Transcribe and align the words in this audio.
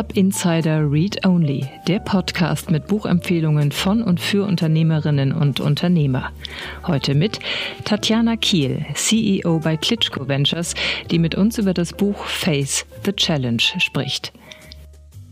Startup 0.00 0.16
Insider 0.16 0.90
Read 0.90 1.26
Only, 1.26 1.68
der 1.86 1.98
Podcast 1.98 2.70
mit 2.70 2.86
Buchempfehlungen 2.86 3.70
von 3.70 4.02
und 4.02 4.18
für 4.18 4.46
Unternehmerinnen 4.46 5.30
und 5.30 5.60
Unternehmer. 5.60 6.30
Heute 6.86 7.14
mit 7.14 7.38
Tatjana 7.84 8.36
Kiel, 8.36 8.86
CEO 8.94 9.58
bei 9.58 9.76
Klitschko 9.76 10.26
Ventures, 10.26 10.74
die 11.10 11.18
mit 11.18 11.34
uns 11.34 11.58
über 11.58 11.74
das 11.74 11.92
Buch 11.92 12.24
Face 12.24 12.86
the 13.04 13.12
Challenge 13.12 13.60
spricht. 13.60 14.32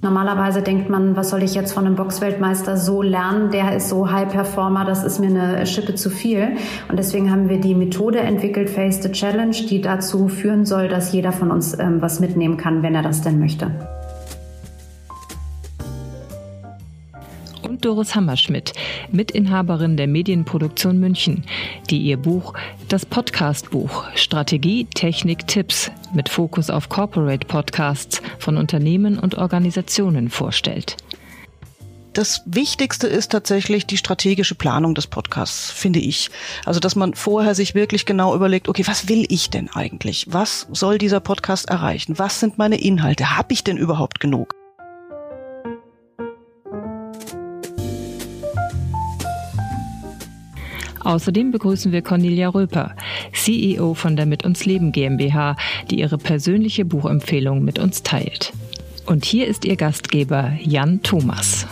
Normalerweise 0.02 0.60
denkt 0.60 0.90
man, 0.90 1.16
was 1.16 1.30
soll 1.30 1.42
ich 1.42 1.54
jetzt 1.54 1.73
von 1.73 1.87
einem 1.87 1.96
Boxweltmeister 1.96 2.76
so 2.76 3.00
lernen? 3.00 3.50
Der 3.50 3.74
ist 3.74 3.88
so 3.88 4.10
High 4.10 4.30
Performer, 4.30 4.84
das 4.84 5.02
ist 5.02 5.18
mir 5.18 5.28
eine 5.28 5.66
Schippe 5.66 5.95
zu 5.95 6.10
viel. 6.10 6.56
Und 6.90 6.98
deswegen 6.98 7.30
haben 7.30 7.48
wir 7.48 7.59
die 7.59 7.74
Methode 7.74 8.18
entwickelt, 8.18 8.68
Face 8.68 9.02
the 9.02 9.12
Challenge, 9.12 9.56
die 9.70 9.80
dazu 9.80 10.28
führen 10.28 10.66
soll, 10.66 10.88
dass 10.88 11.14
jeder 11.14 11.32
von 11.32 11.50
uns 11.50 11.78
ähm, 11.78 12.02
was 12.02 12.20
mitnehmen 12.20 12.59
kann, 12.59 12.82
wenn 12.82 12.95
er 12.95 13.02
das 13.02 13.23
denn 13.23 13.38
möchte. 13.38 13.70
Und 17.78 17.84
Doris 17.84 18.16
Hammerschmidt, 18.16 18.73
Mitinhaberin 19.12 19.96
der 19.96 20.09
Medienproduktion 20.09 20.98
München, 20.98 21.45
die 21.91 22.01
ihr 22.01 22.16
Buch 22.16 22.54
Das 22.88 23.06
Podcastbuch 23.06 24.04
Strategie, 24.16 24.87
Technik, 24.87 25.46
Tipps 25.46 25.88
mit 26.12 26.28
Fokus 26.28 26.70
auf 26.70 26.88
Corporate 26.88 27.46
Podcasts 27.46 28.20
von 28.41 28.56
Unternehmen 28.56 29.16
und 29.16 29.38
Organisationen 29.38 30.28
vorstellt. 30.28 30.96
Das 32.15 32.43
Wichtigste 32.46 33.06
ist 33.06 33.30
tatsächlich 33.30 33.87
die 33.87 33.96
strategische 33.96 34.56
Planung 34.56 34.96
des 34.96 35.06
Podcasts, 35.06 35.71
finde 35.71 36.01
ich. 36.01 36.30
Also, 36.65 36.80
dass 36.80 36.96
man 36.96 37.15
vorher 37.15 37.54
sich 37.54 37.76
wirklich 37.76 38.06
genau 38.06 38.34
überlegt, 38.34 38.68
okay, 38.68 38.82
was 38.88 39.09
will 39.09 39.24
ich 39.29 39.51
denn 39.51 39.71
eigentlich? 39.71 40.26
Was 40.29 40.66
soll 40.73 40.99
dieser 40.99 41.21
Podcast 41.21 41.68
erreichen? 41.68 42.18
Was 42.18 42.40
sind 42.40 42.59
meine 42.59 42.80
Inhalte? 42.80 43.37
Habe 43.37 43.52
ich 43.52 43.62
denn 43.62 43.76
überhaupt 43.76 44.18
genug? 44.18 44.57
Außerdem 51.09 51.52
begrüßen 51.52 51.90
wir 51.90 52.02
Cornelia 52.02 52.51
Röper, 52.51 52.95
CEO 53.32 53.95
von 53.95 54.14
der 54.14 54.26
Mit 54.26 54.45
uns 54.45 54.66
Leben 54.66 54.92
GmbH, 54.92 55.56
die 55.90 56.00
ihre 56.00 56.18
persönliche 56.18 56.84
Buchempfehlung 56.84 57.65
mit 57.65 57.78
uns 57.78 58.02
teilt. 58.02 58.52
Und 59.06 59.24
hier 59.24 59.46
ist 59.46 59.65
ihr 59.65 59.76
Gastgeber 59.76 60.52
Jan 60.60 61.02
Thomas. 61.02 61.66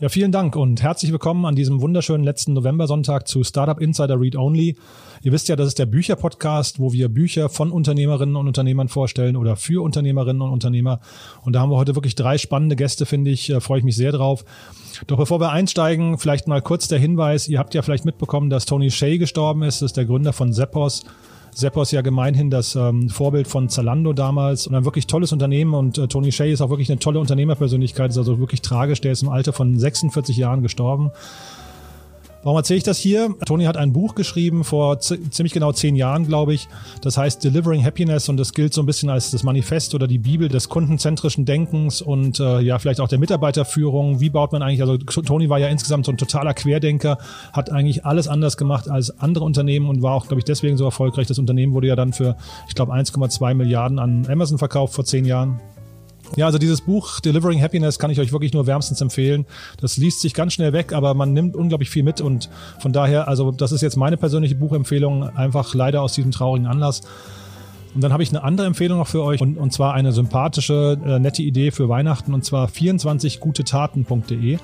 Ja, 0.00 0.08
vielen 0.08 0.32
Dank 0.32 0.56
und 0.56 0.82
herzlich 0.82 1.12
willkommen 1.12 1.44
an 1.44 1.54
diesem 1.54 1.80
wunderschönen 1.80 2.24
letzten 2.24 2.54
November-Sonntag 2.54 3.28
zu 3.28 3.44
Startup 3.44 3.80
Insider 3.80 4.20
Read 4.20 4.34
Only. 4.34 4.74
Ihr 5.22 5.30
wisst 5.30 5.48
ja, 5.48 5.54
das 5.54 5.68
ist 5.68 5.78
der 5.78 5.86
Bücher-Podcast, 5.86 6.80
wo 6.80 6.92
wir 6.92 7.08
Bücher 7.08 7.48
von 7.48 7.70
Unternehmerinnen 7.70 8.34
und 8.34 8.48
Unternehmern 8.48 8.88
vorstellen 8.88 9.36
oder 9.36 9.54
für 9.54 9.82
Unternehmerinnen 9.82 10.42
und 10.42 10.50
Unternehmer. 10.50 10.98
Und 11.42 11.52
da 11.52 11.60
haben 11.60 11.70
wir 11.70 11.76
heute 11.76 11.94
wirklich 11.94 12.16
drei 12.16 12.38
spannende 12.38 12.74
Gäste, 12.74 13.06
finde 13.06 13.30
ich. 13.30 13.48
Äh, 13.48 13.60
freue 13.60 13.78
ich 13.78 13.84
mich 13.84 13.96
sehr 13.96 14.10
drauf. 14.10 14.44
Doch 15.06 15.18
bevor 15.18 15.40
wir 15.40 15.50
einsteigen, 15.50 16.18
vielleicht 16.18 16.48
mal 16.48 16.60
kurz 16.60 16.88
der 16.88 16.98
Hinweis. 16.98 17.46
Ihr 17.46 17.60
habt 17.60 17.72
ja 17.74 17.82
vielleicht 17.82 18.04
mitbekommen, 18.04 18.50
dass 18.50 18.66
Tony 18.66 18.90
Shea 18.90 19.16
gestorben 19.16 19.62
ist. 19.62 19.80
Das 19.80 19.90
ist 19.90 19.96
der 19.96 20.06
Gründer 20.06 20.32
von 20.32 20.52
Zeppos. 20.52 21.04
Seppos 21.54 21.90
ja 21.90 22.00
gemeinhin 22.00 22.50
das 22.50 22.74
ähm, 22.74 23.10
Vorbild 23.10 23.46
von 23.46 23.68
Zalando 23.68 24.14
damals 24.14 24.66
und 24.66 24.74
ein 24.74 24.86
wirklich 24.86 25.06
tolles 25.06 25.32
Unternehmen 25.32 25.74
und 25.74 25.98
äh, 25.98 26.08
Tony 26.08 26.32
Shea 26.32 26.50
ist 26.50 26.62
auch 26.62 26.70
wirklich 26.70 26.90
eine 26.90 26.98
tolle 26.98 27.20
Unternehmerpersönlichkeit, 27.20 28.10
ist 28.10 28.16
also 28.16 28.38
wirklich 28.38 28.62
tragisch, 28.62 29.02
der 29.02 29.12
ist 29.12 29.22
im 29.22 29.28
Alter 29.28 29.52
von 29.52 29.78
46 29.78 30.36
Jahren 30.38 30.62
gestorben. 30.62 31.10
Warum 32.44 32.56
erzähle 32.56 32.78
ich 32.78 32.82
das 32.82 32.98
hier? 32.98 33.36
Tony 33.46 33.64
hat 33.64 33.76
ein 33.76 33.92
Buch 33.92 34.16
geschrieben 34.16 34.64
vor 34.64 34.98
ziemlich 34.98 35.52
genau 35.52 35.70
zehn 35.70 35.94
Jahren, 35.94 36.26
glaube 36.26 36.54
ich. 36.54 36.68
Das 37.00 37.16
heißt 37.16 37.44
Delivering 37.44 37.84
Happiness 37.84 38.28
und 38.28 38.36
das 38.36 38.52
gilt 38.52 38.74
so 38.74 38.82
ein 38.82 38.86
bisschen 38.86 39.10
als 39.10 39.30
das 39.30 39.44
Manifest 39.44 39.94
oder 39.94 40.08
die 40.08 40.18
Bibel 40.18 40.48
des 40.48 40.68
kundenzentrischen 40.68 41.44
Denkens 41.44 42.02
und 42.02 42.40
äh, 42.40 42.60
ja, 42.60 42.80
vielleicht 42.80 43.00
auch 43.00 43.06
der 43.06 43.20
Mitarbeiterführung. 43.20 44.18
Wie 44.18 44.28
baut 44.28 44.50
man 44.50 44.60
eigentlich, 44.62 44.82
also 44.82 44.96
Tony 44.96 45.48
war 45.50 45.60
ja 45.60 45.68
insgesamt 45.68 46.04
so 46.04 46.10
ein 46.10 46.18
totaler 46.18 46.52
Querdenker, 46.52 47.18
hat 47.52 47.70
eigentlich 47.70 48.04
alles 48.04 48.26
anders 48.26 48.56
gemacht 48.56 48.88
als 48.88 49.20
andere 49.20 49.44
Unternehmen 49.44 49.88
und 49.88 50.02
war 50.02 50.14
auch, 50.14 50.26
glaube 50.26 50.40
ich, 50.40 50.44
deswegen 50.44 50.76
so 50.76 50.84
erfolgreich. 50.84 51.28
Das 51.28 51.38
Unternehmen 51.38 51.74
wurde 51.74 51.86
ja 51.86 51.96
dann 51.96 52.12
für, 52.12 52.36
ich 52.66 52.74
glaube, 52.74 52.92
1,2 52.92 53.54
Milliarden 53.54 54.00
an 54.00 54.26
Amazon 54.28 54.58
verkauft 54.58 54.94
vor 54.94 55.04
zehn 55.04 55.24
Jahren. 55.24 55.60
Ja, 56.36 56.46
also 56.46 56.56
dieses 56.56 56.80
Buch 56.80 57.20
Delivering 57.20 57.60
Happiness 57.60 57.98
kann 57.98 58.10
ich 58.10 58.18
euch 58.18 58.32
wirklich 58.32 58.54
nur 58.54 58.66
wärmstens 58.66 59.02
empfehlen. 59.02 59.44
Das 59.80 59.98
liest 59.98 60.20
sich 60.20 60.32
ganz 60.32 60.54
schnell 60.54 60.72
weg, 60.72 60.94
aber 60.94 61.12
man 61.12 61.34
nimmt 61.34 61.54
unglaublich 61.54 61.90
viel 61.90 62.02
mit 62.02 62.22
und 62.22 62.48
von 62.78 62.92
daher, 62.92 63.28
also 63.28 63.50
das 63.50 63.70
ist 63.70 63.82
jetzt 63.82 63.96
meine 63.96 64.16
persönliche 64.16 64.54
Buchempfehlung, 64.54 65.24
einfach 65.24 65.74
leider 65.74 66.00
aus 66.00 66.14
diesem 66.14 66.30
traurigen 66.30 66.66
Anlass. 66.66 67.02
Und 67.94 68.02
dann 68.02 68.14
habe 68.14 68.22
ich 68.22 68.30
eine 68.30 68.42
andere 68.42 68.66
Empfehlung 68.66 68.98
noch 68.98 69.08
für 69.08 69.22
euch 69.22 69.42
und, 69.42 69.58
und 69.58 69.74
zwar 69.74 69.92
eine 69.92 70.12
sympathische, 70.12 70.98
äh, 71.04 71.18
nette 71.18 71.42
Idee 71.42 71.70
für 71.70 71.90
Weihnachten 71.90 72.32
und 72.32 72.44
zwar 72.46 72.68
24gutetaten.de. 72.68 74.54
Äh, 74.54 74.58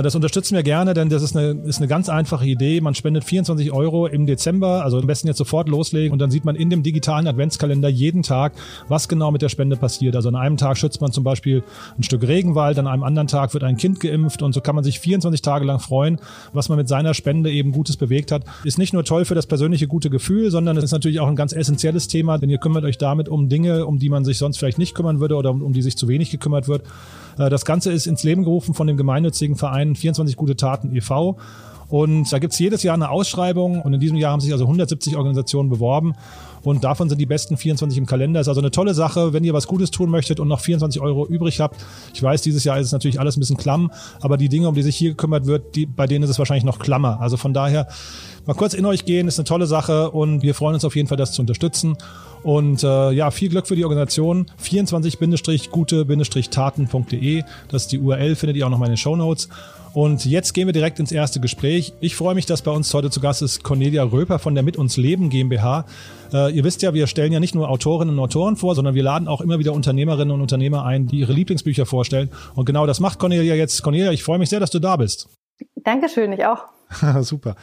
das 0.00 0.14
unterstützen 0.14 0.54
wir 0.54 0.62
gerne, 0.62 0.94
denn 0.94 1.10
das 1.10 1.22
ist 1.22 1.36
eine, 1.36 1.60
ist 1.66 1.78
eine 1.78 1.88
ganz 1.88 2.08
einfache 2.08 2.46
Idee. 2.46 2.80
Man 2.80 2.94
spendet 2.94 3.24
24 3.24 3.72
Euro 3.72 4.06
im 4.06 4.24
Dezember, 4.24 4.84
also 4.84 4.98
am 4.98 5.06
besten 5.06 5.26
jetzt 5.26 5.38
sofort 5.38 5.68
loslegen 5.68 6.12
und 6.12 6.18
dann 6.20 6.30
sieht 6.30 6.44
man 6.44 6.56
in 6.56 6.70
dem 6.70 6.82
digitalen 6.82 7.26
Adventskalender 7.26 7.88
jeden 7.88 8.22
Tag, 8.22 8.54
was 8.88 9.08
genau 9.08 9.30
mit 9.30 9.42
der 9.42 9.50
Spende 9.50 9.76
passiert. 9.76 10.16
Also 10.16 10.28
an 10.28 10.36
einem 10.36 10.56
Tag 10.56 10.78
schützt 10.78 11.00
man 11.00 11.12
zum 11.12 11.24
Beispiel 11.24 11.62
ein 11.98 12.04
Stück 12.04 12.22
Regenwald, 12.22 12.78
an 12.78 12.86
einem 12.86 13.02
anderen 13.02 13.28
Tag 13.28 13.52
wird 13.52 13.64
ein 13.64 13.76
Kind 13.76 14.00
geimpft 14.00 14.42
und 14.42 14.52
so 14.52 14.60
kann 14.60 14.74
man 14.74 14.84
sich 14.84 15.00
24 15.00 15.42
Tage 15.42 15.64
lang 15.64 15.80
freuen, 15.80 16.18
was 16.52 16.68
man 16.68 16.78
mit 16.78 16.88
seiner 16.88 17.12
Spende 17.12 17.50
eben 17.50 17.72
Gutes 17.72 17.96
bewegt 17.96 18.32
hat. 18.32 18.44
Ist 18.64 18.78
nicht 18.78 18.92
nur 18.92 19.04
toll 19.04 19.24
für 19.24 19.34
das 19.34 19.46
persönliche 19.46 19.88
gute 19.88 20.08
Gefühl, 20.08 20.50
sondern 20.50 20.76
es 20.76 20.84
ist 20.84 20.92
natürlich 20.92 21.20
auch 21.20 21.28
ein 21.28 21.36
ganz 21.36 21.52
essentielles 21.52 22.08
Thema, 22.08 22.38
denn 22.38 22.48
ihr 22.48 22.58
kümmert 22.58 22.84
euch 22.84 22.98
damit 22.98 23.28
um 23.28 23.48
Dinge, 23.48 23.84
um 23.84 23.98
die 23.98 24.08
man 24.08 24.24
sich 24.24 24.38
sonst 24.38 24.58
vielleicht 24.58 24.78
nicht 24.78 24.94
kümmern 24.94 25.20
würde 25.20 25.36
oder 25.36 25.50
um, 25.50 25.60
um 25.62 25.72
die 25.72 25.82
sich 25.82 25.96
zu 25.96 26.08
wenig 26.08 26.30
gekümmert 26.30 26.68
wird. 26.68 26.82
Äh, 27.38 27.50
das 27.50 27.64
Ganze 27.64 27.92
ist 27.92 28.06
ins 28.06 28.22
Leben 28.22 28.44
gerufen 28.44 28.74
von 28.74 28.86
dem 28.86 28.96
gemeinnützigen 28.96 29.56
Verein 29.56 29.94
24 29.94 30.36
Gute 30.36 30.56
Taten 30.56 30.94
e.V. 30.94 31.36
Und 31.88 32.32
da 32.32 32.38
gibt's 32.38 32.58
jedes 32.58 32.82
Jahr 32.82 32.94
eine 32.94 33.10
Ausschreibung 33.10 33.82
und 33.82 33.92
in 33.92 34.00
diesem 34.00 34.16
Jahr 34.16 34.32
haben 34.32 34.40
sich 34.40 34.52
also 34.52 34.64
170 34.64 35.16
Organisationen 35.16 35.68
beworben 35.68 36.14
und 36.64 36.84
davon 36.84 37.08
sind 37.08 37.18
die 37.18 37.26
besten 37.26 37.56
24 37.56 37.98
im 37.98 38.06
Kalender. 38.06 38.40
Ist 38.40 38.48
also 38.48 38.60
eine 38.60 38.70
tolle 38.70 38.94
Sache, 38.94 39.32
wenn 39.32 39.44
ihr 39.44 39.52
was 39.52 39.66
Gutes 39.66 39.90
tun 39.90 40.10
möchtet 40.10 40.40
und 40.40 40.48
noch 40.48 40.60
24 40.60 41.00
Euro 41.00 41.26
übrig 41.26 41.60
habt. 41.60 41.84
Ich 42.14 42.22
weiß, 42.22 42.42
dieses 42.42 42.64
Jahr 42.64 42.78
ist 42.78 42.86
es 42.86 42.92
natürlich 42.92 43.18
alles 43.18 43.36
ein 43.36 43.40
bisschen 43.40 43.56
klamm, 43.56 43.90
aber 44.20 44.36
die 44.36 44.48
Dinge, 44.48 44.68
um 44.68 44.74
die 44.74 44.82
sich 44.82 44.96
hier 44.96 45.10
gekümmert 45.10 45.46
wird, 45.46 45.74
die, 45.74 45.86
bei 45.86 46.06
denen 46.06 46.24
ist 46.24 46.30
es 46.30 46.38
wahrscheinlich 46.38 46.64
noch 46.64 46.78
klammer. 46.78 47.20
Also 47.20 47.36
von 47.36 47.52
daher 47.52 47.88
mal 48.46 48.54
kurz 48.54 48.74
in 48.74 48.86
euch 48.86 49.04
gehen, 49.04 49.28
ist 49.28 49.38
eine 49.38 49.44
tolle 49.44 49.66
Sache 49.66 50.10
und 50.10 50.42
wir 50.42 50.54
freuen 50.54 50.74
uns 50.74 50.84
auf 50.84 50.96
jeden 50.96 51.08
Fall, 51.08 51.16
das 51.16 51.32
zu 51.32 51.42
unterstützen. 51.42 51.96
Und 52.42 52.82
äh, 52.82 53.12
ja, 53.12 53.30
viel 53.30 53.50
Glück 53.50 53.68
für 53.68 53.76
die 53.76 53.84
Organisation. 53.84 54.46
24-gute-taten.de. 54.62 57.44
Das 57.68 57.82
ist 57.82 57.92
die 57.92 57.98
URL, 57.98 58.34
findet 58.34 58.56
ihr 58.56 58.66
auch 58.66 58.70
noch 58.70 58.78
mal 58.78 58.86
in 58.86 58.92
den 58.92 58.98
Show 58.98 59.14
Notes. 59.14 59.48
Und 59.94 60.24
jetzt 60.24 60.54
gehen 60.54 60.66
wir 60.66 60.72
direkt 60.72 60.98
ins 61.00 61.12
erste 61.12 61.38
Gespräch. 61.38 61.92
Ich 62.00 62.16
freue 62.16 62.34
mich, 62.34 62.46
dass 62.46 62.62
bei 62.62 62.70
uns 62.70 62.92
heute 62.94 63.10
zu 63.10 63.20
Gast 63.20 63.42
ist 63.42 63.62
Cornelia 63.62 64.02
Röper 64.02 64.38
von 64.38 64.54
der 64.54 64.64
Mit 64.64 64.78
uns 64.78 64.96
Leben 64.96 65.28
GmbH. 65.28 65.84
Äh, 66.32 66.52
ihr 66.52 66.64
wisst 66.64 66.80
ja, 66.80 66.94
wir 66.94 67.06
stellen 67.06 67.30
ja 67.30 67.40
nicht 67.40 67.54
nur 67.54 67.68
Autorinnen 67.68 68.18
und 68.18 68.24
Autoren 68.24 68.56
vor, 68.56 68.74
sondern 68.74 68.94
wir 68.94 69.02
laden 69.02 69.28
auch 69.28 69.42
immer 69.42 69.58
wieder 69.58 69.74
Unternehmerinnen 69.74 70.32
und 70.32 70.40
Unternehmer 70.40 70.84
ein, 70.84 71.08
die 71.08 71.18
ihre 71.18 71.34
Lieblingsbücher 71.34 71.84
vorstellen. 71.84 72.30
Und 72.54 72.64
genau 72.64 72.86
das 72.86 73.00
macht 73.00 73.18
Cornelia 73.18 73.54
jetzt. 73.54 73.82
Cornelia, 73.82 74.12
ich 74.12 74.22
freue 74.22 74.38
mich 74.38 74.48
sehr, 74.48 74.60
dass 74.60 74.70
du 74.70 74.78
da 74.78 74.96
bist. 74.96 75.28
Dankeschön, 75.76 76.32
ich 76.32 76.44
auch. 76.46 76.64
Super. 77.20 77.56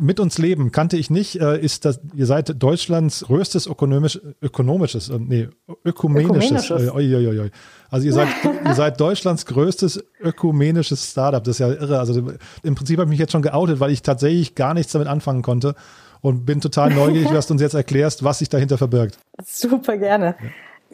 Mit 0.00 0.20
uns 0.20 0.38
leben 0.38 0.72
kannte 0.72 0.96
ich 0.96 1.10
nicht, 1.10 1.40
äh, 1.40 1.58
ist 1.58 1.84
das, 1.84 2.00
ihr 2.14 2.26
seid 2.26 2.62
Deutschlands 2.62 3.24
größtes 3.26 3.66
ökonomisch, 3.66 4.20
ökonomisches, 4.42 5.08
äh, 5.08 5.18
nee, 5.18 5.48
ökumenisches. 5.84 6.70
ökumenisches. 6.70 7.46
Äh, 7.46 7.50
also 7.90 8.06
ihr 8.06 8.12
seid, 8.12 8.28
ihr 8.64 8.74
seid 8.74 9.00
Deutschlands 9.00 9.46
größtes 9.46 10.04
ökumenisches 10.20 11.10
Startup. 11.10 11.42
Das 11.42 11.56
ist 11.56 11.58
ja 11.60 11.68
irre. 11.68 11.98
Also 11.98 12.32
im 12.62 12.74
Prinzip 12.74 12.98
habe 12.98 13.06
ich 13.06 13.10
mich 13.10 13.18
jetzt 13.18 13.32
schon 13.32 13.42
geoutet, 13.42 13.80
weil 13.80 13.90
ich 13.90 14.02
tatsächlich 14.02 14.54
gar 14.54 14.74
nichts 14.74 14.92
damit 14.92 15.08
anfangen 15.08 15.42
konnte 15.42 15.74
und 16.20 16.44
bin 16.44 16.60
total 16.60 16.90
neugierig, 16.90 17.28
was 17.32 17.46
du 17.46 17.54
uns 17.54 17.62
jetzt 17.62 17.74
erklärst, 17.74 18.24
was 18.24 18.40
sich 18.40 18.48
dahinter 18.48 18.78
verbirgt. 18.78 19.18
Super 19.44 19.96
gerne. 19.96 20.36
Ja. 20.40 20.48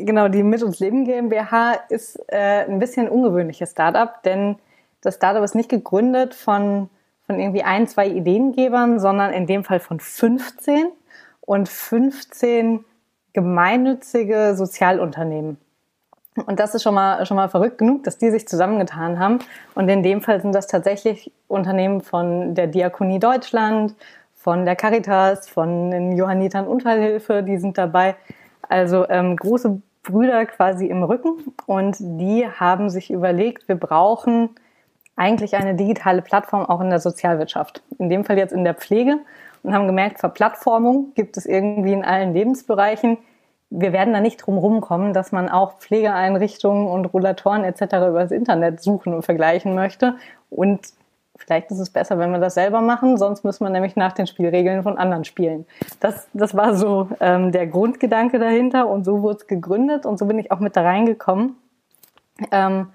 Genau, 0.05 0.29
die 0.29 0.43
Mit 0.43 0.63
uns 0.63 0.79
Leben 0.81 1.05
GmbH 1.05 1.75
ist 1.89 2.19
äh, 2.29 2.65
ein 2.65 2.79
bisschen 2.79 3.09
ungewöhnliches 3.09 3.73
Startup, 3.73 4.23
denn 4.23 4.57
das 5.03 5.17
Startup 5.17 5.45
ist 5.45 5.55
nicht 5.55 5.69
gegründet 5.69 6.35
von 6.35 6.89
von 7.27 7.39
irgendwie 7.39 7.63
ein, 7.63 7.87
zwei 7.87 8.09
Ideengebern, 8.09 9.01
sondern 9.01 9.33
in 9.33 9.47
dem 9.47 9.65
Fall 9.65 9.81
von 9.81 10.01
15 10.01 10.87
und 11.41 11.69
15 11.69 12.85
gemeinnützige 13.33 14.55
Sozialunternehmen. 14.55 15.59
Und 16.47 16.61
das 16.61 16.75
ist 16.75 16.83
schon 16.83 16.95
mal, 16.95 17.27
schon 17.27 17.37
mal 17.37 17.49
verrückt 17.49 17.79
genug, 17.79 18.05
dass 18.05 18.17
die 18.17 18.31
sich 18.31 18.49
zusammengetan 18.49 19.19
haben. 19.19 19.41
Und 19.75 19.89
in 19.89 20.03
dem 20.03 20.23
Fall 20.23 20.41
sind 20.41 20.55
das 20.55 20.67
tatsächlich 20.67 21.31
Unternehmen 21.47 22.01
von 22.01 22.55
der 22.55 22.69
Diakonie 22.69 23.19
Deutschland, 23.19 23.95
von 24.35 24.65
der 24.65 24.75
Caritas, 24.75 25.49
von 25.49 25.91
den 25.91 26.17
Johannitern 26.17 26.67
Unfallhilfe, 26.67 27.43
die 27.43 27.59
sind 27.59 27.77
dabei. 27.77 28.17
Also 28.69 29.09
ähm, 29.09 29.37
große 29.37 29.81
Brüder 30.03 30.47
quasi 30.47 30.87
im 30.87 31.03
Rücken. 31.03 31.55
Und 31.67 31.97
die 32.01 32.49
haben 32.49 32.89
sich 32.89 33.11
überlegt, 33.11 33.69
wir 33.69 33.77
brauchen 33.77 34.51
eigentlich 35.17 35.57
eine 35.57 35.75
digitale 35.75 36.23
Plattform 36.23 36.65
auch 36.65 36.81
in 36.81 36.91
der 36.91 37.01
Sozialwirtschaft. 37.01 37.83
In 37.99 38.11
dem 38.11 38.25
Fall 38.25 38.39
jetzt 38.39 38.53
in 38.53 38.65
der 38.65 38.75
Pflege. 38.75 39.19
und 39.63 39.75
haben 39.75 39.87
gemerkt, 39.87 40.19
Verplattformung 40.19 41.13
gibt 41.15 41.37
es 41.37 41.47
irgendwie 41.47 41.93
in 41.93 42.05
allen 42.05 42.33
Lebensbereichen. 42.33 43.19
Wir 43.71 43.93
werden 43.93 44.13
da 44.13 44.21
nicht 44.21 44.39
drum 44.39 44.59
rumkommen, 44.59 45.13
dass 45.15 45.33
man 45.33 45.49
auch 45.49 45.79
Pflegeeinrichtungen 45.79 46.89
und 46.89 47.07
Rollatoren 47.07 47.65
etc. 47.65 47.83
über 47.83 48.23
das 48.23 48.33
Internet 48.33 48.83
suchen 48.83 49.15
und 49.15 49.23
vergleichen 49.23 49.75
möchte. 49.75 50.17
Und 50.51 50.81
vielleicht 51.37 51.71
ist 51.71 51.79
es 51.79 51.91
besser, 51.91 52.19
wenn 52.19 52.33
wir 52.33 52.39
das 52.39 52.55
selber 52.55 52.81
machen, 52.81 53.17
sonst 53.17 53.45
müssen 53.45 53.65
wir 53.65 53.71
nämlich 53.71 53.97
nach 53.97 54.13
den 54.13 54.27
Spielregeln 54.27 54.83
von 54.83 54.99
anderen 54.99 55.25
spielen. 55.25 55.67
Das, 56.01 56.29
das 56.33 56.57
war 56.57 56.75
so 56.75 57.09
ähm, 57.21 57.53
der 57.53 57.67
Grundgedanke 57.67 58.39
dahinter 58.39 58.89
und 58.89 59.05
so 59.05 59.23
wurde 59.23 59.39
es 59.39 59.47
gegründet 59.47 60.07
und 60.07 60.19
so 60.19 60.27
bin 60.27 60.39
ich 60.39 60.51
auch 60.51 60.61
mit 60.61 60.77
da 60.77 60.83
reingekommen. 60.83 61.57
Ähm, 62.51 62.89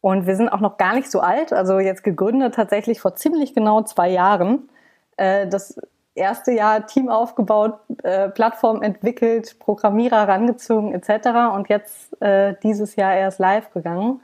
und 0.00 0.26
wir 0.26 0.36
sind 0.36 0.48
auch 0.48 0.60
noch 0.60 0.76
gar 0.76 0.94
nicht 0.94 1.10
so 1.10 1.20
alt, 1.20 1.52
also 1.52 1.80
jetzt 1.80 2.04
gegründet 2.04 2.54
tatsächlich 2.54 3.00
vor 3.00 3.16
ziemlich 3.16 3.54
genau 3.54 3.82
zwei 3.82 4.08
Jahren. 4.08 4.68
Äh, 5.16 5.48
das 5.48 5.80
erste 6.14 6.52
Jahr 6.52 6.86
Team 6.86 7.08
aufgebaut, 7.08 7.78
äh, 8.02 8.28
Plattform 8.28 8.82
entwickelt, 8.82 9.58
Programmierer 9.58 10.28
rangezogen 10.28 10.92
etc. 10.94 11.54
Und 11.54 11.68
jetzt 11.68 12.20
äh, 12.22 12.54
dieses 12.62 12.96
Jahr 12.96 13.14
erst 13.14 13.38
live 13.38 13.72
gegangen. 13.72 14.20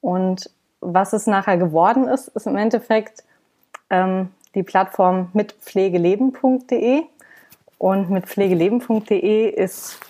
Und 0.00 0.50
was 0.80 1.12
es 1.12 1.26
nachher 1.26 1.58
geworden 1.58 2.06
ist, 2.06 2.28
ist 2.28 2.46
im 2.46 2.56
Endeffekt 2.56 3.24
ähm, 3.90 4.30
die 4.54 4.62
Plattform 4.62 5.30
mit 5.32 5.52
pflegeleben.de. 5.52 7.02
Und 7.78 8.10
mit 8.10 8.26
pflegeleben.de 8.26 9.50
ist 9.50 10.00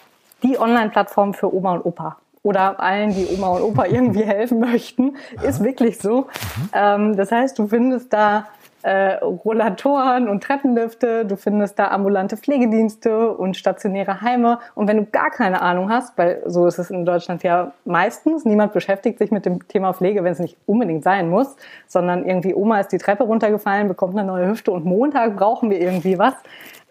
die 0.43 0.58
Online-Plattform 0.58 1.34
für 1.34 1.52
Oma 1.52 1.75
und 1.75 1.84
Opa 1.84 2.19
oder 2.49 2.81
allen, 2.81 3.15
die 3.15 3.27
Oma 3.27 3.49
und 3.49 3.62
Opa 3.62 3.85
irgendwie 3.85 4.25
helfen 4.25 4.59
möchten, 4.61 5.17
ist 5.43 5.62
wirklich 5.62 5.99
so. 5.99 6.29
Ähm, 6.73 7.15
das 7.15 7.31
heißt, 7.31 7.59
du 7.59 7.69
findest 7.69 8.11
da 8.11 8.47
äh, 8.83 9.17
Rollatoren 9.17 10.29
und 10.31 10.43
Treppenlifte, 10.43 11.27
du 11.27 11.37
findest 11.37 11.79
da 11.79 11.89
ambulante 11.89 12.39
Pflegedienste 12.39 13.33
und 13.33 13.56
stationäre 13.56 14.23
Heime. 14.23 14.61
Und 14.75 14.89
wenn 14.89 14.97
du 14.97 15.05
gar 15.05 15.31
keine 15.31 15.61
Ahnung 15.61 15.91
hast, 15.91 16.17
weil 16.17 16.43
so 16.47 16.67
ist 16.67 16.79
es 16.79 16.91
in 16.91 17.05
Deutschland 17.05 17.43
ja 17.43 17.73
meistens, 17.85 18.47
niemand 18.47 18.73
beschäftigt 18.73 19.19
sich 19.19 19.31
mit 19.31 19.44
dem 19.44 19.67
Thema 19.69 19.93
Pflege, 19.93 20.25
wenn 20.25 20.33
es 20.33 20.39
nicht 20.39 20.56
unbedingt 20.65 21.05
sein 21.05 21.29
muss, 21.29 21.56
sondern 21.87 22.25
irgendwie 22.25 22.55
Oma 22.55 22.81
ist 22.81 22.93
die 22.93 22.99
Treppe 22.99 23.25
runtergefallen, 23.25 23.89
bekommt 23.89 24.17
eine 24.17 24.27
neue 24.27 24.49
Hüfte 24.49 24.71
und 24.71 24.87
Montag 24.87 25.37
brauchen 25.37 25.69
wir 25.69 25.81
irgendwie 25.81 26.19
was. 26.19 26.35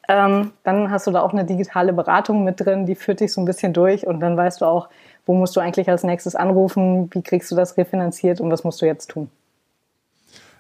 Ähm, 0.10 0.52
dann 0.64 0.90
hast 0.90 1.08
du 1.08 1.12
da 1.12 1.22
auch 1.22 1.34
eine 1.34 1.44
digitale 1.46 1.94
Beratung 1.94 2.44
mit 2.44 2.64
drin, 2.64 2.86
die 2.86 2.96
führt 2.96 3.20
dich 3.20 3.34
so 3.34 3.42
ein 3.42 3.46
bisschen 3.46 3.74
durch 3.74 4.08
und 4.08 4.22
dann 4.22 4.38
weißt 4.38 4.62
du 4.62 4.66
auch, 4.66 4.88
wo 5.28 5.34
musst 5.34 5.56
du 5.56 5.60
eigentlich 5.60 5.90
als 5.90 6.04
nächstes 6.04 6.36
anrufen, 6.36 7.10
wie 7.14 7.22
kriegst 7.22 7.52
du 7.52 7.56
das 7.56 7.78
refinanziert 7.78 8.42
und 8.42 8.50
was 8.50 8.64
musst 8.64 8.82
du 8.82 8.86
jetzt 8.86 9.12
tun. 9.12 9.30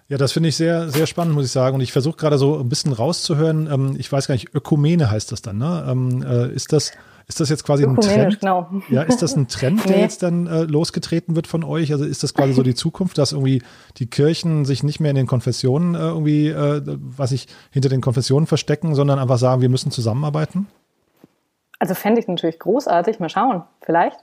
Ja, 0.09 0.17
das 0.17 0.31
finde 0.31 0.49
ich 0.49 0.55
sehr, 0.55 0.89
sehr 0.89 1.05
spannend, 1.05 1.35
muss 1.35 1.45
ich 1.45 1.51
sagen. 1.51 1.75
Und 1.75 1.81
ich 1.81 1.91
versuche 1.91 2.15
gerade 2.15 2.37
so 2.37 2.59
ein 2.59 2.69
bisschen 2.69 2.93
rauszuhören. 2.93 3.69
Ähm, 3.71 3.95
ich 3.97 4.09
weiß 4.09 4.27
gar 4.27 4.35
nicht, 4.35 4.53
Ökumene 4.55 5.11
heißt 5.11 5.31
das 5.31 5.41
dann, 5.41 5.57
ne? 5.57 5.85
Ähm, 5.89 6.23
äh, 6.25 6.47
ist 6.53 6.71
das, 6.71 6.93
ist 7.27 7.41
das 7.41 7.49
jetzt 7.49 7.65
quasi 7.65 7.83
ein 7.83 7.97
Trend? 7.97 8.39
Genau. 8.39 8.69
Ja, 8.89 9.01
ist 9.01 9.21
das 9.21 9.35
ein 9.35 9.49
Trend, 9.49 9.83
der 9.83 9.97
nee. 9.97 10.01
jetzt 10.01 10.23
dann 10.23 10.47
äh, 10.47 10.61
losgetreten 10.61 11.35
wird 11.35 11.45
von 11.45 11.65
euch? 11.65 11.91
Also 11.91 12.05
ist 12.05 12.23
das 12.23 12.33
quasi 12.33 12.53
so 12.53 12.63
die 12.63 12.73
Zukunft, 12.73 13.17
dass 13.17 13.33
irgendwie 13.33 13.61
die 13.97 14.09
Kirchen 14.09 14.63
sich 14.63 14.81
nicht 14.81 15.01
mehr 15.01 15.09
in 15.09 15.17
den 15.17 15.27
Konfessionen 15.27 15.93
äh, 15.93 15.97
irgendwie, 15.97 16.47
äh, 16.47 16.81
was 16.85 17.33
ich 17.33 17.47
hinter 17.71 17.89
den 17.89 17.99
Konfessionen 17.99 18.47
verstecken, 18.47 18.95
sondern 18.95 19.19
einfach 19.19 19.37
sagen, 19.37 19.61
wir 19.61 19.69
müssen 19.69 19.91
zusammenarbeiten? 19.91 20.67
Also 21.79 21.95
fände 21.95 22.21
ich 22.21 22.29
natürlich 22.29 22.59
großartig. 22.59 23.19
Mal 23.19 23.29
schauen, 23.29 23.63
vielleicht. 23.81 24.17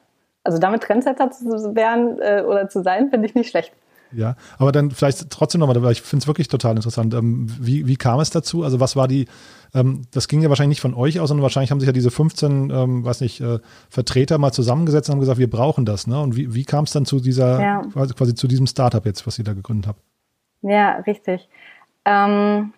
Also 0.44 0.58
damit 0.58 0.82
Trendsetter 0.82 1.31
zu 1.31 1.75
werden 1.75 2.19
äh, 2.20 2.43
oder 2.46 2.69
zu 2.69 2.82
sein, 2.82 3.11
finde 3.11 3.26
ich 3.26 3.35
nicht 3.35 3.50
schlecht. 3.50 3.73
Ja, 4.12 4.37
aber 4.58 4.73
dann 4.73 4.91
vielleicht 4.91 5.31
trotzdem 5.31 5.61
nochmal, 5.61 5.82
weil 5.82 5.93
ich 5.93 6.02
finde 6.02 6.23
es 6.23 6.26
wirklich 6.26 6.49
total 6.49 6.76
interessant. 6.76 7.14
Ähm, 7.14 7.46
wie, 7.61 7.87
wie 7.87 7.96
kam 7.96 8.20
es 8.20 8.31
dazu? 8.31 8.62
Also 8.62 8.81
was 8.81 8.96
war 8.96 9.08
die, 9.08 9.26
ähm, 9.75 10.02
das 10.12 10.29
ging 10.29 10.41
ja 10.43 10.49
wahrscheinlich 10.49 10.76
nicht 10.76 10.81
von 10.81 10.94
euch 10.94 11.20
aus, 11.20 11.29
sondern 11.29 11.43
wahrscheinlich 11.43 11.70
haben 11.70 11.81
sich 11.81 11.87
ja 11.87 11.93
diese 11.93 12.11
15, 12.11 12.70
ähm, 12.70 13.05
weiß 13.05 13.20
nicht, 13.20 13.41
äh, 13.41 13.58
Vertreter 13.88 14.38
mal 14.38 14.52
zusammengesetzt 14.52 15.08
und 15.08 15.14
haben 15.14 15.20
gesagt, 15.20 15.38
wir 15.38 15.50
brauchen 15.50 15.85
das. 15.85 16.06
Ne? 16.06 16.20
Und 16.20 16.37
wie, 16.37 16.55
wie 16.55 16.64
kam 16.64 16.85
es 16.85 16.93
dann 16.93 17.06
zu 17.06 17.20
dieser, 17.20 17.61
ja. 17.61 17.82
quasi, 17.93 18.14
quasi, 18.14 18.35
zu 18.35 18.46
diesem 18.46 18.67
Startup 18.67 19.05
jetzt, 19.05 19.26
was 19.26 19.38
ihr 19.38 19.44
da 19.44 19.52
gegründet 19.52 19.88
habt? 19.88 20.00
Ja, 20.62 20.99
richtig. 21.06 21.49
Ähm, 22.05 22.73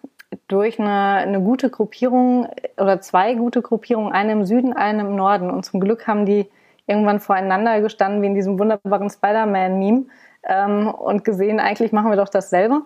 durch 0.49 0.81
eine, 0.81 0.93
eine 0.93 1.41
gute 1.41 1.71
Gruppierung 1.71 2.49
oder 2.79 3.01
zwei 3.01 3.35
gute 3.35 3.63
Gruppierungen, 3.63 4.13
eine 4.13 4.33
im 4.33 4.45
Süden, 4.45 4.73
eine 4.73 5.03
im 5.03 5.17
Norden. 5.17 5.51
Und 5.51 5.65
zum 5.65 5.81
Glück 5.81 6.07
haben 6.07 6.27
die 6.27 6.47
irgendwann 6.87 7.21
voreinander 7.21 7.81
gestanden, 7.81 8.23
wie 8.23 8.27
in 8.27 8.35
diesem 8.35 8.59
wunderbaren 8.59 9.11
Spider-Man-Meme 9.11 10.05
ähm, 10.45 10.89
und 10.89 11.25
gesehen, 11.25 11.61
eigentlich 11.61 11.93
machen 11.93 12.11
wir 12.11 12.17
doch 12.17 12.29
dasselbe. 12.29 12.83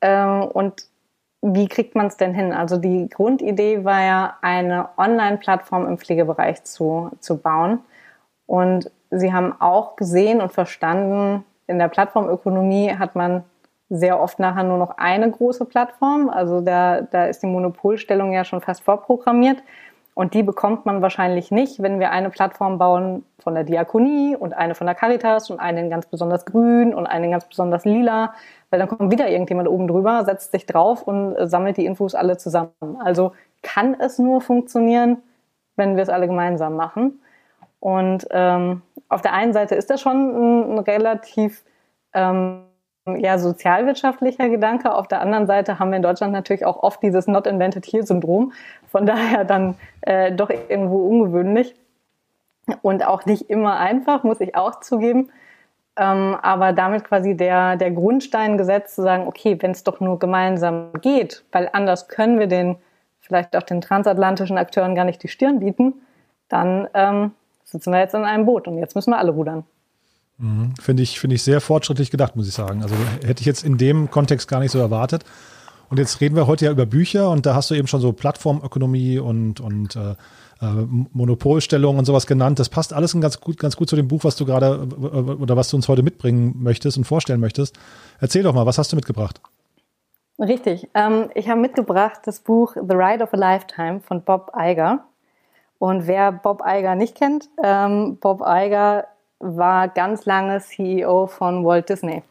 Ähm, 0.00 0.42
und 0.42 0.86
wie 1.40 1.68
kriegt 1.68 1.94
man 1.94 2.06
es 2.08 2.16
denn 2.16 2.34
hin? 2.34 2.52
Also 2.52 2.76
die 2.76 3.08
Grundidee 3.08 3.84
war 3.84 4.02
ja, 4.02 4.36
eine 4.42 4.88
Online-Plattform 4.96 5.86
im 5.86 5.98
Pflegebereich 5.98 6.64
zu, 6.64 7.10
zu 7.20 7.38
bauen. 7.38 7.80
Und 8.46 8.90
sie 9.10 9.32
haben 9.32 9.54
auch 9.60 9.96
gesehen 9.96 10.40
und 10.40 10.52
verstanden, 10.52 11.44
in 11.66 11.78
der 11.78 11.88
Plattformökonomie 11.88 12.96
hat 12.96 13.14
man 13.14 13.44
sehr 13.90 14.20
oft 14.20 14.38
nachher 14.38 14.64
nur 14.64 14.78
noch 14.78 14.98
eine 14.98 15.30
große 15.30 15.64
Plattform. 15.64 16.28
Also 16.28 16.60
da, 16.60 17.02
da 17.02 17.26
ist 17.26 17.42
die 17.42 17.46
Monopolstellung 17.46 18.32
ja 18.32 18.44
schon 18.44 18.60
fast 18.60 18.82
vorprogrammiert. 18.82 19.62
Und 20.18 20.34
die 20.34 20.42
bekommt 20.42 20.84
man 20.84 21.00
wahrscheinlich 21.00 21.52
nicht, 21.52 21.80
wenn 21.80 22.00
wir 22.00 22.10
eine 22.10 22.28
Plattform 22.28 22.76
bauen 22.76 23.24
von 23.38 23.54
der 23.54 23.62
Diakonie 23.62 24.34
und 24.34 24.52
eine 24.52 24.74
von 24.74 24.88
der 24.88 24.96
Caritas 24.96 25.48
und 25.48 25.60
eine 25.60 25.88
ganz 25.88 26.06
besonders 26.06 26.44
grün 26.44 26.92
und 26.92 27.06
eine 27.06 27.30
ganz 27.30 27.44
besonders 27.44 27.84
lila, 27.84 28.34
weil 28.68 28.80
dann 28.80 28.88
kommt 28.88 29.12
wieder 29.12 29.28
irgendjemand 29.28 29.68
oben 29.68 29.86
drüber, 29.86 30.24
setzt 30.24 30.50
sich 30.50 30.66
drauf 30.66 31.04
und 31.04 31.36
sammelt 31.48 31.76
die 31.76 31.86
Infos 31.86 32.16
alle 32.16 32.36
zusammen. 32.36 32.72
Also 32.98 33.30
kann 33.62 33.94
es 34.00 34.18
nur 34.18 34.40
funktionieren, 34.40 35.18
wenn 35.76 35.94
wir 35.94 36.02
es 36.02 36.08
alle 36.08 36.26
gemeinsam 36.26 36.74
machen. 36.74 37.22
Und 37.78 38.26
ähm, 38.32 38.82
auf 39.08 39.22
der 39.22 39.34
einen 39.34 39.52
Seite 39.52 39.76
ist 39.76 39.88
das 39.88 40.00
schon 40.00 40.16
ein, 40.16 40.72
ein 40.72 40.78
relativ 40.80 41.62
ähm, 42.12 42.64
ja, 43.16 43.38
sozialwirtschaftlicher 43.38 44.48
Gedanke. 44.48 44.94
Auf 44.94 45.08
der 45.08 45.20
anderen 45.20 45.46
Seite 45.46 45.78
haben 45.78 45.90
wir 45.90 45.96
in 45.96 46.02
Deutschland 46.02 46.32
natürlich 46.32 46.64
auch 46.64 46.82
oft 46.82 47.02
dieses 47.02 47.26
Not 47.26 47.46
Invented 47.46 47.86
Here 47.86 48.04
Syndrom. 48.04 48.52
Von 48.88 49.06
daher 49.06 49.44
dann 49.44 49.76
äh, 50.02 50.32
doch 50.32 50.50
irgendwo 50.50 51.08
ungewöhnlich 51.08 51.74
und 52.82 53.06
auch 53.06 53.24
nicht 53.26 53.50
immer 53.50 53.78
einfach, 53.78 54.24
muss 54.24 54.40
ich 54.40 54.54
auch 54.54 54.80
zugeben. 54.80 55.30
Ähm, 55.96 56.36
aber 56.42 56.72
damit 56.72 57.04
quasi 57.04 57.36
der, 57.36 57.76
der 57.76 57.90
Grundstein 57.90 58.56
gesetzt 58.56 58.94
zu 58.94 59.02
sagen, 59.02 59.26
okay, 59.26 59.56
wenn 59.60 59.72
es 59.72 59.82
doch 59.82 60.00
nur 60.00 60.18
gemeinsam 60.18 60.92
geht, 61.00 61.44
weil 61.50 61.68
anders 61.72 62.08
können 62.08 62.38
wir 62.38 62.46
den, 62.46 62.76
vielleicht 63.20 63.56
auch 63.56 63.64
den 63.64 63.80
transatlantischen 63.80 64.58
Akteuren 64.58 64.94
gar 64.94 65.04
nicht 65.04 65.22
die 65.22 65.28
Stirn 65.28 65.58
bieten, 65.58 65.94
dann 66.48 66.88
ähm, 66.94 67.32
sitzen 67.64 67.92
wir 67.92 67.98
jetzt 67.98 68.14
in 68.14 68.24
einem 68.24 68.46
Boot 68.46 68.68
und 68.68 68.78
jetzt 68.78 68.94
müssen 68.94 69.10
wir 69.10 69.18
alle 69.18 69.32
rudern. 69.32 69.64
Mhm. 70.38 70.74
Finde 70.80 71.02
ich, 71.02 71.18
finde 71.20 71.36
ich 71.36 71.42
sehr 71.42 71.60
fortschrittlich 71.60 72.10
gedacht, 72.10 72.36
muss 72.36 72.48
ich 72.48 72.54
sagen. 72.54 72.82
Also 72.82 72.94
hätte 73.24 73.40
ich 73.40 73.46
jetzt 73.46 73.64
in 73.64 73.76
dem 73.76 74.10
Kontext 74.10 74.48
gar 74.48 74.60
nicht 74.60 74.70
so 74.70 74.78
erwartet. 74.78 75.24
Und 75.90 75.98
jetzt 75.98 76.20
reden 76.20 76.36
wir 76.36 76.46
heute 76.46 76.66
ja 76.66 76.70
über 76.70 76.86
Bücher 76.86 77.30
und 77.30 77.46
da 77.46 77.54
hast 77.54 77.70
du 77.70 77.74
eben 77.74 77.88
schon 77.88 78.00
so 78.00 78.12
Plattformökonomie 78.12 79.18
und, 79.18 79.60
und 79.60 79.96
äh, 79.96 80.10
äh 80.60 80.86
Monopolstellung 81.12 81.98
und 81.98 82.04
sowas 82.04 82.26
genannt. 82.26 82.58
Das 82.58 82.68
passt 82.68 82.92
alles 82.92 83.18
ganz 83.18 83.40
gut, 83.40 83.58
ganz 83.58 83.76
gut 83.76 83.88
zu 83.88 83.96
dem 83.96 84.06
Buch, 84.06 84.24
was 84.24 84.36
du 84.36 84.44
gerade 84.44 84.86
äh, 84.90 85.04
oder 85.04 85.56
was 85.56 85.70
du 85.70 85.76
uns 85.76 85.88
heute 85.88 86.02
mitbringen 86.02 86.54
möchtest 86.58 86.98
und 86.98 87.04
vorstellen 87.04 87.40
möchtest. 87.40 87.78
Erzähl 88.20 88.42
doch 88.42 88.54
mal, 88.54 88.66
was 88.66 88.78
hast 88.78 88.92
du 88.92 88.96
mitgebracht? 88.96 89.40
Richtig. 90.38 90.88
Ähm, 90.94 91.30
ich 91.34 91.48
habe 91.48 91.60
mitgebracht 91.60 92.20
das 92.24 92.40
Buch 92.40 92.74
The 92.74 92.94
Ride 92.94 93.24
of 93.24 93.32
a 93.32 93.36
Lifetime 93.36 94.00
von 94.00 94.22
Bob 94.22 94.52
Iger. 94.56 95.04
Und 95.78 96.06
wer 96.06 96.32
Bob 96.32 96.62
Iger 96.66 96.94
nicht 96.96 97.16
kennt, 97.16 97.48
ähm, 97.62 98.18
Bob 98.20 98.42
Iger 98.46 99.06
war 99.40 99.88
ganz 99.88 100.24
lange 100.26 100.60
CEO 100.60 101.26
von 101.26 101.64
Walt 101.64 101.88
Disney. 101.88 102.22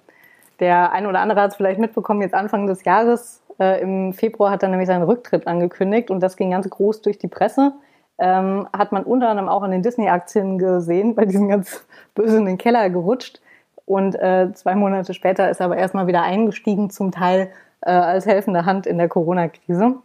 Der 0.60 0.92
ein 0.92 1.06
oder 1.06 1.20
andere 1.20 1.42
hat 1.42 1.52
es 1.52 1.58
vielleicht 1.58 1.80
mitbekommen, 1.80 2.22
jetzt 2.22 2.34
Anfang 2.34 2.68
des 2.68 2.84
Jahres, 2.84 3.44
äh, 3.60 3.82
im 3.82 4.14
Februar 4.14 4.52
hat 4.52 4.64
er 4.64 4.70
nämlich 4.70 4.88
seinen 4.88 5.04
Rücktritt 5.04 5.48
angekündigt 5.48 6.12
und 6.12 6.20
das 6.20 6.38
ging 6.38 6.52
ganz 6.52 6.70
groß 6.70 7.02
durch 7.02 7.18
die 7.18 7.28
Presse. 7.28 7.74
Ähm, 8.20 8.68
hat 8.76 8.92
man 8.92 9.04
unter 9.04 9.30
anderem 9.30 9.50
auch 9.50 9.62
an 9.62 9.72
den 9.72 9.84
Disney-Aktien 9.84 10.58
gesehen, 10.58 11.16
bei 11.16 11.26
diesen 11.26 11.50
ganz 11.50 11.86
böse 12.16 12.38
in 12.38 12.46
den 12.46 12.58
Keller 12.58 12.90
gerutscht. 12.90 13.42
Und 13.86 14.16
äh, 14.16 14.52
zwei 14.54 14.76
Monate 14.76 15.14
später 15.14 15.50
ist 15.50 15.60
er 15.60 15.68
aber 15.68 15.78
erstmal 15.78 16.08
wieder 16.08 16.22
eingestiegen, 16.22 16.90
zum 16.90 17.12
Teil 17.12 17.52
äh, 17.82 17.92
als 17.92 18.26
helfende 18.26 18.66
Hand 18.66 18.86
in 18.86 18.98
der 18.98 19.08
Corona-Krise. 19.08 19.96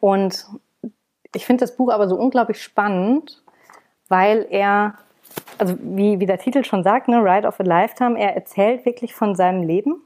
Und 0.00 0.46
ich 1.34 1.46
finde 1.46 1.62
das 1.62 1.76
Buch 1.76 1.90
aber 1.90 2.08
so 2.08 2.16
unglaublich 2.16 2.62
spannend, 2.62 3.42
weil 4.08 4.46
er 4.50 4.94
also 5.58 5.76
wie, 5.80 6.20
wie 6.20 6.26
der 6.26 6.38
Titel 6.38 6.64
schon 6.64 6.82
sagt, 6.82 7.08
ne, 7.08 7.18
Ride 7.18 7.46
of 7.46 7.60
a 7.60 7.62
Lifetime, 7.62 8.18
er 8.18 8.34
erzählt 8.34 8.84
wirklich 8.86 9.14
von 9.14 9.34
seinem 9.34 9.62
Leben, 9.62 10.02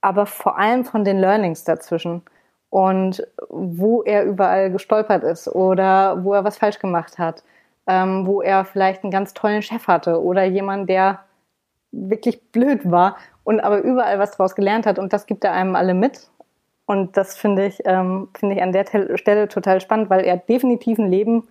aber 0.00 0.26
vor 0.26 0.58
allem 0.58 0.84
von 0.84 1.04
den 1.04 1.18
Learnings 1.18 1.64
dazwischen 1.64 2.22
und 2.70 3.26
wo 3.48 4.02
er 4.02 4.24
überall 4.24 4.70
gestolpert 4.70 5.24
ist 5.24 5.48
oder 5.48 6.24
wo 6.24 6.34
er 6.34 6.44
was 6.44 6.58
falsch 6.58 6.78
gemacht 6.78 7.18
hat, 7.18 7.42
ähm, 7.86 8.26
wo 8.26 8.42
er 8.42 8.64
vielleicht 8.64 9.02
einen 9.02 9.10
ganz 9.10 9.34
tollen 9.34 9.62
Chef 9.62 9.86
hatte 9.86 10.22
oder 10.22 10.44
jemand, 10.44 10.88
der 10.88 11.20
wirklich 11.92 12.40
blöd 12.52 12.88
war 12.90 13.16
und 13.44 13.60
aber 13.60 13.80
überall 13.80 14.18
was 14.18 14.32
draus 14.32 14.54
gelernt 14.54 14.86
hat 14.86 14.98
und 14.98 15.12
das 15.12 15.26
gibt 15.26 15.44
er 15.44 15.52
einem 15.52 15.74
alle 15.76 15.94
mit. 15.94 16.28
Und 16.86 17.16
das 17.16 17.36
finde 17.36 17.66
ich, 17.66 17.80
ähm, 17.84 18.28
finde 18.36 18.56
ich 18.56 18.62
an 18.62 18.72
der 18.72 18.84
Stelle 19.16 19.46
total 19.46 19.80
spannend, 19.80 20.10
weil 20.10 20.24
er 20.24 20.36
definitiv 20.36 20.98
ein 20.98 21.08
Leben 21.08 21.46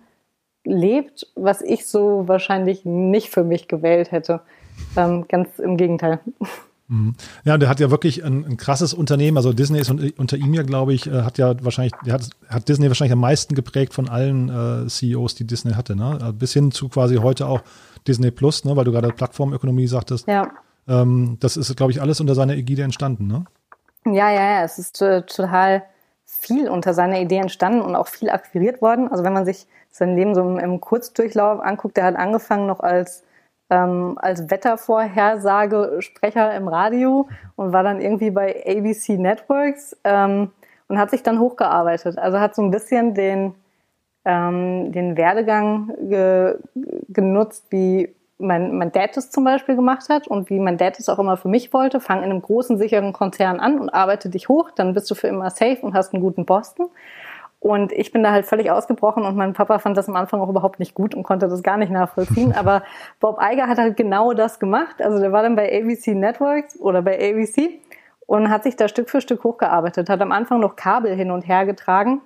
lebt, 0.64 1.26
was 1.34 1.62
ich 1.62 1.86
so 1.86 2.24
wahrscheinlich 2.26 2.84
nicht 2.84 3.30
für 3.30 3.44
mich 3.44 3.68
gewählt 3.68 4.12
hätte. 4.12 4.40
Ähm, 4.96 5.26
ganz 5.28 5.58
im 5.58 5.76
Gegenteil. 5.76 6.20
Mhm. 6.88 7.14
Ja, 7.44 7.56
der 7.56 7.68
hat 7.68 7.78
ja 7.78 7.90
wirklich 7.90 8.24
ein, 8.24 8.44
ein, 8.44 8.56
krasses 8.56 8.92
Unternehmen. 8.92 9.36
Also 9.36 9.52
Disney 9.52 9.78
ist 9.78 9.90
unter 9.90 10.36
ihm 10.36 10.52
ja, 10.54 10.62
glaube 10.62 10.92
ich, 10.92 11.06
äh, 11.06 11.22
hat 11.22 11.38
ja 11.38 11.54
wahrscheinlich, 11.62 11.92
der 12.04 12.14
hat, 12.14 12.28
hat 12.48 12.68
Disney 12.68 12.88
wahrscheinlich 12.88 13.12
am 13.12 13.20
meisten 13.20 13.54
geprägt 13.54 13.94
von 13.94 14.08
allen 14.08 14.48
äh, 14.48 14.88
CEOs, 14.88 15.36
die 15.36 15.46
Disney 15.46 15.72
hatte, 15.74 15.94
ne? 15.94 16.18
Äh, 16.20 16.32
bis 16.32 16.52
hin 16.52 16.72
zu 16.72 16.88
quasi 16.88 17.16
heute 17.16 17.46
auch 17.46 17.62
Disney 18.08 18.32
Plus, 18.32 18.64
ne? 18.64 18.74
Weil 18.74 18.84
du 18.84 18.92
gerade 18.92 19.08
Plattformökonomie 19.10 19.86
sagtest. 19.86 20.26
Ja. 20.26 20.50
Ähm, 20.88 21.36
das 21.38 21.56
ist, 21.56 21.74
glaube 21.76 21.92
ich, 21.92 22.02
alles 22.02 22.20
unter 22.20 22.34
seiner 22.34 22.54
Ägide 22.54 22.82
entstanden, 22.82 23.28
ne? 23.28 23.44
Ja, 24.06 24.30
ja, 24.30 24.54
ja. 24.54 24.64
Es 24.64 24.78
ist 24.78 24.98
total 24.98 25.84
viel 26.40 26.68
unter 26.68 26.94
seiner 26.94 27.20
Idee 27.20 27.38
entstanden 27.38 27.82
und 27.82 27.94
auch 27.94 28.08
viel 28.08 28.30
akquiriert 28.30 28.82
worden. 28.82 29.06
Also 29.08 29.22
wenn 29.24 29.32
man 29.32 29.44
sich 29.44 29.66
sein 29.90 30.16
Leben 30.16 30.34
so 30.34 30.40
im, 30.40 30.80
Kurzdurchlauf 30.80 31.60
anguckt, 31.60 31.96
der 31.96 32.04
hat 32.04 32.16
angefangen 32.16 32.66
noch 32.66 32.80
als 32.80 33.22
ähm, 33.70 34.18
als 34.20 34.50
Wettervorhersagesprecher 34.50 36.54
im 36.54 36.68
Radio 36.68 37.28
und 37.56 37.72
war 37.72 37.82
dann 37.84 38.00
irgendwie 38.00 38.30
bei 38.30 38.64
ABC 38.66 39.16
Networks 39.16 39.96
ähm, 40.02 40.50
und 40.88 40.98
hat 40.98 41.10
sich 41.10 41.22
dann 41.22 41.38
hochgearbeitet. 41.38 42.18
Also 42.18 42.40
hat 42.40 42.56
so 42.56 42.62
ein 42.62 42.72
bisschen 42.72 43.14
den, 43.14 43.54
ähm, 44.24 44.90
den 44.92 45.16
Werdegang 45.16 45.92
ge 46.08 46.58
genutzt, 47.08 47.66
wie 47.70 48.12
mein, 48.40 48.76
mein 48.76 48.92
Dad 48.92 49.16
es 49.16 49.30
zum 49.30 49.44
Beispiel 49.44 49.76
gemacht 49.76 50.08
hat 50.08 50.26
und 50.26 50.50
wie 50.50 50.58
mein 50.58 50.78
Dad 50.78 50.98
es 50.98 51.08
auch 51.08 51.18
immer 51.18 51.36
für 51.36 51.48
mich 51.48 51.72
wollte. 51.72 52.00
Fang 52.00 52.18
in 52.18 52.30
einem 52.30 52.42
großen, 52.42 52.78
sicheren 52.78 53.12
Konzern 53.12 53.60
an 53.60 53.78
und 53.78 53.90
arbeite 53.90 54.28
dich 54.28 54.48
hoch, 54.48 54.70
dann 54.70 54.94
bist 54.94 55.10
du 55.10 55.14
für 55.14 55.28
immer 55.28 55.50
safe 55.50 55.78
und 55.82 55.94
hast 55.94 56.12
einen 56.12 56.22
guten 56.22 56.46
Posten. 56.46 56.84
Und 57.60 57.92
ich 57.92 58.10
bin 58.10 58.22
da 58.22 58.32
halt 58.32 58.46
völlig 58.46 58.70
ausgebrochen 58.70 59.24
und 59.24 59.36
mein 59.36 59.52
Papa 59.52 59.78
fand 59.78 59.96
das 59.96 60.08
am 60.08 60.16
Anfang 60.16 60.40
auch 60.40 60.48
überhaupt 60.48 60.80
nicht 60.80 60.94
gut 60.94 61.14
und 61.14 61.24
konnte 61.24 61.46
das 61.46 61.62
gar 61.62 61.76
nicht 61.76 61.92
nachvollziehen. 61.92 62.52
Aber 62.56 62.82
Bob 63.20 63.38
Iger 63.40 63.68
hat 63.68 63.78
halt 63.78 63.98
genau 63.98 64.32
das 64.32 64.58
gemacht. 64.58 65.02
Also 65.02 65.18
der 65.18 65.30
war 65.30 65.42
dann 65.42 65.56
bei 65.56 65.70
ABC 65.78 66.14
Networks 66.14 66.80
oder 66.80 67.02
bei 67.02 67.16
ABC 67.16 67.80
und 68.26 68.48
hat 68.48 68.62
sich 68.62 68.76
da 68.76 68.88
Stück 68.88 69.10
für 69.10 69.20
Stück 69.20 69.44
hochgearbeitet, 69.44 70.08
hat 70.08 70.22
am 70.22 70.32
Anfang 70.32 70.60
noch 70.60 70.74
Kabel 70.74 71.14
hin 71.14 71.30
und 71.30 71.46
her 71.46 71.66
getragen 71.66 72.22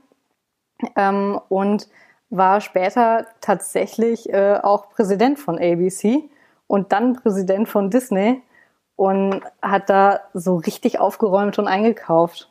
ähm, 0.97 1.40
und 1.49 1.88
war 2.37 2.61
später 2.61 3.26
tatsächlich 3.41 4.33
äh, 4.33 4.59
auch 4.62 4.91
Präsident 4.91 5.38
von 5.38 5.59
ABC 5.59 6.25
und 6.67 6.93
dann 6.93 7.14
Präsident 7.14 7.69
von 7.69 7.91
Disney 7.91 8.43
und 8.97 9.41
hat 9.62 9.91
da 9.91 10.21
so 10.33 10.57
richtig 10.57 10.99
aufgeräumt 10.99 11.59
und 11.59 11.69
eingekauft. 11.69 12.50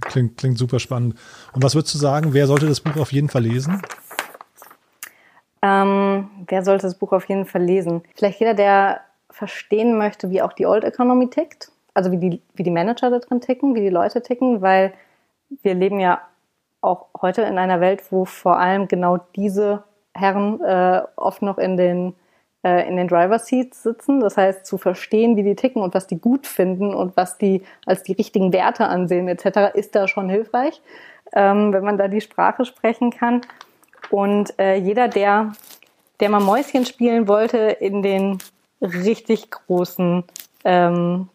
Klingt, 0.00 0.36
klingt 0.36 0.58
super 0.58 0.80
spannend. 0.80 1.16
Und 1.52 1.62
was 1.62 1.74
würdest 1.74 1.94
du 1.94 1.98
sagen, 1.98 2.34
wer 2.34 2.46
sollte 2.46 2.66
das 2.66 2.80
Buch 2.80 2.96
auf 2.96 3.12
jeden 3.12 3.28
Fall 3.28 3.42
lesen? 3.42 3.80
Ähm, 5.62 6.28
wer 6.48 6.64
sollte 6.64 6.86
das 6.86 6.98
Buch 6.98 7.12
auf 7.12 7.28
jeden 7.28 7.46
Fall 7.46 7.62
lesen? 7.62 8.02
Vielleicht 8.16 8.40
jeder, 8.40 8.54
der 8.54 9.00
verstehen 9.30 9.96
möchte, 9.96 10.30
wie 10.30 10.42
auch 10.42 10.52
die 10.52 10.66
Old 10.66 10.84
Economy 10.84 11.30
tickt, 11.30 11.70
also 11.94 12.10
wie 12.10 12.18
die, 12.18 12.42
wie 12.54 12.64
die 12.64 12.70
Manager 12.70 13.10
da 13.10 13.20
drin 13.20 13.40
ticken, 13.40 13.74
wie 13.74 13.80
die 13.80 13.88
Leute 13.88 14.22
ticken, 14.22 14.60
weil 14.60 14.92
wir 15.62 15.74
leben 15.74 16.00
ja 16.00 16.20
auch 16.82 17.06
heute 17.20 17.42
in 17.42 17.58
einer 17.58 17.80
Welt, 17.80 18.02
wo 18.10 18.24
vor 18.24 18.58
allem 18.58 18.88
genau 18.88 19.18
diese 19.36 19.84
Herren 20.14 20.60
äh, 20.60 21.02
oft 21.16 21.42
noch 21.42 21.58
in 21.58 21.76
den 21.76 22.14
äh, 22.64 22.86
in 22.88 22.96
den 22.96 23.08
Driver 23.08 23.38
Seats 23.38 23.82
sitzen. 23.82 24.20
Das 24.20 24.36
heißt, 24.36 24.66
zu 24.66 24.78
verstehen, 24.78 25.36
wie 25.36 25.42
die 25.42 25.56
ticken 25.56 25.82
und 25.82 25.94
was 25.94 26.06
die 26.06 26.20
gut 26.20 26.46
finden 26.46 26.94
und 26.94 27.16
was 27.16 27.38
die 27.38 27.62
als 27.86 28.02
die 28.02 28.12
richtigen 28.12 28.52
Werte 28.52 28.86
ansehen 28.86 29.28
etc., 29.28 29.74
ist 29.74 29.94
da 29.94 30.06
schon 30.06 30.28
hilfreich, 30.28 30.80
ähm, 31.32 31.72
wenn 31.72 31.84
man 31.84 31.98
da 31.98 32.08
die 32.08 32.20
Sprache 32.20 32.64
sprechen 32.64 33.10
kann. 33.10 33.40
Und 34.10 34.58
äh, 34.58 34.76
jeder, 34.76 35.08
der, 35.08 35.52
der 36.20 36.28
mal 36.28 36.40
Mäuschen 36.40 36.84
spielen 36.84 37.26
wollte 37.28 37.58
in 37.58 38.02
den 38.02 38.38
richtig 38.80 39.50
großen 39.50 40.24
ähm, 40.64 41.28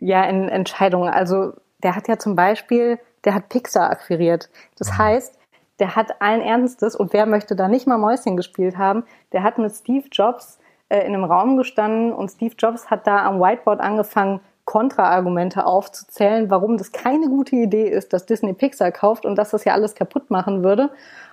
ja, 0.00 0.24
in 0.24 0.48
Entscheidungen. 0.48 1.08
Also 1.08 1.54
der 1.82 1.96
hat 1.96 2.08
ja 2.08 2.18
zum 2.18 2.36
Beispiel, 2.36 2.98
der 3.24 3.34
hat 3.34 3.48
Pixar 3.48 3.90
akquiriert. 3.90 4.48
Das 4.78 4.90
mhm. 4.90 4.98
heißt, 4.98 5.38
der 5.78 5.96
hat 5.96 6.20
allen 6.20 6.40
Ernstes, 6.40 6.96
und 6.96 7.12
wer 7.12 7.26
möchte 7.26 7.54
da 7.54 7.68
nicht 7.68 7.86
mal 7.86 7.98
Mäuschen 7.98 8.36
gespielt 8.36 8.76
haben, 8.78 9.04
der 9.32 9.42
hat 9.42 9.58
mit 9.58 9.72
Steve 9.72 10.06
Jobs 10.10 10.58
äh, 10.88 11.00
in 11.00 11.14
einem 11.14 11.24
Raum 11.24 11.56
gestanden 11.56 12.12
und 12.12 12.30
Steve 12.30 12.54
Jobs 12.58 12.90
hat 12.90 13.06
da 13.06 13.24
am 13.24 13.40
Whiteboard 13.40 13.80
angefangen, 13.80 14.40
Kontraargumente 14.64 15.64
aufzuzählen, 15.64 16.50
warum 16.50 16.76
das 16.76 16.92
keine 16.92 17.28
gute 17.28 17.56
Idee 17.56 17.88
ist, 17.88 18.12
dass 18.12 18.26
Disney 18.26 18.52
Pixar 18.52 18.92
kauft 18.92 19.24
und 19.24 19.36
dass 19.36 19.48
das 19.50 19.64
ja 19.64 19.72
alles 19.72 19.94
kaputt 19.94 20.30
machen 20.30 20.62
würde. 20.62 20.90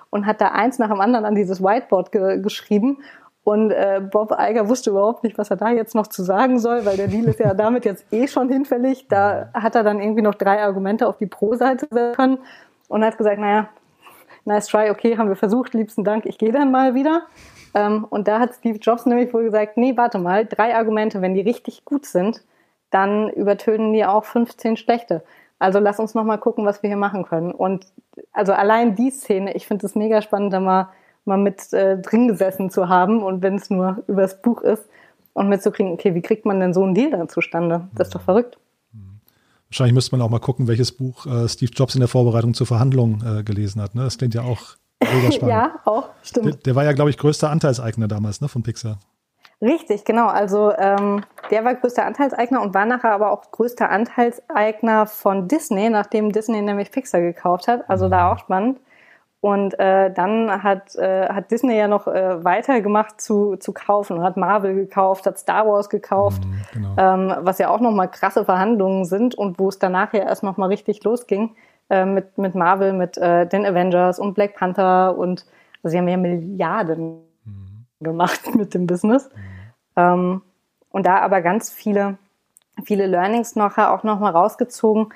Und 0.10 0.26
hat 0.26 0.40
da 0.40 0.50
eins 0.50 0.80
nach 0.80 0.88
dem 0.88 1.02
anderen 1.02 1.26
an 1.26 1.36
dieses 1.36 1.62
Whiteboard 1.62 2.14
ge 2.14 2.40
geschrieben. 2.40 3.00
Und 3.46 3.70
äh, 3.70 4.02
Bob 4.02 4.36
Iger 4.40 4.68
wusste 4.70 4.90
überhaupt 4.90 5.24
nicht, 5.24 5.38
was 5.38 5.52
er 5.52 5.56
da 5.56 5.70
jetzt 5.70 5.94
noch 5.94 6.08
zu 6.08 6.24
sagen 6.24 6.58
soll, 6.58 6.84
weil 6.84 6.98
der 6.98 7.08
Deal 7.08 7.26
ist 7.26 7.40
ja 7.40 7.54
damit 7.54 7.86
jetzt 7.86 8.12
eh 8.12 8.28
schon 8.28 8.50
hinfällig. 8.50 9.08
Da 9.08 9.52
hat 9.54 9.76
er 9.76 9.84
dann 9.84 10.02
irgendwie 10.02 10.24
noch 10.24 10.34
drei 10.34 10.64
Argumente 10.64 11.08
auf 11.08 11.18
die 11.18 11.28
Pro-Seite 11.28 11.88
können 12.16 12.40
und 12.88 13.06
hat 13.06 13.20
gesagt, 13.20 13.40
naja, 13.40 13.70
nice 14.46 14.66
try, 14.66 14.90
okay, 14.90 15.20
haben 15.20 15.30
wir 15.30 15.36
versucht, 15.36 15.76
liebsten 15.76 16.04
Dank, 16.04 16.26
ich 16.26 16.40
gehe 16.40 16.52
dann 16.52 16.72
mal 16.72 16.96
wieder. 16.96 17.22
Ähm, 17.76 18.08
und 18.10 18.28
da 18.28 18.40
hat 18.40 18.56
Steve 18.56 18.80
Jobs 18.80 19.06
nämlich 19.06 19.32
wohl 19.32 19.44
gesagt, 19.44 19.78
nee, 19.78 19.96
warte 19.96 20.18
mal, 20.18 20.48
drei 20.48 20.76
Argumente, 20.76 21.22
wenn 21.22 21.36
die 21.36 21.42
richtig 21.42 21.86
gut 21.86 22.08
sind, 22.08 22.44
dann 22.90 23.30
übertönen 23.30 23.94
die 23.94 24.06
auch 24.06 24.26
15 24.26 24.76
schlechte. 24.76 25.24
Also 25.60 25.78
lass 25.78 26.00
uns 26.00 26.16
noch 26.16 26.24
mal 26.24 26.38
gucken, 26.38 26.66
was 26.66 26.82
wir 26.82 26.88
hier 26.88 26.98
machen 26.98 27.26
können. 27.26 27.52
Und 27.52 27.86
also 28.34 28.54
allein 28.54 28.96
die 28.96 29.12
Szene, 29.12 29.54
ich 29.54 29.68
finde 29.68 29.86
es 29.86 29.94
mega 29.94 30.24
spannend, 30.24 30.52
da 30.52 30.60
mal, 30.60 30.90
mal 31.26 31.38
mit 31.38 31.74
äh, 31.74 31.98
drin 32.00 32.28
gesessen 32.28 32.70
zu 32.70 32.90
haben 32.90 33.24
und 33.24 33.42
wenn 33.42 33.56
es 33.56 33.70
nur 33.70 34.04
übers 34.08 34.42
Buch 34.42 34.62
ist 34.62 34.86
und 35.34 35.50
mitzukriegen, 35.50 35.92
okay, 35.92 36.16
wie 36.16 36.22
kriegt 36.22 36.46
man 36.46 36.60
denn 36.60 36.74
so 36.74 36.84
einen 36.84 36.96
Deal 36.96 37.12
dann 37.12 37.30
zustande? 37.30 37.88
Das 37.96 38.08
ist 38.08 38.16
doch 38.16 38.22
verrückt. 38.22 38.58
Wahrscheinlich 39.70 39.94
müsste 39.94 40.16
man 40.16 40.26
auch 40.26 40.30
mal 40.30 40.40
gucken, 40.40 40.68
welches 40.68 40.92
Buch 40.92 41.26
äh, 41.26 41.50
Steve 41.50 41.72
Jobs 41.74 41.96
in 41.96 42.00
der 42.00 42.08
Vorbereitung 42.08 42.54
zur 42.54 42.68
Verhandlung 42.68 43.22
äh, 43.26 43.44
gelesen 43.44 43.82
hat. 43.82 43.96
Ne? 43.96 44.04
Das 44.04 44.18
klingt 44.18 44.34
ja 44.34 44.44
auch 44.44 44.78
mega 45.02 45.32
spannend. 45.32 45.50
ja, 45.50 45.80
auch, 45.86 46.10
stimmt. 46.24 46.46
Der, 46.46 46.54
der, 46.54 46.76
war 46.76 46.84
ja, 46.84 46.94
glaube 46.94 47.10
ich, 47.10 47.18
größter 47.18 47.50
Anteilseigner 47.50 48.08
damals 48.08 48.42
ne, 48.42 48.48
von 48.48 48.64
Pixar. 48.64 49.00
Richtig, 49.62 50.06
genau. 50.06 50.28
Also 50.28 50.72
ähm, 50.78 51.24
der 51.50 51.66
war 51.66 51.76
größter 51.76 52.06
Anteilseigner 52.06 52.62
und 52.62 52.74
war 52.74 52.86
nachher 52.86 53.12
aber 53.12 53.32
auch 53.32 53.52
größter 53.52 53.90
Anteilseigner 53.90 55.08
von 55.08 55.48
Disney, 55.48 55.90
nachdem 55.90 56.32
Disney 56.32 56.62
nämlich 56.62 56.92
Pixar 56.92 57.22
gekauft 57.22 57.68
hat. 57.68 57.90
Also 57.90 58.06
mhm. 58.06 58.12
da 58.12 58.32
auch 58.32 58.40
spannend. 58.40 58.80
Und 59.46 59.78
äh, 59.80 60.12
dann 60.12 60.64
hat, 60.64 60.96
äh, 60.96 61.30
hat 61.30 61.52
Disney 61.52 61.78
ja 61.78 61.88
noch 61.88 62.08
äh, 62.08 62.44
weitergemacht 62.44 63.22
zu, 63.22 63.58
zu 63.58 63.74
kaufen, 63.74 64.24
hat 64.24 64.38
Marvel 64.38 64.74
gekauft, 64.74 65.28
hat 65.28 65.38
Star 65.38 65.68
Wars 65.68 65.92
gekauft, 65.92 66.44
mhm, 66.44 66.62
genau. 66.74 66.96
ähm, 66.98 67.32
was 67.42 67.60
ja 67.60 67.70
auch 67.70 67.80
nochmal 67.80 68.10
krasse 68.10 68.44
Verhandlungen 68.44 69.06
sind 69.06 69.36
und 69.36 69.60
wo 69.60 69.70
es 69.70 69.78
danach 69.78 70.16
ja 70.16 70.22
erst 70.22 70.42
nochmal 70.42 70.70
richtig 70.70 71.04
losging 71.04 71.56
äh, 71.92 72.06
mit, 72.06 72.40
mit 72.40 72.56
Marvel, 72.56 72.94
mit 72.94 73.20
äh, 73.20 73.46
den 73.46 73.68
Avengers 73.68 74.18
und 74.18 74.34
Black 74.34 74.56
Panther 74.56 75.16
und 75.16 75.46
also 75.84 75.92
sie 75.92 76.00
haben 76.00 76.08
ja 76.08 76.18
Milliarden 76.18 77.20
mhm. 77.46 77.86
gemacht 78.00 78.56
mit 78.56 78.74
dem 78.74 78.88
Business. 78.88 79.30
Mhm. 79.30 79.42
Ähm, 79.96 80.42
und 80.90 81.06
da 81.06 81.20
aber 81.20 81.42
ganz 81.42 81.70
viele, 81.70 82.18
viele 82.84 83.06
Learnings 83.06 83.56
nachher 83.56 83.94
auch 83.94 84.02
nochmal 84.02 84.32
rausgezogen, 84.32 85.14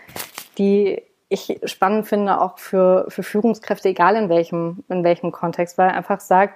die 0.59 1.01
ich 1.29 1.61
spannend 1.63 2.07
finde, 2.07 2.41
auch 2.41 2.57
für, 2.57 3.05
für 3.09 3.23
Führungskräfte, 3.23 3.89
egal 3.89 4.15
in 4.15 4.29
welchem, 4.29 4.83
in 4.89 5.03
welchem 5.03 5.31
Kontext, 5.31 5.77
weil 5.77 5.89
er 5.89 5.95
einfach 5.95 6.19
sagt, 6.19 6.55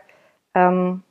ähm, 0.56 1.04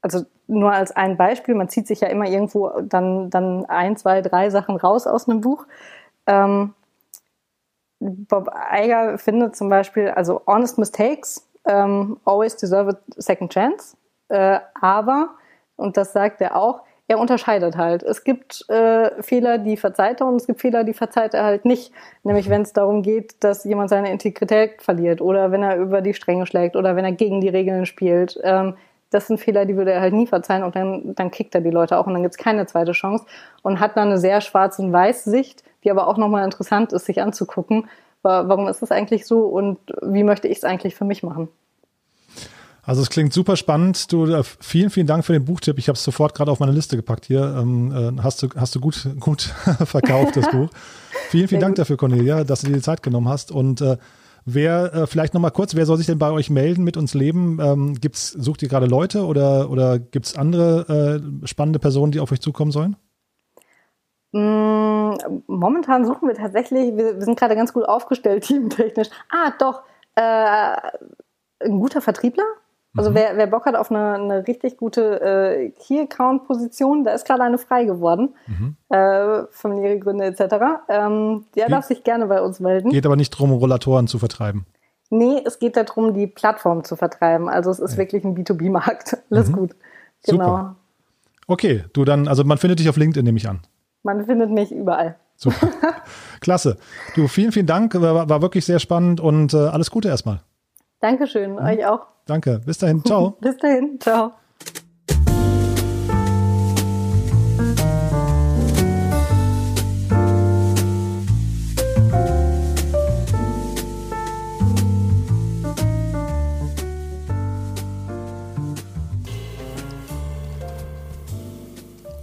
also 0.00 0.24
nur 0.46 0.72
als 0.72 0.92
ein 0.92 1.16
Beispiel, 1.16 1.54
man 1.54 1.68
zieht 1.68 1.86
sich 1.86 2.00
ja 2.00 2.08
immer 2.08 2.26
irgendwo 2.26 2.68
dann, 2.80 3.30
dann 3.30 3.66
ein, 3.66 3.96
zwei, 3.96 4.22
drei 4.22 4.50
Sachen 4.50 4.76
raus 4.76 5.06
aus 5.06 5.28
einem 5.28 5.40
Buch. 5.40 5.66
Ähm, 6.26 6.74
Bob 8.00 8.50
Iger 8.72 9.18
findet 9.18 9.56
zum 9.56 9.68
Beispiel, 9.68 10.10
also 10.10 10.42
honest 10.46 10.78
mistakes 10.78 11.48
um, 11.64 12.20
always 12.24 12.56
deserve 12.56 12.88
a 12.90 12.98
second 13.20 13.52
chance, 13.52 13.96
äh, 14.28 14.58
aber, 14.80 15.30
und 15.76 15.96
das 15.96 16.12
sagt 16.12 16.40
er 16.40 16.56
auch, 16.56 16.82
er 17.12 17.18
unterscheidet 17.18 17.76
halt. 17.76 18.02
Es 18.02 18.24
gibt 18.24 18.68
äh, 18.68 19.22
Fehler, 19.22 19.58
die 19.58 19.76
verzeiht 19.76 20.20
er 20.20 20.26
und 20.26 20.36
es 20.36 20.46
gibt 20.46 20.60
Fehler, 20.60 20.82
die 20.82 20.94
verzeiht 20.94 21.34
er 21.34 21.44
halt 21.44 21.64
nicht. 21.64 21.92
Nämlich 22.22 22.48
wenn 22.48 22.62
es 22.62 22.72
darum 22.72 23.02
geht, 23.02 23.44
dass 23.44 23.64
jemand 23.64 23.90
seine 23.90 24.10
Integrität 24.10 24.82
verliert 24.82 25.20
oder 25.20 25.52
wenn 25.52 25.62
er 25.62 25.76
über 25.76 26.00
die 26.00 26.14
Stränge 26.14 26.46
schlägt 26.46 26.74
oder 26.74 26.96
wenn 26.96 27.04
er 27.04 27.12
gegen 27.12 27.40
die 27.40 27.50
Regeln 27.50 27.86
spielt. 27.86 28.40
Ähm, 28.42 28.76
das 29.10 29.26
sind 29.26 29.40
Fehler, 29.40 29.66
die 29.66 29.76
würde 29.76 29.92
er 29.92 30.00
halt 30.00 30.14
nie 30.14 30.26
verzeihen 30.26 30.64
und 30.64 30.74
dann, 30.74 31.14
dann 31.14 31.30
kickt 31.30 31.54
er 31.54 31.60
die 31.60 31.70
Leute 31.70 31.98
auch 31.98 32.06
und 32.06 32.14
dann 32.14 32.22
gibt's 32.22 32.38
keine 32.38 32.64
zweite 32.64 32.92
Chance 32.92 33.26
und 33.60 33.78
hat 33.78 33.96
dann 33.96 34.08
eine 34.08 34.18
sehr 34.18 34.40
schwarz- 34.40 34.78
und 34.78 34.90
weiß 34.90 35.24
Sicht, 35.24 35.62
die 35.84 35.90
aber 35.90 36.08
auch 36.08 36.16
nochmal 36.16 36.44
interessant 36.46 36.94
ist, 36.94 37.04
sich 37.04 37.20
anzugucken. 37.20 37.88
Warum 38.22 38.68
ist 38.68 38.80
das 38.80 38.92
eigentlich 38.92 39.26
so 39.26 39.40
und 39.40 39.78
wie 40.00 40.22
möchte 40.22 40.48
ich 40.48 40.58
es 40.58 40.64
eigentlich 40.64 40.94
für 40.94 41.04
mich 41.04 41.22
machen? 41.22 41.48
Also 42.84 43.00
es 43.00 43.10
klingt 43.10 43.32
super 43.32 43.56
spannend. 43.56 44.12
Du, 44.12 44.26
äh, 44.26 44.42
vielen, 44.42 44.90
vielen 44.90 45.06
Dank 45.06 45.24
für 45.24 45.32
den 45.32 45.44
Buchtipp. 45.44 45.78
Ich 45.78 45.88
habe 45.88 45.96
es 45.96 46.02
sofort 46.02 46.34
gerade 46.34 46.50
auf 46.50 46.58
meine 46.58 46.72
Liste 46.72 46.96
gepackt 46.96 47.26
hier. 47.26 47.54
Ähm, 47.56 47.92
äh, 47.92 48.22
hast 48.22 48.42
du, 48.42 48.48
hast 48.56 48.74
du 48.74 48.80
gut, 48.80 49.08
gut 49.20 49.42
verkauft, 49.84 50.36
das 50.36 50.50
Buch. 50.50 50.68
Vielen, 51.30 51.48
vielen 51.48 51.60
Dank 51.60 51.76
dafür, 51.76 51.96
Cornelia, 51.96 52.42
dass 52.42 52.62
du 52.62 52.66
dir 52.66 52.74
die 52.74 52.82
Zeit 52.82 53.02
genommen 53.02 53.28
hast. 53.28 53.52
Und 53.52 53.80
äh, 53.80 53.98
wer, 54.44 54.92
äh, 54.94 55.06
vielleicht 55.06 55.32
nochmal 55.32 55.52
kurz, 55.52 55.76
wer 55.76 55.86
soll 55.86 55.96
sich 55.96 56.06
denn 56.06 56.18
bei 56.18 56.32
euch 56.32 56.50
melden, 56.50 56.82
mit 56.82 56.96
uns 56.96 57.14
leben? 57.14 57.60
Ähm, 57.60 57.94
gibt's, 58.00 58.30
sucht 58.30 58.62
ihr 58.62 58.68
gerade 58.68 58.86
Leute 58.86 59.26
oder, 59.26 59.70
oder 59.70 60.00
gibt 60.00 60.26
es 60.26 60.36
andere 60.36 61.22
äh, 61.42 61.46
spannende 61.46 61.78
Personen, 61.78 62.10
die 62.10 62.18
auf 62.18 62.32
euch 62.32 62.40
zukommen 62.40 62.72
sollen? 62.72 62.96
Mm, 64.32 65.14
momentan 65.46 66.04
suchen 66.04 66.26
wir 66.26 66.34
tatsächlich, 66.34 66.96
wir, 66.96 67.14
wir 67.14 67.22
sind 67.22 67.38
gerade 67.38 67.54
ganz 67.54 67.72
gut 67.72 67.84
aufgestellt, 67.84 68.42
teamtechnisch. 68.46 69.08
Ah, 69.30 69.52
doch, 69.56 69.82
äh, 70.16 70.76
ein 71.64 71.78
guter 71.78 72.00
Vertriebler 72.00 72.42
also 72.96 73.10
mhm. 73.10 73.14
wer, 73.14 73.36
wer 73.36 73.46
Bock 73.46 73.64
hat 73.64 73.74
auf 73.74 73.90
eine, 73.90 74.14
eine 74.14 74.46
richtig 74.46 74.76
gute 74.76 75.20
äh, 75.20 75.70
Key-Account-Position, 75.70 77.04
da 77.04 77.12
ist 77.12 77.26
gerade 77.26 77.42
eine 77.42 77.58
frei 77.58 77.84
geworden. 77.84 78.34
Mhm. 78.46 78.76
Äh, 78.90 79.44
familiäre 79.50 79.98
Gründe 79.98 80.24
etc. 80.24 80.40
Ähm, 80.88 81.46
der 81.54 81.66
Geht, 81.66 81.72
darf 81.72 81.84
sich 81.86 82.04
gerne 82.04 82.26
bei 82.26 82.42
uns 82.42 82.60
melden. 82.60 82.90
Geht 82.90 83.06
aber 83.06 83.16
nicht 83.16 83.32
darum, 83.32 83.52
Rollatoren 83.52 84.08
zu 84.08 84.18
vertreiben. 84.18 84.66
Nee, 85.08 85.42
es 85.44 85.58
geht 85.58 85.76
darum, 85.76 86.14
die 86.14 86.26
Plattform 86.26 86.84
zu 86.84 86.96
vertreiben. 86.96 87.48
Also 87.48 87.70
es 87.70 87.78
ist 87.78 87.92
ja. 87.92 87.98
wirklich 87.98 88.24
ein 88.24 88.36
B2B-Markt. 88.36 89.18
Alles 89.30 89.48
mhm. 89.48 89.52
gut. 89.52 89.76
Genau. 90.24 90.44
Super. 90.44 90.76
Okay, 91.46 91.84
du 91.92 92.04
dann, 92.04 92.28
also 92.28 92.44
man 92.44 92.58
findet 92.58 92.78
dich 92.78 92.88
auf 92.88 92.96
LinkedIn, 92.96 93.24
nehme 93.24 93.38
ich 93.38 93.48
an. 93.48 93.60
Man 94.02 94.24
findet 94.26 94.50
mich 94.50 94.70
überall. 94.70 95.16
Super. 95.36 95.68
Klasse. 96.40 96.76
Du, 97.14 97.26
vielen, 97.26 97.52
vielen 97.52 97.66
Dank. 97.66 97.94
War, 98.00 98.28
war 98.28 98.42
wirklich 98.42 98.64
sehr 98.64 98.78
spannend 98.78 99.20
und 99.20 99.54
äh, 99.54 99.56
alles 99.56 99.90
Gute 99.90 100.08
erstmal. 100.08 100.40
Dankeschön, 101.02 101.54
mhm. 101.54 101.58
euch 101.58 101.84
auch. 101.84 102.06
Danke. 102.26 102.60
Bis 102.64 102.78
dahin. 102.78 103.04
Ciao. 103.04 103.36
Bis 103.40 103.56
dahin. 103.58 103.98
Ciao. 104.00 104.32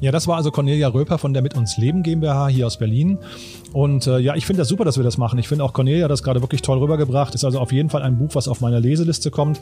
Ja, 0.01 0.13
das 0.13 0.27
war 0.27 0.37
also 0.37 0.51
Cornelia 0.51 0.87
Röper 0.87 1.17
von 1.17 1.33
der 1.33 1.41
Mit 1.41 1.57
uns 1.57 1.77
Leben 1.77 2.03
GmbH 2.03 2.47
hier 2.47 2.65
aus 2.65 2.79
Berlin. 2.79 3.17
Und 3.73 4.07
äh, 4.07 4.19
ja, 4.19 4.35
ich 4.35 4.45
finde 4.45 4.61
das 4.61 4.67
super, 4.67 4.85
dass 4.85 4.97
wir 4.97 5.03
das 5.03 5.17
machen. 5.17 5.39
Ich 5.39 5.47
finde 5.47 5.63
auch 5.63 5.73
Cornelia 5.73 6.07
das 6.07 6.21
gerade 6.23 6.41
wirklich 6.41 6.61
toll 6.61 6.77
rübergebracht. 6.79 7.33
Ist 7.35 7.45
also 7.45 7.59
auf 7.59 7.71
jeden 7.71 7.89
Fall 7.89 8.01
ein 8.01 8.17
Buch, 8.17 8.31
was 8.33 8.47
auf 8.47 8.61
meiner 8.61 8.79
Leseliste 8.79 9.29
kommt. 9.31 9.61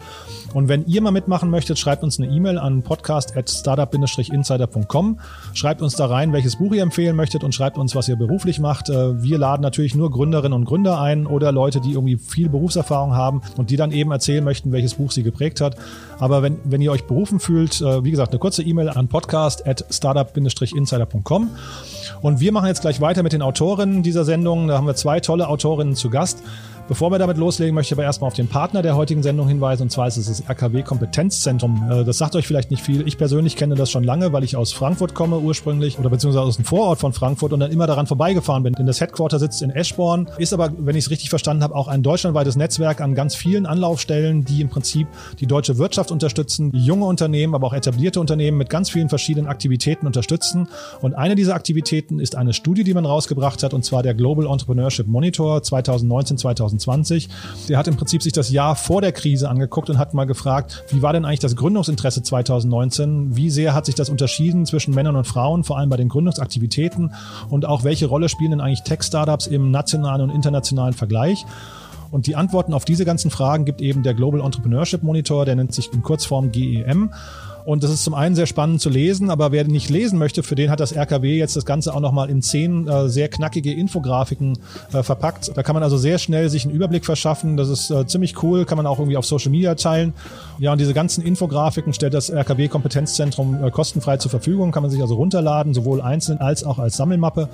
Und 0.54 0.70
wenn 0.70 0.86
ihr 0.86 1.02
mal 1.02 1.12
mitmachen 1.12 1.50
möchtet, 1.50 1.80
schreibt 1.80 2.04
uns 2.04 2.20
eine 2.20 2.30
E-Mail 2.30 2.58
an 2.58 2.84
podcast.startup-insider.com. 2.84 5.20
Schreibt 5.54 5.82
uns 5.82 5.96
da 5.96 6.06
rein, 6.06 6.32
welches 6.34 6.58
Buch 6.58 6.74
ihr 6.74 6.84
empfehlen 6.84 7.16
möchtet 7.16 7.44
und 7.44 7.54
schreibt 7.54 7.78
uns, 7.78 7.96
was 7.96 8.08
ihr 8.08 8.16
beruflich 8.16 8.60
macht. 8.60 8.90
Äh, 8.90 9.22
wir 9.22 9.38
laden 9.38 9.62
natürlich 9.62 9.94
nur 9.96 10.10
Gründerinnen 10.12 10.54
und 10.54 10.66
Gründer 10.66 11.00
ein 11.02 11.28
oder 11.28 11.52
Leute, 11.52 11.82
die 11.82 11.92
irgendwie 11.92 12.18
viel 12.18 12.48
Berufserfahrung 12.50 13.16
haben 13.16 13.42
und 13.58 13.70
die 13.70 13.76
dann 13.76 13.92
eben 13.92 14.12
erzählen 14.12 14.44
möchten, 14.44 14.72
welches 14.72 14.96
Buch 14.96 15.12
sie 15.12 15.22
geprägt 15.24 15.62
hat. 15.62 15.76
Aber 16.20 16.44
wenn, 16.44 16.60
wenn 16.64 16.82
ihr 16.82 16.92
euch 16.92 17.06
berufen 17.06 17.40
fühlt, 17.40 17.82
äh, 17.82 18.04
wie 18.04 18.12
gesagt, 18.12 18.32
eine 18.32 18.40
kurze 18.40 18.64
E-Mail 18.64 18.90
an 18.90 19.08
podcast.startup-insider.com. 19.08 21.50
Und 22.22 22.40
wir 22.40 22.52
machen 22.52 22.68
jetzt 22.68 22.82
gleich 22.82 23.02
weiter 23.02 23.24
mit 23.24 23.34
den 23.34 23.42
Autorinnen 23.42 24.04
dieser 24.04 24.26
Sendung. 24.26 24.68
Da 24.68 24.78
haben 24.78 24.88
wir 24.88 24.96
zwei 24.96 25.20
tolle 25.20 25.48
Autorinnen 25.48 25.96
zu 25.96 26.10
Gast. 26.10 26.44
Bevor 26.88 27.12
wir 27.12 27.20
damit 27.20 27.36
loslegen, 27.36 27.76
möchte 27.76 27.94
ich 27.94 27.98
aber 27.98 28.06
erstmal 28.06 28.30
auf 28.30 28.34
den 28.34 28.48
Partner 28.48 28.82
der 28.82 28.96
heutigen 28.96 29.22
Sendung 29.22 29.50
hinweisen, 29.50 29.84
und 29.84 29.90
zwar 29.90 30.08
ist 30.08 30.16
es 30.16 30.28
das 30.28 30.50
RKW 30.50 30.84
Kompetenzzentrum. 30.84 31.86
Äh, 31.92 32.06
das 32.06 32.18
sagt 32.18 32.34
euch 32.38 32.48
vielleicht 32.48 32.72
nicht 32.72 32.82
viel. 32.82 33.06
Ich 33.06 33.18
persönlich 33.18 33.58
kenne 33.58 33.76
das 33.76 33.92
schon 33.92 34.06
lange, 34.06 34.32
weil 34.32 34.46
ich 34.46 34.56
aus 34.56 34.72
Frankfurt 34.72 35.14
komme 35.14 35.38
ursprünglich 35.38 36.00
oder 36.00 36.10
beziehungsweise 36.10 36.46
aus 36.46 36.56
dem 36.56 36.64
Vorort 36.64 37.00
von 37.00 37.12
Frankfurt 37.12 37.52
und 37.52 37.60
dann 37.60 37.72
immer 37.72 37.88
daran 37.88 38.08
vorbeigefahren 38.08 38.64
bin. 38.64 38.72
Denn 38.72 38.86
das 38.86 39.02
Headquarter 39.02 39.38
sitzt 39.38 39.62
in 39.62 39.70
Eschborn, 39.70 40.30
ist 40.38 40.54
aber, 40.54 40.72
wenn 40.78 40.96
ich 40.96 41.06
es 41.06 41.12
richtig 41.12 41.30
verstanden 41.30 41.62
habe, 41.62 41.76
auch 41.76 41.90
ein 41.90 42.04
deutschlandweites 42.04 42.56
Netzwerk 42.56 43.02
an 43.02 43.16
ganz 43.16 43.36
vielen 43.36 43.66
Anlaufstellen, 43.66 44.46
die 44.46 44.62
im 44.62 44.70
Prinzip 44.70 45.10
die 45.42 45.46
deutsche 45.46 45.78
Wirtschaft 45.78 46.10
unterstützen, 46.10 46.72
junge 46.74 47.06
Unternehmen, 47.06 47.54
aber 47.54 47.68
auch 47.68 47.74
etablierte 47.74 48.22
Unternehmen 48.22 48.58
mit 48.58 48.70
ganz 48.70 48.90
vielen 48.90 49.10
verschiedenen 49.10 49.48
Aktivitäten 49.48 50.08
unterstützen. 50.08 50.70
Und 51.02 51.16
eine 51.16 51.36
dieser 51.36 51.54
Aktivitäten 51.54 52.22
ist 52.22 52.38
eine 52.38 52.54
Studie, 52.54 52.86
die 52.86 52.94
man 52.94 53.06
rausgebracht 53.06 53.62
hat, 53.64 53.74
und 53.74 53.84
zwar 53.84 54.04
der 54.04 54.14
Global 54.14 54.48
Entrepreneurship 54.48 55.08
Monitor 55.08 55.62
2019, 55.62 56.38
2020. 56.38 56.77
2020. 56.80 57.30
Der 57.70 57.78
hat 57.78 57.88
im 57.88 57.96
Prinzip 57.96 58.24
sich 58.24 58.34
das 58.34 58.50
Jahr 58.50 58.76
vor 58.76 59.02
der 59.02 59.12
Krise 59.12 59.50
angeguckt 59.50 59.90
und 59.90 59.98
hat 59.98 60.14
mal 60.14 60.26
gefragt, 60.26 60.84
wie 60.90 61.02
war 61.02 61.14
denn 61.14 61.26
eigentlich 61.26 61.40
das 61.40 61.56
Gründungsinteresse 61.56 62.24
2019? 62.24 63.36
Wie 63.36 63.50
sehr 63.50 63.74
hat 63.74 63.86
sich 63.86 63.96
das 63.96 64.10
unterschieden 64.10 64.66
zwischen 64.66 64.94
Männern 64.94 65.16
und 65.16 65.26
Frauen, 65.26 65.64
vor 65.64 65.78
allem 65.78 65.90
bei 65.90 65.98
den 65.98 66.10
Gründungsaktivitäten? 66.10 67.14
Und 67.50 67.66
auch 67.66 67.84
welche 67.84 68.08
Rolle 68.08 68.30
spielen 68.30 68.52
denn 68.52 68.62
eigentlich 68.62 68.84
Tech-Startups 68.84 69.48
im 69.48 69.72
nationalen 69.72 70.22
und 70.22 70.36
internationalen 70.36 70.94
Vergleich? 70.94 71.46
Und 72.12 72.28
die 72.28 72.36
Antworten 72.36 72.74
auf 72.74 72.86
diese 72.86 73.06
ganzen 73.06 73.32
Fragen 73.32 73.66
gibt 73.66 73.82
eben 73.82 74.04
der 74.04 74.14
Global 74.14 74.42
Entrepreneurship 74.42 75.04
Monitor, 75.04 75.46
der 75.46 75.56
nennt 75.56 75.74
sich 75.74 75.92
in 75.92 76.04
Kurzform 76.04 76.52
GEM. 76.52 77.12
Und 77.68 77.84
das 77.84 77.92
ist 77.92 78.06
zum 78.06 78.14
einen 78.14 78.34
sehr 78.34 78.46
spannend 78.46 78.80
zu 78.80 78.90
lesen, 78.90 79.30
aber 79.30 79.52
wer 79.52 79.66
nicht 79.66 79.90
lesen 79.90 80.18
möchte, 80.18 80.42
für 80.42 80.56
den 80.56 80.70
hat 80.70 80.80
das 80.80 80.94
RKW 80.94 81.38
jetzt 81.38 81.58
das 81.58 81.66
Ganze 81.66 81.94
auch 81.94 82.00
nochmal 82.00 82.30
in 82.30 82.42
zehn 82.42 82.88
äh, 82.88 83.10
sehr 83.10 83.28
knackige 83.28 83.74
Infografiken 83.74 84.58
äh, 84.94 85.04
verpackt. 85.04 85.52
Da 85.54 85.64
kann 85.64 85.74
man 85.74 85.84
also 85.84 85.98
sehr 85.98 86.18
schnell 86.18 86.48
sich 86.48 86.64
einen 86.64 86.74
Überblick 86.74 87.04
verschaffen. 87.04 87.58
Das 87.58 87.68
ist 87.68 87.92
äh, 87.92 88.08
ziemlich 88.08 88.42
cool, 88.42 88.64
kann 88.64 88.78
man 88.78 88.86
auch 88.86 89.00
irgendwie 89.00 89.18
auf 89.18 89.26
Social 89.26 89.52
Media 89.52 89.76
teilen. 89.76 90.14
Ja, 90.60 90.72
und 90.72 90.80
diese 90.80 90.94
ganzen 90.94 91.22
Infografiken 91.26 91.92
stellt 91.92 92.14
das 92.14 92.30
RKW 92.30 92.70
Kompetenzzentrum 92.70 93.62
äh, 93.62 93.70
kostenfrei 93.70 94.16
zur 94.16 94.32
Verfügung, 94.32 94.72
kann 94.72 94.84
man 94.84 94.90
sich 94.90 95.02
also 95.02 95.16
runterladen, 95.16 95.74
sowohl 95.74 96.00
einzeln 96.00 96.38
als 96.38 96.64
auch 96.64 96.80
als 96.80 96.96
Sammelmappe. 96.96 97.50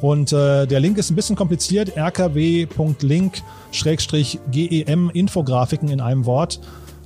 Und 0.00 0.32
äh, 0.32 0.66
der 0.66 0.80
Link 0.80 0.98
ist 0.98 1.12
ein 1.12 1.14
bisschen 1.14 1.36
kompliziert, 1.36 1.96
rkw.link-gem 1.96 2.70
Infografiken 5.10 5.88
in 5.88 6.00
einem 6.00 6.26
Wort. 6.26 6.58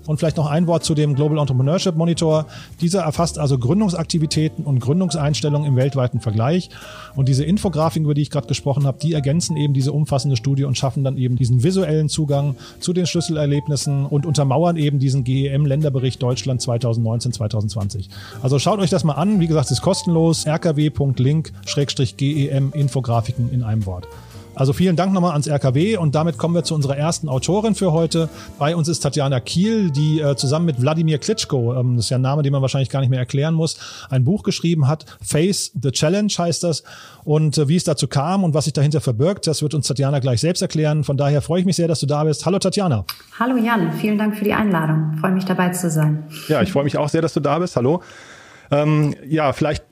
Und 0.07 0.19
vielleicht 0.19 0.37
noch 0.37 0.47
ein 0.47 0.67
Wort 0.67 0.85
zu 0.85 0.95
dem 0.95 1.15
Global 1.15 1.39
Entrepreneurship 1.39 1.97
Monitor. 1.97 2.47
Dieser 2.81 3.03
erfasst 3.03 3.39
also 3.39 3.59
Gründungsaktivitäten 3.59 4.65
und 4.65 4.81
Gründungseinstellungen 4.81 5.67
im 5.67 5.77
weltweiten 5.77 6.21
Vergleich. 6.21 6.71
Und 7.15 7.29
diese 7.29 7.45
Infografiken, 7.45 8.05
über 8.05 8.15
die 8.15 8.23
ich 8.23 8.31
gerade 8.31 8.47
gesprochen 8.47 8.87
habe, 8.87 8.99
die 9.01 9.13
ergänzen 9.13 9.57
eben 9.57 9.75
diese 9.75 9.93
umfassende 9.93 10.37
Studie 10.37 10.65
und 10.65 10.77
schaffen 10.79 11.05
dann 11.05 11.17
eben 11.17 11.37
diesen 11.37 11.63
visuellen 11.63 12.09
Zugang 12.09 12.57
zu 12.81 12.93
den 12.93 13.07
Schlüsselerlebnissen 13.07 14.07
und 14.07 14.27
untermauern 14.27 14.77
eben 14.77 14.99
diesen 14.99 15.25
GEM-Länderbericht 15.25 16.23
Deutschland 16.23 16.61
2019-2020. 16.61 18.09
Also 18.43 18.59
schaut 18.59 18.81
euch 18.81 18.91
das 18.91 19.05
mal 19.05 19.15
an. 19.15 19.41
Wie 19.41 19.47
gesagt, 19.47 19.67
es 19.67 19.73
ist 19.73 19.83
kostenlos. 19.83 20.47
rkw.link-gem 20.47 21.53
Infografiken 22.73 23.51
in 23.53 23.63
einem 23.63 23.87
Wort. 23.87 24.07
Also 24.57 24.73
vielen 24.73 24.97
Dank 24.97 25.13
nochmal 25.13 25.33
ans 25.33 25.47
RKW 25.47 25.99
und 25.99 26.15
damit 26.15 26.39
kommen 26.39 26.55
wir 26.55 26.65
zu 26.65 26.75
unserer 26.75 26.97
ersten 26.97 27.29
Autorin 27.29 27.75
für 27.75 27.93
heute. 27.93 28.31
Bei 28.59 28.75
uns 28.75 28.89
ist 28.89 29.01
Tatjana 29.01 29.39
Kiel, 29.39 29.91
die 29.91 30.21
äh, 30.21 30.35
zusammen 30.35 30.65
mit 30.65 30.81
Wladimir 30.81 31.19
Klitschko, 31.19 31.75
ähm, 31.75 31.97
das 31.97 32.07
ist 32.07 32.11
ja 32.11 32.17
ein 32.17 32.23
Name, 32.23 32.43
den 32.43 32.53
man 32.53 32.63
wahrscheinlich 32.63 32.89
gar 32.89 33.01
nicht 33.01 33.11
mehr 33.11 33.19
erklären 33.19 33.53
muss, 33.53 34.07
ein 34.09 34.25
Buch 34.25 34.43
geschrieben 34.43 34.89
hat. 34.89 35.05
Face 35.23 35.73
the 35.81 35.91
Challenge 35.91 36.33
heißt 36.37 36.65
das. 36.65 36.85
Und 37.23 37.59
äh, 37.59 37.69
wie 37.69 37.77
es 37.77 37.85
dazu 37.85 38.09
kam 38.09 38.45
und 38.45 38.55
was 38.55 38.65
sich 38.65 38.73
dahinter 38.73 39.03
verbirgt, 39.03 39.47
das 39.47 39.61
wird 39.61 39.75
uns 39.75 39.89
Tatjana 39.89 40.21
gleich 40.21 40.41
selbst 40.41 40.63
erklären. 40.63 41.05
Von 41.05 41.19
daher 41.19 41.43
freue 41.43 41.61
ich 41.61 41.67
mich 41.67 41.77
sehr, 41.77 41.87
dass 41.87 42.01
du 42.01 42.07
da 42.07 42.25
bist. 42.25 42.47
Hallo 42.47 42.59
Tatjana. 42.59 43.05
Hallo 43.39 43.59
Jan, 43.59 43.93
vielen 43.93 44.17
Dank 44.17 44.39
für 44.39 44.45
die 44.45 44.55
Einladung. 44.55 45.19
freue 45.21 45.33
mich 45.33 45.45
dabei 45.45 45.69
zu 45.69 45.91
sein. 45.91 46.25
Ja, 46.49 46.63
ich 46.63 46.73
freue 46.73 46.85
mich 46.85 46.97
auch 46.97 47.11
sehr, 47.11 47.21
dass 47.21 47.35
du 47.35 47.41
da 47.41 47.59
bist. 47.59 47.77
Hallo. 47.77 48.01
Ähm, 48.71 49.15
ja, 49.27 49.53
vielleicht, 49.53 49.85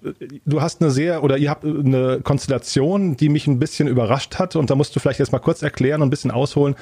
du 0.44 0.60
hast 0.60 0.80
eine 0.80 0.90
sehr, 0.90 1.22
oder 1.22 1.36
ihr 1.36 1.50
habt 1.50 1.64
eine 1.64 2.20
Konstellation, 2.22 3.16
die 3.16 3.28
mich 3.28 3.46
ein 3.46 3.58
bisschen 3.58 3.88
überrascht 3.88 4.38
hat 4.38 4.56
und 4.56 4.70
da 4.70 4.74
musst 4.74 4.94
du 4.94 5.00
vielleicht 5.00 5.20
jetzt 5.20 5.32
mal 5.32 5.38
kurz 5.38 5.62
erklären 5.62 6.02
und 6.02 6.08
ein 6.08 6.10
bisschen 6.10 6.30
ausholen. 6.30 6.74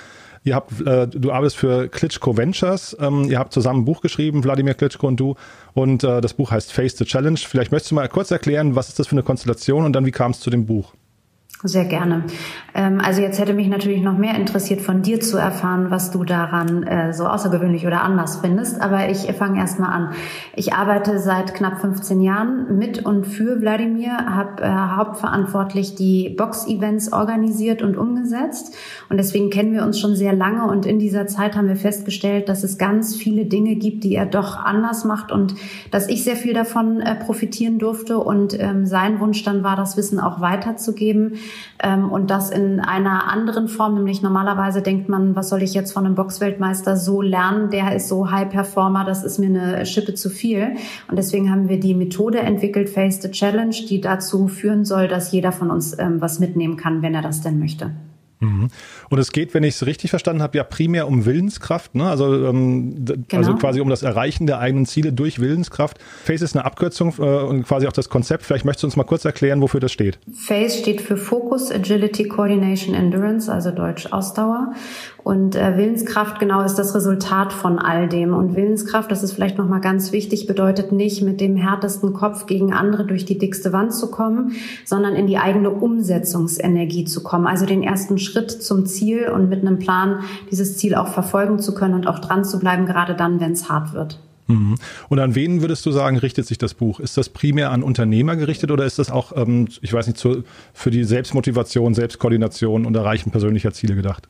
Ihr 0.45 0.57
habt, 0.57 0.81
äh, 0.81 1.07
du 1.07 1.31
arbeitest 1.31 1.57
für 1.57 1.89
Klitschko 1.89 2.37
Ventures, 2.37 2.97
ähm, 2.99 3.31
ihr 3.31 3.39
habt 3.39 3.53
zusammen 3.53 3.83
ein 3.83 3.85
Buch 3.85 4.01
geschrieben, 4.01 4.43
Wladimir 4.43 4.75
Klitschko 4.75 5.07
und 5.07 5.21
du, 5.21 5.37
und 5.75 6.03
äh, 6.03 6.21
das 6.21 6.35
Buch 6.35 6.51
heißt 6.51 6.73
Face 6.73 6.97
the 6.97 7.05
Challenge. 7.05 7.39
Vielleicht 7.39 7.71
möchtest 7.71 7.93
du 7.93 7.95
mal 7.95 8.09
kurz 8.09 8.31
erklären, 8.31 8.75
was 8.75 8.89
ist 8.89 8.99
das 8.99 9.07
für 9.07 9.13
eine 9.13 9.23
Konstellation 9.23 9.85
und 9.85 9.93
dann 9.93 10.05
wie 10.05 10.11
kam 10.11 10.33
es 10.33 10.41
zu 10.41 10.51
dem 10.51 10.67
Buch? 10.67 10.95
Sehr 11.65 11.85
gerne. 11.85 12.25
Ähm, 12.75 13.01
also 13.01 13.23
jetzt 13.23 13.39
hätte 13.39 13.55
mich 13.55 13.69
natürlich 13.69 14.03
noch 14.03 14.19
mehr 14.19 14.35
interessiert, 14.35 14.81
von 14.81 15.03
dir 15.03 15.21
zu 15.21 15.37
erfahren, 15.37 15.93
was 15.93 16.11
du 16.11 16.25
daran 16.25 16.83
äh, 16.83 17.13
so 17.13 17.25
außergewöhnlich 17.27 17.87
oder 17.87 18.03
anders 18.03 18.39
findest. 18.39 18.81
Aber 18.81 19.09
ich 19.09 19.31
fange 19.35 19.61
erstmal 19.61 19.93
an. 19.93 20.13
Ich 20.57 20.75
arbeite 20.75 21.21
seit 21.21 21.55
knapp 21.55 21.81
15 21.81 22.21
Jahren 22.21 22.79
mit 22.79 23.07
und 23.07 23.29
für 23.29 23.61
Wladimir, 23.61 24.11
habe 24.11 24.61
äh, 24.61 24.69
hauptverantwortlich 24.69 25.95
die 25.95 26.31
Box-Events 26.31 27.13
organisiert 27.13 27.81
und 27.83 27.97
umgesetzt. 27.97 28.75
Und 29.09 29.19
deswegen 29.19 29.51
kennen 29.51 29.73
wir 29.73 29.85
uns 29.85 30.01
schon 30.01 30.17
sehr 30.17 30.33
lange. 30.33 30.65
Und 30.65 30.85
in 30.85 30.99
dieser 30.99 31.29
Zeit 31.29 31.55
haben 31.55 31.69
wir 31.69 31.77
festgestellt, 31.77 32.49
dass 32.49 32.65
es 32.65 32.77
ganz 32.77 33.15
viele 33.15 33.45
Dinge 33.45 33.77
gibt, 33.77 34.03
die 34.03 34.17
er 34.17 34.27
doch 34.27 34.57
anders 34.57 35.05
macht 35.05 35.31
und 35.31 35.55
dass 35.93 36.09
ich 36.09 36.25
sehr 36.25 36.37
viel 36.37 36.55
davon 36.55 37.01
äh, 37.01 37.15
profitieren 37.15 37.79
durfte. 37.79 38.19
Und 38.19 38.59
ähm, 38.59 38.85
sein 38.85 39.21
Wunsch 39.21 39.45
dann 39.45 39.63
war, 39.63 39.77
das 39.77 39.97
Wissen 39.97 40.19
auch 40.19 40.41
weiterzugeben 40.41 41.35
ähm, 41.83 42.11
und 42.11 42.31
das 42.31 42.51
in 42.51 42.81
einer 42.81 43.31
anderen 43.31 43.69
Form, 43.69 43.95
nämlich 43.95 44.23
normalerweise 44.23 44.83
denkt 44.83 45.09
man, 45.09 45.35
was 45.37 45.49
soll 45.49 45.63
ich 45.63 45.75
jetzt 45.75 45.93
von 45.93 46.07
einem 46.07 46.15
Boxweltmeister 46.15 46.97
so 46.97 47.23
lernen, 47.23 47.71
der 47.71 47.95
ist 47.95 48.09
so 48.09 48.31
High 48.31 48.49
Performer, 48.49 49.05
das 49.05 49.25
ist 49.25 49.39
mir 49.39 49.47
eine 49.47 49.87
Schippe 49.87 50.15
zu 50.15 50.31
viel. 50.31 50.77
Und 51.09 51.17
deswegen 51.17 51.51
haben 51.51 51.69
wir 51.69 51.81
die 51.81 51.95
Methode 51.95 52.41
entwickelt, 52.41 52.91
Face 52.91 53.21
the 53.23 53.31
Challenge, 53.31 53.75
die 53.89 54.01
dazu 54.01 54.49
führen 54.49 54.85
soll, 54.85 55.09
dass 55.09 55.33
jeder 55.33 55.53
von 55.53 55.71
uns 55.71 55.99
ähm, 55.99 56.21
was 56.21 56.39
mitnehmen 56.39 56.77
kann, 56.77 57.03
wenn 57.03 57.15
er 57.15 57.23
das 57.23 57.41
denn 57.41 57.59
möchte. 57.59 57.91
Mhm. 58.43 58.69
Und 59.09 59.19
es 59.19 59.33
geht, 59.33 59.55
wenn 59.55 59.63
ich 59.63 59.77
es 59.77 59.87
richtig 59.87 60.11
verstanden 60.11 60.43
habe, 60.43 60.57
ja 60.57 60.65
primär 60.65 61.07
um 61.07 61.25
Willenskraft, 61.25 61.95
ne? 61.95 62.09
also, 62.09 62.47
ähm, 62.47 62.97
also 62.99 63.15
genau. 63.15 63.39
also 63.39 63.55
quasi 63.55 63.81
um 63.81 63.89
das 63.89 64.03
Erreichen 64.03 64.47
der 64.47 64.59
eigenen 64.59 64.85
Ziele 64.85 65.13
durch 65.13 65.39
Willenskraft. 65.39 65.99
FACE 66.25 66.43
ist 66.43 66.57
eine 66.57 66.65
Abkürzung 66.65 67.15
äh, 67.19 67.23
und 67.23 67.65
quasi 67.65 67.87
auch 67.87 67.93
das 67.93 68.09
Konzept. 68.09 68.45
Vielleicht 68.45 68.65
möchtest 68.65 68.83
du 68.83 68.87
uns 68.89 68.97
mal 68.97 69.05
kurz 69.05 69.25
erklären, 69.25 69.61
wofür 69.61 69.81
das 69.81 69.93
steht. 69.93 70.19
FACE 70.35 70.79
steht 70.79 71.01
für 71.01 71.17
Focus, 71.17 71.71
Agility, 71.71 72.25
Coordination, 72.25 72.95
Endurance, 72.95 73.51
also 73.53 73.71
Deutsch 73.71 74.07
Ausdauer. 74.11 74.73
Und 75.25 75.55
äh, 75.55 75.77
Willenskraft 75.77 76.41
genau 76.41 76.63
ist 76.63 76.75
das 76.75 76.95
Resultat 76.95 77.53
von 77.53 77.79
all 77.79 78.09
dem. 78.09 78.35
Und 78.35 78.57
Willenskraft, 78.57 79.11
das 79.11 79.23
ist 79.23 79.33
vielleicht 79.33 79.57
nochmal 79.57 79.81
ganz 79.81 80.11
wichtig, 80.11 80.47
bedeutet 80.47 80.91
nicht 80.91 81.23
mit 81.23 81.41
dem 81.41 81.57
härtesten 81.57 82.13
Kopf 82.13 82.47
gegen 82.47 82.73
andere 82.73 83.07
durch 83.07 83.25
die 83.25 83.39
dickste 83.39 83.73
Wand 83.73 83.95
zu 83.95 84.11
kommen, 84.11 84.53
sondern 84.85 85.15
in 85.15 85.29
die 85.29 85.39
eigene 85.39 85.71
Umsetzungsenergie 85.71 87.05
zu 87.05 87.23
kommen. 87.23 87.47
Also 87.47 87.67
den 87.67 87.85
ersten 87.85 88.19
Schritt 88.19 88.51
zum 88.51 88.87
Ziel 88.87 89.29
und 89.29 89.49
mit 89.49 89.61
einem 89.61 89.79
Plan 89.79 90.25
dieses 90.51 90.77
Ziel 90.77 90.97
auch 90.97 91.09
verfolgen 91.09 91.61
zu 91.61 91.73
können 91.73 91.95
und 91.95 92.09
auch 92.09 92.19
dran 92.19 92.45
zu 92.45 92.59
bleiben, 92.59 92.87
gerade 92.87 93.15
dann, 93.15 93.39
wenn 93.39 93.53
es 93.53 93.69
hart 93.69 93.93
wird. 93.93 94.19
Mhm. 94.49 94.75
Und 95.09 95.19
an 95.21 95.37
wen 95.37 95.61
würdest 95.61 95.87
du 95.87 95.93
sagen, 95.93 96.17
richtet 96.19 96.47
sich 96.47 96.59
das 96.59 96.75
Buch? 96.75 96.99
Ist 96.99 97.17
das 97.17 97.29
primär 97.29 97.71
an 97.71 97.85
Unternehmer 97.85 98.35
gerichtet 98.35 98.73
oder 98.73 98.85
ist 98.85 98.99
das 98.99 99.11
auch, 99.11 99.33
ähm, 99.37 99.69
ich 99.83 99.93
weiß 99.93 100.09
nicht, 100.09 100.21
für 100.75 100.91
die 100.91 101.05
Selbstmotivation, 101.05 101.95
Selbstkoordination 101.95 102.87
und 102.87 102.97
Erreichen 102.97 103.31
persönlicher 103.31 103.73
Ziele 103.73 103.95
gedacht? 103.95 104.29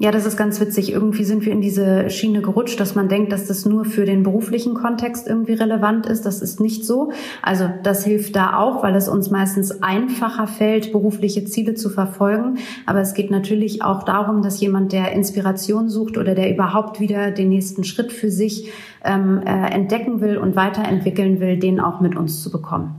Ja, 0.00 0.12
das 0.12 0.26
ist 0.26 0.36
ganz 0.36 0.60
witzig. 0.60 0.92
Irgendwie 0.92 1.24
sind 1.24 1.44
wir 1.44 1.50
in 1.50 1.60
diese 1.60 2.08
Schiene 2.08 2.40
gerutscht, 2.40 2.78
dass 2.78 2.94
man 2.94 3.08
denkt, 3.08 3.32
dass 3.32 3.48
das 3.48 3.66
nur 3.66 3.84
für 3.84 4.04
den 4.04 4.22
beruflichen 4.22 4.74
Kontext 4.74 5.26
irgendwie 5.26 5.54
relevant 5.54 6.06
ist. 6.06 6.24
Das 6.24 6.40
ist 6.40 6.60
nicht 6.60 6.84
so. 6.84 7.10
Also 7.42 7.68
das 7.82 8.04
hilft 8.04 8.36
da 8.36 8.58
auch, 8.58 8.84
weil 8.84 8.94
es 8.94 9.08
uns 9.08 9.32
meistens 9.32 9.82
einfacher 9.82 10.46
fällt, 10.46 10.92
berufliche 10.92 11.44
Ziele 11.46 11.74
zu 11.74 11.90
verfolgen. 11.90 12.58
Aber 12.86 13.00
es 13.00 13.12
geht 13.12 13.32
natürlich 13.32 13.82
auch 13.82 14.04
darum, 14.04 14.40
dass 14.40 14.60
jemand, 14.60 14.92
der 14.92 15.10
Inspiration 15.10 15.88
sucht 15.88 16.16
oder 16.16 16.36
der 16.36 16.54
überhaupt 16.54 17.00
wieder 17.00 17.32
den 17.32 17.48
nächsten 17.48 17.82
Schritt 17.82 18.12
für 18.12 18.30
sich 18.30 18.70
ähm, 19.02 19.42
äh, 19.44 19.70
entdecken 19.70 20.20
will 20.20 20.38
und 20.38 20.54
weiterentwickeln 20.54 21.40
will, 21.40 21.58
den 21.58 21.80
auch 21.80 22.00
mit 22.00 22.14
uns 22.14 22.40
zu 22.44 22.52
bekommen. 22.52 22.94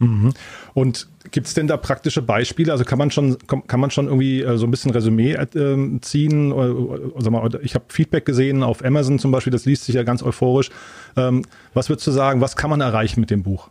Mhm. 0.00 0.34
Und 0.74 1.08
gibt 1.30 1.46
es 1.46 1.54
denn 1.54 1.66
da 1.66 1.76
praktische 1.76 2.22
Beispiele? 2.22 2.72
Also 2.72 2.84
kann 2.84 2.98
man 2.98 3.10
schon, 3.10 3.36
kann 3.46 3.80
man 3.80 3.90
schon 3.90 4.06
irgendwie 4.06 4.42
äh, 4.42 4.56
so 4.56 4.66
ein 4.66 4.70
bisschen 4.70 4.90
Resümee 4.90 5.32
äh, 5.32 6.00
ziehen? 6.00 6.52
Oder, 6.52 7.30
mal, 7.30 7.48
ich 7.62 7.74
habe 7.74 7.84
Feedback 7.88 8.24
gesehen 8.24 8.62
auf 8.62 8.84
Amazon 8.84 9.18
zum 9.18 9.30
Beispiel, 9.30 9.52
das 9.52 9.64
liest 9.64 9.84
sich 9.84 9.94
ja 9.94 10.02
ganz 10.02 10.22
euphorisch. 10.22 10.70
Ähm, 11.16 11.44
was 11.74 11.88
würdest 11.88 12.06
du 12.06 12.10
sagen, 12.10 12.40
was 12.40 12.56
kann 12.56 12.70
man 12.70 12.80
erreichen 12.80 13.20
mit 13.20 13.30
dem 13.30 13.42
Buch? 13.42 13.70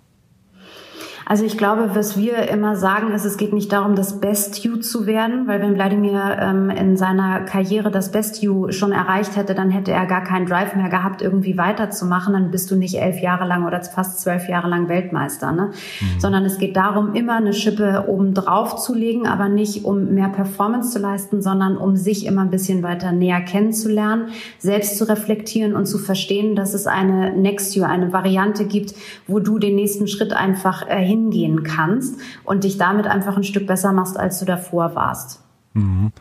Also 1.30 1.46
ich 1.46 1.60
glaube, 1.60 1.92
was 1.94 2.18
wir 2.18 2.50
immer 2.50 2.76
sagen, 2.76 3.14
ist, 3.14 3.24
es 3.24 3.38
geht 3.38 3.54
nicht 3.54 3.72
darum, 3.72 3.94
das 3.94 4.20
Best 4.20 4.64
You 4.64 4.78
zu 4.78 5.06
werden, 5.06 5.46
weil 5.46 5.62
wenn 5.62 5.76
Wladimir 5.76 6.40
ähm, 6.42 6.72
in 6.72 6.98
seiner 6.98 7.42
Karriere 7.42 7.92
das 7.92 8.12
Best 8.12 8.42
You 8.42 8.72
schon 8.72 8.92
erreicht 8.92 9.36
hätte, 9.36 9.54
dann 9.54 9.70
hätte 9.70 9.92
er 9.92 10.08
gar 10.08 10.24
keinen 10.24 10.48
Drive 10.48 10.76
mehr 10.76 10.90
gehabt, 10.90 11.22
irgendwie 11.22 11.56
weiterzumachen. 11.56 12.34
Dann 12.34 12.50
bist 12.50 12.72
du 12.72 12.76
nicht 12.76 12.96
elf 12.96 13.20
Jahre 13.20 13.46
lang 13.46 13.68
oder 13.68 13.80
fast 13.84 14.22
zwölf 14.22 14.50
Jahre 14.50 14.70
lang 14.70 14.90
Weltmeister, 14.90 15.52
ne? 15.52 15.70
Mhm. 16.02 16.20
Sondern 16.20 16.46
es 16.46 16.58
geht 16.58 16.76
darum, 16.76 17.14
immer 17.14 17.36
eine 17.36 17.54
Schippe 17.54 18.06
oben 18.08 18.34
drauf 18.34 18.78
zu 18.78 18.96
legen, 18.96 19.28
aber 19.28 19.50
nicht 19.50 19.86
um 19.86 20.16
mehr 20.16 20.30
Performance 20.30 20.94
zu 20.94 20.98
leisten, 20.98 21.44
sondern 21.44 21.78
um 21.78 21.96
sich 21.96 22.26
immer 22.26 22.42
ein 22.42 22.50
bisschen 22.50 22.82
weiter 22.82 23.12
näher 23.12 23.42
kennenzulernen, 23.42 24.30
selbst 24.58 24.98
zu 24.98 25.08
reflektieren 25.08 25.76
und 25.76 25.86
zu 25.86 26.00
verstehen, 26.00 26.56
dass 26.56 26.74
es 26.74 26.88
eine 26.88 27.34
Next 27.38 27.76
You, 27.76 27.84
eine 27.84 28.14
Variante 28.14 28.66
gibt, 28.66 28.96
wo 29.28 29.38
du 29.38 29.60
den 29.60 29.76
nächsten 29.76 30.08
Schritt 30.08 30.34
einfach 30.34 30.90
äh, 30.90 31.06
hin 31.06 31.19
hingehen 31.20 31.64
kannst 31.64 32.20
und 32.44 32.64
dich 32.64 32.78
damit 32.78 33.08
einfach 33.08 33.36
ein 33.38 33.44
Stück 33.44 33.68
besser 33.68 33.92
machst, 33.92 34.18
als 34.18 34.40
du 34.40 34.46
davor 34.46 34.96
warst. 34.96 35.42
Mhm. 35.74 36.12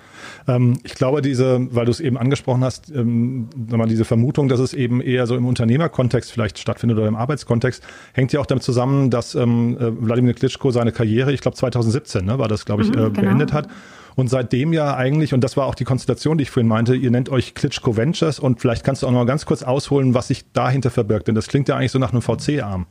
Ähm, 0.47 0.79
ich 0.85 0.95
glaube, 0.95 1.23
diese, 1.23 1.75
weil 1.75 1.87
du 1.87 1.91
es 1.91 2.01
eben 2.01 2.19
angesprochen 2.19 2.63
hast, 2.63 2.91
ähm, 2.91 3.49
diese 3.57 4.05
Vermutung, 4.05 4.49
dass 4.49 4.61
es 4.61 4.75
eben 4.75 5.01
eher 5.01 5.27
so 5.27 5.37
im 5.37 5.47
Unternehmerkontext 5.47 6.31
vielleicht 6.31 6.59
stattfindet 6.59 6.99
oder 6.99 7.09
im 7.09 7.17
Arbeitskontext, 7.17 7.83
hängt 8.13 8.33
ja 8.33 8.41
auch 8.41 8.47
damit 8.47 8.63
zusammen, 8.63 9.11
dass 9.11 9.35
ähm, 9.35 9.79
äh, 9.79 10.07
Wladimir 10.07 10.35
Klitschko 10.35 10.71
seine 10.71 10.93
Karriere, 10.93 11.33
ich 11.33 11.41
glaube 11.41 11.57
2017 11.57 12.25
ne, 12.25 12.39
war 12.39 12.49
das, 12.49 12.67
glaube 12.67 12.83
ich, 12.83 12.89
mhm, 12.89 12.95
äh, 12.95 13.11
genau. 13.11 13.21
beendet 13.21 13.53
hat. 13.53 13.69
Und 14.17 14.29
seitdem 14.29 14.73
ja 14.73 14.97
eigentlich, 14.97 15.33
und 15.33 15.45
das 15.45 15.57
war 15.57 15.67
auch 15.67 15.77
die 15.77 15.85
Konstellation, 15.85 16.39
die 16.39 16.43
ich 16.43 16.51
vorhin 16.51 16.69
meinte, 16.69 16.97
ihr 16.97 17.11
nennt 17.11 17.29
euch 17.29 17.55
Klitschko 17.55 17.97
Ventures 17.97 18.41
und 18.41 18.61
vielleicht 18.61 18.85
kannst 18.85 19.03
du 19.03 19.07
auch 19.07 19.13
noch 19.13 19.21
mal 19.21 19.27
ganz 19.27 19.47
kurz 19.47 19.63
ausholen, 19.63 20.13
was 20.13 20.29
sich 20.29 20.53
dahinter 20.53 20.91
verbirgt, 20.91 21.29
denn 21.29 21.37
das 21.37 21.47
klingt 21.47 21.69
ja 21.69 21.77
eigentlich 21.77 21.93
so 21.93 22.01
nach 22.01 22.13
einem 22.13 22.21
VC-Arm. 22.21 22.87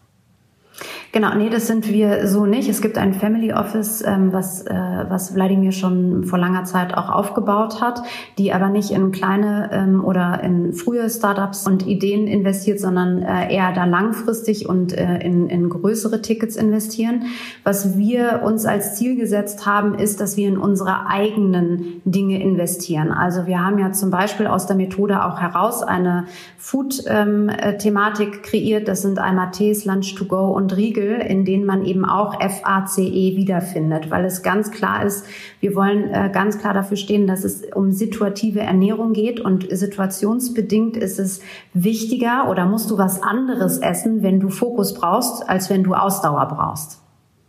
Genau, 1.12 1.34
nee, 1.36 1.50
das 1.50 1.66
sind 1.66 1.88
wir 1.88 2.28
so 2.28 2.46
nicht. 2.46 2.70
Es 2.70 2.82
gibt 2.82 2.98
ein 2.98 3.14
Family 3.14 3.52
Office, 3.52 4.04
ähm, 4.06 4.34
was, 4.34 4.62
äh, 4.62 4.74
was 5.10 5.34
Wladimir 5.34 5.72
schon 5.72 6.26
vor 6.26 6.38
langer 6.38 6.66
Zeit 6.66 6.94
auch 6.96 7.10
aufgebaut 7.10 7.82
hat, 7.82 8.04
die 8.38 8.54
aber 8.54 8.70
nicht 8.70 8.92
in 8.92 9.12
kleine 9.12 9.70
ähm, 9.72 10.04
oder 10.04 10.44
in 10.44 10.74
frühe 10.74 11.10
Startups 11.10 11.66
und 11.66 11.88
Ideen 11.88 12.28
investiert, 12.28 12.80
sondern 12.80 13.24
äh, 13.24 13.52
eher 13.52 13.74
da 13.74 13.86
langfristig 13.86 14.70
und 14.70 14.94
äh, 14.94 15.18
in, 15.20 15.48
in 15.48 15.70
größere 15.70 16.22
Tickets 16.22 16.56
investieren. 16.56 17.24
Was 17.64 17.98
wir 17.98 18.44
uns 18.46 18.66
als 18.66 18.96
Ziel 18.96 19.16
gesetzt 19.16 19.66
haben, 19.66 19.96
ist, 19.96 20.22
dass 20.22 20.38
wir 20.38 20.48
in 20.48 20.58
unsere 20.58 21.08
eigenen 21.08 22.02
Dinge 22.06 22.40
investieren. 22.42 23.12
Also 23.12 23.48
wir 23.48 23.66
haben 23.66 23.80
ja 23.80 23.92
zum 23.92 24.12
Beispiel 24.12 24.46
aus 24.46 24.68
der 24.68 24.76
Methode 24.76 25.26
auch 25.26 25.40
heraus 25.40 25.82
eine 25.82 26.26
Food-Thematik 26.58 28.28
ähm, 28.28 28.42
kreiert. 28.44 28.88
Das 28.88 29.02
sind 29.02 29.20
einmal 29.20 29.52
Tees, 29.52 29.86
Lunch 29.86 30.14
to 30.16 30.26
Go 30.26 30.52
und 30.52 30.67
Riegel 30.76 30.98
Artikel, 30.98 31.20
in 31.28 31.46
denen 31.46 31.66
man 31.66 31.86
eben 31.86 32.06
auch 32.06 32.40
FACE 32.40 32.98
wiederfindet, 32.98 34.10
weil 34.10 34.26
es 34.26 34.44
ganz 34.44 34.72
klar 34.72 35.06
ist, 35.06 35.26
wir 35.60 35.76
wollen 35.76 36.10
äh, 36.10 36.30
ganz 36.32 36.60
klar 36.60 36.74
dafür 36.74 36.98
stehen, 36.98 37.28
dass 37.28 37.44
es 37.44 37.64
um 37.74 37.92
situative 37.92 38.60
Ernährung 38.60 39.14
geht 39.14 39.40
und 39.40 39.68
situationsbedingt 39.70 40.98
ist 40.98 41.20
es 41.20 41.42
wichtiger 41.74 42.50
oder 42.50 42.66
musst 42.66 42.90
du 42.90 42.98
was 42.98 43.22
anderes 43.22 43.78
essen, 43.80 44.24
wenn 44.24 44.40
du 44.40 44.50
Fokus 44.50 44.94
brauchst, 44.94 45.48
als 45.48 45.70
wenn 45.70 45.84
du 45.84 45.94
Ausdauer 45.94 46.48
brauchst. 46.48 47.02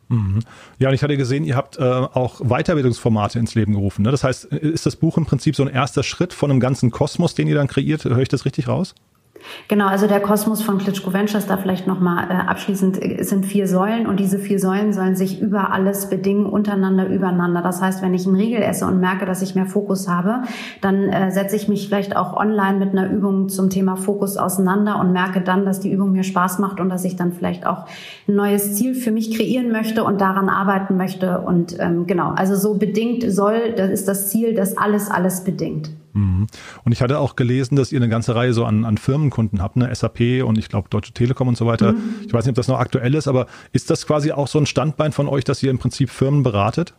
Mhm. 0.09 0.40
Ja, 0.78 0.88
und 0.88 0.94
ich 0.94 1.02
hatte 1.02 1.18
gesehen, 1.18 1.44
ihr 1.44 1.57
habt 1.57 1.78
äh, 1.78 1.83
auch 1.83 2.40
Weiterbildungsformate 2.40 3.38
ins 3.38 3.54
Leben 3.54 3.74
gerufen. 3.74 4.02
Ne? 4.02 4.11
Das 4.11 4.24
heißt, 4.24 4.46
ist 4.46 4.87
das 4.87 4.96
Buch 4.96 5.18
im 5.18 5.26
Prinzip 5.26 5.54
so 5.54 5.62
ein 5.62 5.68
erster 5.68 6.02
Schritt 6.02 6.33
von 6.33 6.50
einem 6.50 6.61
ganzen 6.61 6.90
Kosmos, 6.90 7.35
den 7.35 7.46
ihr 7.46 7.54
dann 7.54 7.68
kreiert? 7.68 8.04
Höre 8.04 8.18
ich 8.18 8.28
das 8.28 8.46
richtig 8.46 8.68
raus? 8.68 8.94
Genau, 9.68 9.87
also 9.87 10.07
der 10.07 10.20
Kosmos 10.20 10.62
von 10.62 10.79
Klitschko 10.79 11.12
Ventures, 11.12 11.46
da 11.46 11.57
vielleicht 11.57 11.87
nochmal 11.87 12.31
äh, 12.31 12.35
abschließend, 12.35 13.03
äh, 13.03 13.22
sind 13.22 13.46
vier 13.46 13.66
Säulen 13.66 14.07
und 14.07 14.20
diese 14.20 14.38
vier 14.38 14.59
Säulen 14.59 14.92
sollen 14.92 15.16
sich 15.16 15.40
über 15.40 15.72
alles 15.72 16.09
bedingen, 16.09 16.46
untereinander, 16.46 17.07
übereinander. 17.09 17.62
Das 17.62 17.83
heißt, 17.83 18.03
wenn 18.03 18.14
ich 18.14 18.27
einen 18.27 18.37
Riegel 18.37 18.62
esse 18.62 18.87
und 18.87 19.01
merke, 19.01 19.27
dass 19.27 19.42
ich 19.42 19.55
mehr 19.55 19.66
Fokus 19.66 20.09
habe, 20.09 20.42
dann 20.81 21.09
äh, 21.09 21.31
setze 21.31 21.57
ich 21.57 21.68
mich 21.68 21.87
vielleicht 21.87 22.16
auch 22.16 22.37
online 22.37 22.79
mit 22.79 22.90
einer 22.90 23.11
Übung 23.11 23.48
zum 23.48 23.70
Thema 23.70 23.96
Fokus 23.96 24.37
auseinander 24.37 24.98
und 25.01 25.12
merke 25.12 25.40
dann, 25.40 25.64
dass 25.64 25.81
die 25.81 25.92
Übung 25.92 26.12
mir 26.12 26.24
Spaß 26.24 26.59
macht 26.59 26.81
und 26.81 26.88
dass 26.88 27.05
ich 27.05 27.16
dann 27.16 27.33
vielleicht 27.33 27.66
auch 27.66 27.87
ein 28.27 28.35
neues 28.35 28.74
Ziel 28.74 28.94
für 28.94 29.11
mich 29.11 29.37
kreieren 29.37 29.70
möchte 29.70 30.05
und 30.05 30.20
daran 30.20 30.48
arbeiten 30.48 30.96
möchte. 30.96 31.40
Und 31.40 31.79
ähm, 31.79 32.07
genau, 32.07 32.31
also 32.31 32.55
so 32.57 32.74
bedingt 32.74 33.24
soll, 33.31 33.72
das 33.77 33.90
ist 33.90 34.09
das 34.09 34.29
Ziel, 34.31 34.55
dass 34.55 34.77
alles, 34.77 35.11
alles 35.11 35.44
bedingt. 35.44 35.90
Mhm. 36.18 36.46
Und 36.85 36.92
ich 36.92 37.00
hatte 37.00 37.18
auch 37.18 37.37
gelesen, 37.37 37.76
dass 37.76 37.92
ihr 37.92 37.98
eine 37.98 38.09
ganze 38.09 38.35
Reihe 38.35 38.52
so 38.52 38.64
an, 38.64 38.85
an 38.85 38.98
Firmenkunden 38.98 39.62
habt, 39.62 39.76
ne? 39.76 39.94
SAP 39.94 40.42
und 40.44 40.59
ich 40.59 40.68
glaube 40.68 40.88
Deutsche 40.88 41.12
Telekom 41.12 41.48
und 41.48 41.57
so 41.57 41.66
weiter. 41.66 41.92
Mhm. 41.92 42.14
Ich 42.26 42.33
weiß 42.33 42.44
nicht, 42.44 42.52
ob 42.52 42.57
das 42.57 42.68
noch 42.68 42.78
aktuell 42.78 43.14
ist, 43.14 43.28
aber 43.28 43.46
ist 43.72 43.90
das 43.90 44.07
quasi 44.07 44.33
auch 44.33 44.48
so 44.48 44.59
ein 44.59 44.66
Standbein 44.66 45.12
von 45.12 45.28
euch, 45.28 45.44
dass 45.44 45.62
ihr 45.62 45.70
im 45.70 45.78
Prinzip 45.78 46.11
Firmen 46.11 46.42
beratet? 46.42 46.94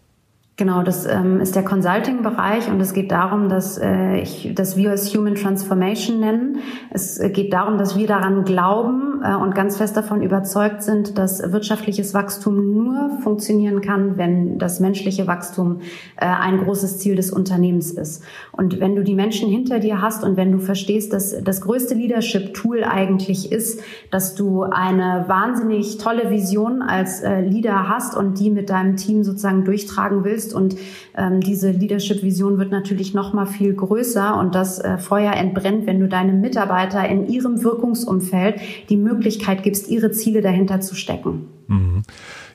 Genau, 0.60 0.84
das 0.84 1.06
ähm, 1.06 1.40
ist 1.40 1.56
der 1.56 1.64
Consulting-Bereich 1.64 2.70
und 2.70 2.82
es 2.82 2.92
geht 2.92 3.12
darum, 3.12 3.48
dass, 3.48 3.78
äh, 3.78 4.18
ich, 4.18 4.52
dass 4.54 4.76
wir 4.76 4.92
es 4.92 5.16
Human 5.16 5.36
Transformation 5.36 6.20
nennen. 6.20 6.58
Es 6.90 7.18
geht 7.32 7.54
darum, 7.54 7.78
dass 7.78 7.98
wir 7.98 8.08
daran 8.08 8.44
glauben 8.44 9.22
äh, 9.24 9.36
und 9.36 9.56
ganz 9.56 9.78
fest 9.78 9.96
davon 9.96 10.22
überzeugt 10.22 10.84
sind, 10.84 11.18
dass 11.18 11.42
wirtschaftliches 11.54 12.14
Wachstum 12.14 12.74
nur 12.74 13.20
funktionieren 13.24 13.80
kann, 13.80 14.18
wenn 14.18 14.58
das 14.58 14.82
menschliche 14.82 15.28
Wachstum 15.28 15.80
äh, 16.18 16.26
ein 16.26 16.58
großes 16.58 17.00
Ziel 17.00 17.16
des 17.16 17.32
Unternehmens 17.32 17.92
ist. 17.92 18.22
Und 18.52 18.82
wenn 18.82 18.98
du 18.98 19.04
die 19.06 19.16
Menschen 19.16 19.50
hinter 19.50 19.80
dir 19.80 20.02
hast 20.02 20.26
und 20.26 20.36
wenn 20.36 20.52
du 20.52 20.60
verstehst, 20.60 21.14
dass 21.14 21.42
das 21.42 21.62
größte 21.62 21.94
Leadership-Tool 21.94 22.84
eigentlich 22.84 23.54
ist, 23.54 23.82
dass 24.12 24.36
du 24.36 24.64
eine 24.64 25.24
wahnsinnig 25.28 26.00
tolle 26.00 26.30
Vision 26.30 26.82
als 26.82 27.22
äh, 27.22 27.40
Leader 27.40 27.88
hast 27.88 28.18
und 28.18 28.42
die 28.42 28.52
mit 28.52 28.70
deinem 28.70 28.98
Team 28.98 29.24
sozusagen 29.24 29.64
durchtragen 29.64 30.26
willst, 30.26 30.49
ist. 30.50 30.54
Und 30.54 30.76
ähm, 31.16 31.40
diese 31.42 31.72
Leadership-Vision 31.72 32.58
wird 32.58 32.72
natürlich 32.72 33.14
noch 33.14 33.34
mal 33.34 33.46
viel 33.46 33.74
größer 33.74 34.38
und 34.38 34.56
das 34.56 34.80
äh, 34.80 34.98
Feuer 34.98 35.34
entbrennt, 35.34 35.88
wenn 35.88 36.00
du 36.00 36.08
deinen 36.08 36.42
Mitarbeiter 36.42 37.08
in 37.08 37.28
ihrem 37.28 37.64
Wirkungsumfeld 37.64 38.60
die 38.90 38.98
Möglichkeit 38.98 39.64
gibst, 39.64 39.90
ihre 39.90 40.12
Ziele 40.12 40.42
dahinter 40.42 40.82
zu 40.82 40.96
stecken. 40.96 41.48
Mhm. 41.68 42.04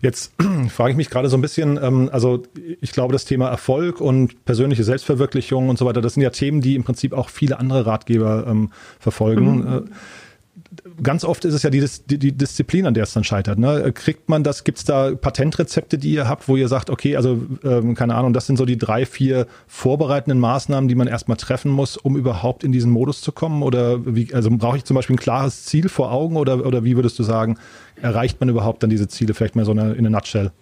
Jetzt 0.01 0.33
frage 0.69 0.91
ich 0.91 0.97
mich 0.97 1.11
gerade 1.11 1.29
so 1.29 1.37
ein 1.37 1.43
bisschen, 1.43 1.79
ähm, 1.83 2.11
also 2.13 2.43
ich 2.81 2.93
glaube, 2.93 3.13
das 3.13 3.25
Thema 3.25 3.49
Erfolg 3.49 4.01
und 4.01 4.45
persönliche 4.45 4.85
Selbstverwirklichung 4.85 5.69
und 5.69 5.79
so 5.79 5.87
weiter, 5.87 6.01
das 6.01 6.15
sind 6.15 6.23
ja 6.23 6.31
Themen, 6.31 6.61
die 6.61 6.75
im 6.75 6.85
Prinzip 6.85 7.13
auch 7.13 7.29
viele 7.29 7.59
andere 7.59 7.87
Ratgeber 7.87 8.47
ähm, 8.49 8.71
verfolgen. 8.99 9.59
Mhm. 9.59 9.85
Ganz 11.03 11.25
oft 11.25 11.45
ist 11.45 11.55
es 11.55 11.63
ja 11.63 11.71
die, 11.71 11.85
die, 12.07 12.19
die 12.19 12.33
Disziplin, 12.33 12.87
an 12.87 12.95
der 12.95 13.03
es 13.05 13.13
dann 13.13 13.25
scheitert. 13.25 13.59
Ne? 13.59 13.93
Kriegt 13.93 14.29
man 14.29 14.45
das, 14.45 14.65
gibt 14.65 14.79
es 14.79 14.85
da 14.85 15.15
Patentrezepte, 15.15 15.99
die 15.99 16.13
ihr 16.13 16.29
habt, 16.29 16.49
wo 16.49 16.57
ihr 16.57 16.69
sagt, 16.69 16.91
okay, 16.91 17.17
also 17.17 17.43
ähm, 17.65 17.95
keine 17.95 18.15
Ahnung, 18.15 18.33
das 18.33 18.47
sind 18.47 18.57
so 18.57 18.65
die 18.65 18.79
drei, 18.79 19.05
vier 19.07 19.47
vorbereitenden 19.67 20.39
Maßnahmen, 20.39 20.89
die 20.89 20.95
man 20.95 21.07
erstmal 21.07 21.37
treffen 21.37 21.71
muss, 21.71 21.97
um 21.97 22.17
überhaupt 22.17 22.65
in 22.65 22.73
diesen 22.73 22.91
Modus 22.91 23.21
zu 23.21 23.33
kommen? 23.33 23.63
Oder 23.63 24.15
wie, 24.15 24.33
also 24.35 24.51
brauche 24.51 24.77
ich 24.77 24.85
zum 24.85 24.95
Beispiel 24.95 25.17
ein 25.17 25.19
klares 25.19 25.65
Ziel 25.65 25.89
vor 25.89 26.13
Augen 26.13 26.37
oder, 26.37 26.65
oder 26.67 26.85
wie 26.85 26.97
würdest 26.97 27.19
du 27.19 27.23
sagen, 27.23 27.59
erreicht 28.01 28.41
man 28.41 28.49
überhaupt 28.49 28.83
dann 28.83 28.91
diese 28.91 29.09
Ziele? 29.09 29.35
Vielleicht 29.35 29.57
mal 29.57 29.65
so 29.65 29.73
eine, 29.73 29.95
in 29.95 30.07
a 30.07 30.11
nutshell. 30.11 30.53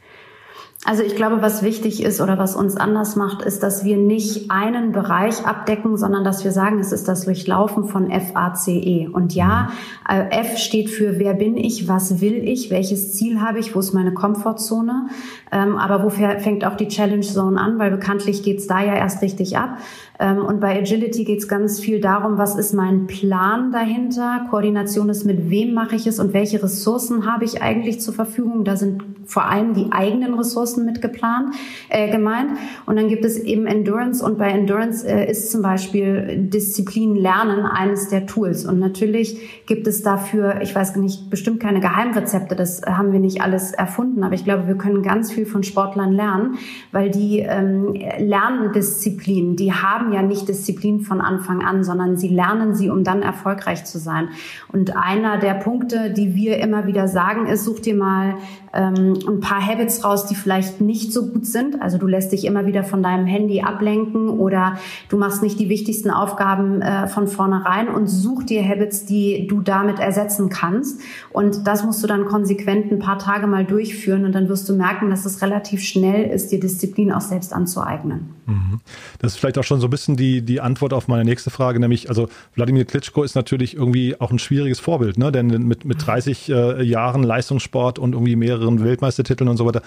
Also 0.84 1.04
ich 1.04 1.14
glaube, 1.14 1.42
was 1.42 1.62
wichtig 1.62 2.02
ist 2.02 2.20
oder 2.20 2.38
was 2.38 2.56
uns 2.56 2.76
anders 2.76 3.14
macht, 3.14 3.42
ist, 3.42 3.62
dass 3.62 3.84
wir 3.84 3.96
nicht 3.96 4.50
einen 4.50 4.90
Bereich 4.90 5.46
abdecken, 5.46 5.96
sondern 5.96 6.24
dass 6.24 6.42
wir 6.42 6.50
sagen, 6.50 6.80
es 6.80 6.90
ist 6.90 7.06
das 7.06 7.24
Durchlaufen 7.24 7.84
von 7.84 8.10
FACE. 8.10 9.08
Und 9.12 9.32
ja, 9.32 9.70
äh, 10.08 10.40
F 10.40 10.58
steht 10.58 10.90
für 10.90 11.20
wer 11.20 11.34
bin 11.34 11.56
ich, 11.56 11.86
was 11.86 12.20
will 12.20 12.34
ich, 12.48 12.70
welches 12.70 13.14
Ziel 13.14 13.40
habe 13.40 13.60
ich, 13.60 13.76
wo 13.76 13.78
ist 13.78 13.94
meine 13.94 14.12
Komfortzone. 14.12 15.06
Ähm, 15.52 15.76
aber 15.76 16.02
wo 16.02 16.10
fängt 16.10 16.64
auch 16.64 16.76
die 16.76 16.88
Challenge 16.88 17.20
Zone 17.20 17.60
an, 17.60 17.78
weil 17.78 17.92
bekanntlich 17.92 18.42
geht's 18.42 18.66
da 18.66 18.82
ja 18.82 18.96
erst 18.96 19.22
richtig 19.22 19.56
ab. 19.56 19.78
Ähm, 20.18 20.44
und 20.44 20.58
bei 20.58 20.76
Agility 20.76 21.22
geht 21.22 21.38
es 21.38 21.46
ganz 21.46 21.78
viel 21.78 22.00
darum, 22.00 22.38
was 22.38 22.56
ist 22.56 22.74
mein 22.74 23.06
Plan 23.06 23.70
dahinter. 23.70 24.46
Koordination 24.50 25.08
ist, 25.10 25.24
mit 25.26 25.48
wem 25.48 25.74
mache 25.74 25.94
ich 25.94 26.08
es 26.08 26.18
und 26.18 26.32
welche 26.32 26.60
Ressourcen 26.60 27.24
habe 27.24 27.44
ich 27.44 27.62
eigentlich 27.62 28.00
zur 28.00 28.14
Verfügung. 28.14 28.64
Da 28.64 28.74
sind 28.74 29.02
vor 29.26 29.44
allem 29.44 29.74
die 29.74 29.90
eigenen 29.90 30.34
Ressourcen 30.34 30.84
mit 30.84 31.02
geplant, 31.02 31.54
äh, 31.88 32.10
gemeint. 32.10 32.50
Und 32.86 32.96
dann 32.96 33.08
gibt 33.08 33.24
es 33.24 33.38
eben 33.38 33.66
Endurance 33.66 34.24
und 34.24 34.38
bei 34.38 34.48
Endurance 34.48 35.06
äh, 35.06 35.30
ist 35.30 35.50
zum 35.50 35.62
Beispiel 35.62 36.48
Disziplin 36.48 37.16
Lernen 37.16 37.64
eines 37.64 38.08
der 38.08 38.26
Tools. 38.26 38.64
Und 38.64 38.78
natürlich 38.78 39.66
gibt 39.66 39.86
es 39.86 40.02
dafür, 40.02 40.60
ich 40.62 40.74
weiß 40.74 40.96
nicht, 40.96 41.30
bestimmt 41.30 41.60
keine 41.60 41.80
Geheimrezepte, 41.80 42.56
das 42.56 42.82
haben 42.82 43.12
wir 43.12 43.20
nicht 43.20 43.42
alles 43.42 43.72
erfunden, 43.72 44.24
aber 44.24 44.34
ich 44.34 44.44
glaube, 44.44 44.66
wir 44.66 44.76
können 44.76 45.02
ganz 45.02 45.32
viel 45.32 45.46
von 45.46 45.62
Sportlern 45.62 46.12
lernen, 46.12 46.56
weil 46.90 47.10
die 47.10 47.40
ähm, 47.40 47.94
Lerndisziplin, 48.18 49.56
die 49.56 49.72
haben 49.72 50.12
ja 50.12 50.22
nicht 50.22 50.48
Disziplin 50.48 51.00
von 51.00 51.20
Anfang 51.20 51.62
an, 51.62 51.84
sondern 51.84 52.16
sie 52.16 52.28
lernen 52.28 52.74
sie, 52.74 52.90
um 52.90 53.04
dann 53.04 53.22
erfolgreich 53.22 53.84
zu 53.84 53.98
sein. 53.98 54.28
Und 54.72 54.96
einer 54.96 55.38
der 55.38 55.54
Punkte, 55.54 56.10
die 56.10 56.34
wir 56.34 56.58
immer 56.58 56.86
wieder 56.86 57.08
sagen, 57.08 57.46
ist, 57.46 57.64
such 57.64 57.80
dir 57.80 57.94
mal 57.94 58.34
ähm, 58.72 59.18
ein 59.26 59.40
paar 59.40 59.64
Habits 59.64 60.04
raus, 60.04 60.26
die 60.26 60.34
vielleicht 60.34 60.80
nicht 60.80 61.12
so 61.12 61.26
gut 61.26 61.46
sind. 61.46 61.80
Also 61.82 61.98
du 61.98 62.06
lässt 62.06 62.32
dich 62.32 62.44
immer 62.44 62.66
wieder 62.66 62.84
von 62.84 63.02
deinem 63.02 63.26
Handy 63.26 63.62
ablenken 63.62 64.28
oder 64.28 64.78
du 65.08 65.16
machst 65.16 65.42
nicht 65.42 65.58
die 65.58 65.68
wichtigsten 65.68 66.10
Aufgaben 66.10 66.80
äh, 66.80 67.06
von 67.08 67.26
vornherein 67.26 67.88
und 67.88 68.06
such 68.06 68.44
dir 68.44 68.66
Habits, 68.66 69.04
die 69.04 69.46
du 69.46 69.60
damit 69.60 69.98
ersetzen 69.98 70.48
kannst. 70.48 71.00
Und 71.30 71.66
das 71.66 71.84
musst 71.84 72.02
du 72.02 72.06
dann 72.06 72.24
konsequent 72.24 72.90
ein 72.90 72.98
paar 72.98 73.18
Tage 73.18 73.46
mal 73.46 73.64
durchführen 73.64 74.24
und 74.24 74.32
dann 74.32 74.48
wirst 74.48 74.68
du 74.68 74.74
merken, 74.74 75.10
dass 75.10 75.26
es 75.26 75.42
relativ 75.42 75.82
schnell 75.82 76.30
ist, 76.30 76.50
dir 76.52 76.60
Disziplin 76.60 77.12
auch 77.12 77.20
selbst 77.20 77.52
anzueignen. 77.52 78.30
Mhm. 78.46 78.80
Das 79.18 79.32
ist 79.32 79.38
vielleicht 79.38 79.58
auch 79.58 79.64
schon 79.64 79.80
so 79.80 79.86
ein 79.86 79.90
bisschen 79.90 80.16
die, 80.16 80.42
die 80.42 80.60
Antwort 80.60 80.92
auf 80.92 81.08
meine 81.08 81.24
nächste 81.24 81.50
Frage, 81.50 81.78
nämlich, 81.78 82.08
also 82.08 82.28
Wladimir 82.54 82.84
Klitschko 82.84 83.22
ist 83.22 83.34
natürlich 83.34 83.76
irgendwie 83.76 84.20
auch 84.20 84.30
ein 84.30 84.38
schwieriges 84.38 84.80
Vorbild, 84.80 85.18
ne? 85.18 85.30
denn 85.30 85.46
mit, 85.46 85.84
mit 85.84 86.04
30 86.04 86.48
äh, 86.48 86.82
Jahren 86.82 87.22
Leistungssport 87.22 87.98
und 87.98 88.14
irgendwie 88.14 88.36
mehreren 88.62 88.84
Weltmeistertiteln 88.84 89.48
und 89.48 89.56
so 89.56 89.66
weiter, 89.66 89.82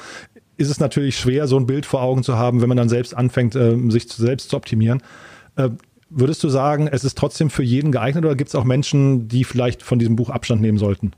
ist 0.57 0.69
es 0.69 0.79
natürlich 0.79 1.17
schwer, 1.17 1.47
so 1.47 1.57
ein 1.57 1.65
Bild 1.65 1.85
vor 1.85 2.01
Augen 2.01 2.23
zu 2.23 2.37
haben, 2.37 2.61
wenn 2.61 2.69
man 2.69 2.77
dann 2.77 2.89
selbst 2.89 3.15
anfängt, 3.15 3.55
äh, 3.55 3.77
sich 3.89 4.11
selbst 4.11 4.49
zu 4.49 4.57
optimieren. 4.57 5.01
Äh, 5.55 5.69
würdest 6.09 6.43
du 6.43 6.49
sagen, 6.49 6.87
es 6.87 7.03
ist 7.03 7.17
trotzdem 7.17 7.49
für 7.49 7.63
jeden 7.63 7.91
geeignet 7.91 8.25
oder 8.25 8.35
gibt 8.35 8.49
es 8.49 8.55
auch 8.55 8.63
Menschen, 8.63 9.27
die 9.27 9.43
vielleicht 9.43 9.83
von 9.83 9.99
diesem 9.99 10.15
Buch 10.15 10.29
Abstand 10.29 10.61
nehmen 10.61 10.77
sollten? 10.77 11.11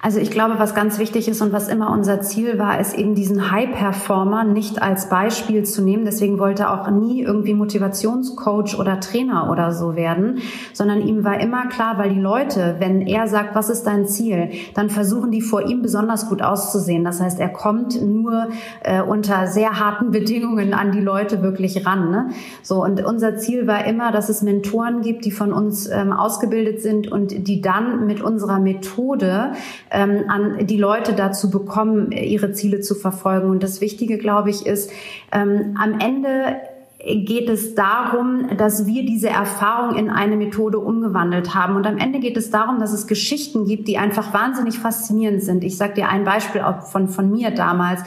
Also 0.00 0.20
ich 0.20 0.30
glaube, 0.30 0.60
was 0.60 0.76
ganz 0.76 1.00
wichtig 1.00 1.26
ist 1.26 1.42
und 1.42 1.52
was 1.52 1.66
immer 1.66 1.90
unser 1.90 2.20
Ziel 2.20 2.56
war, 2.60 2.78
ist 2.78 2.96
eben 2.96 3.16
diesen 3.16 3.50
High-Performer 3.50 4.44
nicht 4.44 4.80
als 4.80 5.08
Beispiel 5.08 5.64
zu 5.64 5.82
nehmen. 5.82 6.04
Deswegen 6.04 6.38
wollte 6.38 6.64
er 6.64 6.80
auch 6.80 6.88
nie 6.88 7.22
irgendwie 7.22 7.52
Motivationscoach 7.52 8.78
oder 8.78 9.00
Trainer 9.00 9.50
oder 9.50 9.72
so 9.72 9.96
werden, 9.96 10.38
sondern 10.72 11.00
ihm 11.00 11.24
war 11.24 11.40
immer 11.40 11.66
klar, 11.66 11.98
weil 11.98 12.10
die 12.10 12.20
Leute, 12.20 12.76
wenn 12.78 13.08
er 13.08 13.26
sagt, 13.26 13.56
was 13.56 13.70
ist 13.70 13.88
dein 13.88 14.06
Ziel, 14.06 14.50
dann 14.74 14.88
versuchen 14.88 15.32
die 15.32 15.42
vor 15.42 15.66
ihm 15.66 15.82
besonders 15.82 16.28
gut 16.28 16.42
auszusehen. 16.42 17.02
Das 17.02 17.20
heißt, 17.20 17.40
er 17.40 17.48
kommt 17.48 18.00
nur 18.00 18.50
äh, 18.84 19.02
unter 19.02 19.48
sehr 19.48 19.80
harten 19.80 20.10
Bedingungen 20.18 20.74
an 20.74 20.92
die 20.92 21.00
Leute 21.00 21.42
wirklich 21.42 21.84
ran. 21.84 22.12
Ne? 22.12 22.30
So 22.62 22.84
und 22.84 23.04
unser 23.04 23.36
Ziel 23.36 23.66
war 23.66 23.84
immer, 23.84 24.12
dass 24.12 24.28
es 24.28 24.42
Mentoren 24.42 25.02
gibt, 25.02 25.24
die 25.24 25.32
von 25.32 25.52
uns 25.52 25.88
ähm, 25.88 26.12
ausgebildet 26.12 26.82
sind 26.82 27.10
und 27.10 27.48
die 27.48 27.60
dann 27.60 28.06
mit 28.06 28.20
unserer 28.20 28.60
Methode 28.60 29.54
ähm, 29.90 30.24
an 30.28 30.66
die 30.66 30.76
Leute 30.76 31.12
dazu 31.12 31.50
bekommen, 31.50 32.12
ihre 32.12 32.52
Ziele 32.52 32.80
zu 32.80 32.94
verfolgen. 32.94 33.50
Und 33.50 33.62
das 33.62 33.80
Wichtige, 33.80 34.18
glaube 34.18 34.50
ich, 34.50 34.66
ist, 34.66 34.90
ähm, 35.32 35.76
am 35.80 36.00
Ende 36.00 36.56
geht 37.08 37.48
es 37.48 37.74
darum, 37.74 38.48
dass 38.56 38.86
wir 38.86 39.04
diese 39.04 39.28
Erfahrung 39.28 39.96
in 39.96 40.10
eine 40.10 40.36
Methode 40.36 40.78
umgewandelt 40.78 41.54
haben. 41.54 41.76
Und 41.76 41.86
am 41.86 41.96
Ende 41.96 42.18
geht 42.18 42.36
es 42.36 42.50
darum, 42.50 42.78
dass 42.78 42.92
es 42.92 43.06
Geschichten 43.06 43.64
gibt, 43.64 43.88
die 43.88 43.98
einfach 43.98 44.34
wahnsinnig 44.34 44.78
faszinierend 44.78 45.42
sind. 45.42 45.64
Ich 45.64 45.76
sage 45.76 45.94
dir 45.94 46.08
ein 46.08 46.24
Beispiel 46.24 46.62
von, 46.90 47.08
von 47.08 47.30
mir 47.30 47.50
damals. 47.50 48.02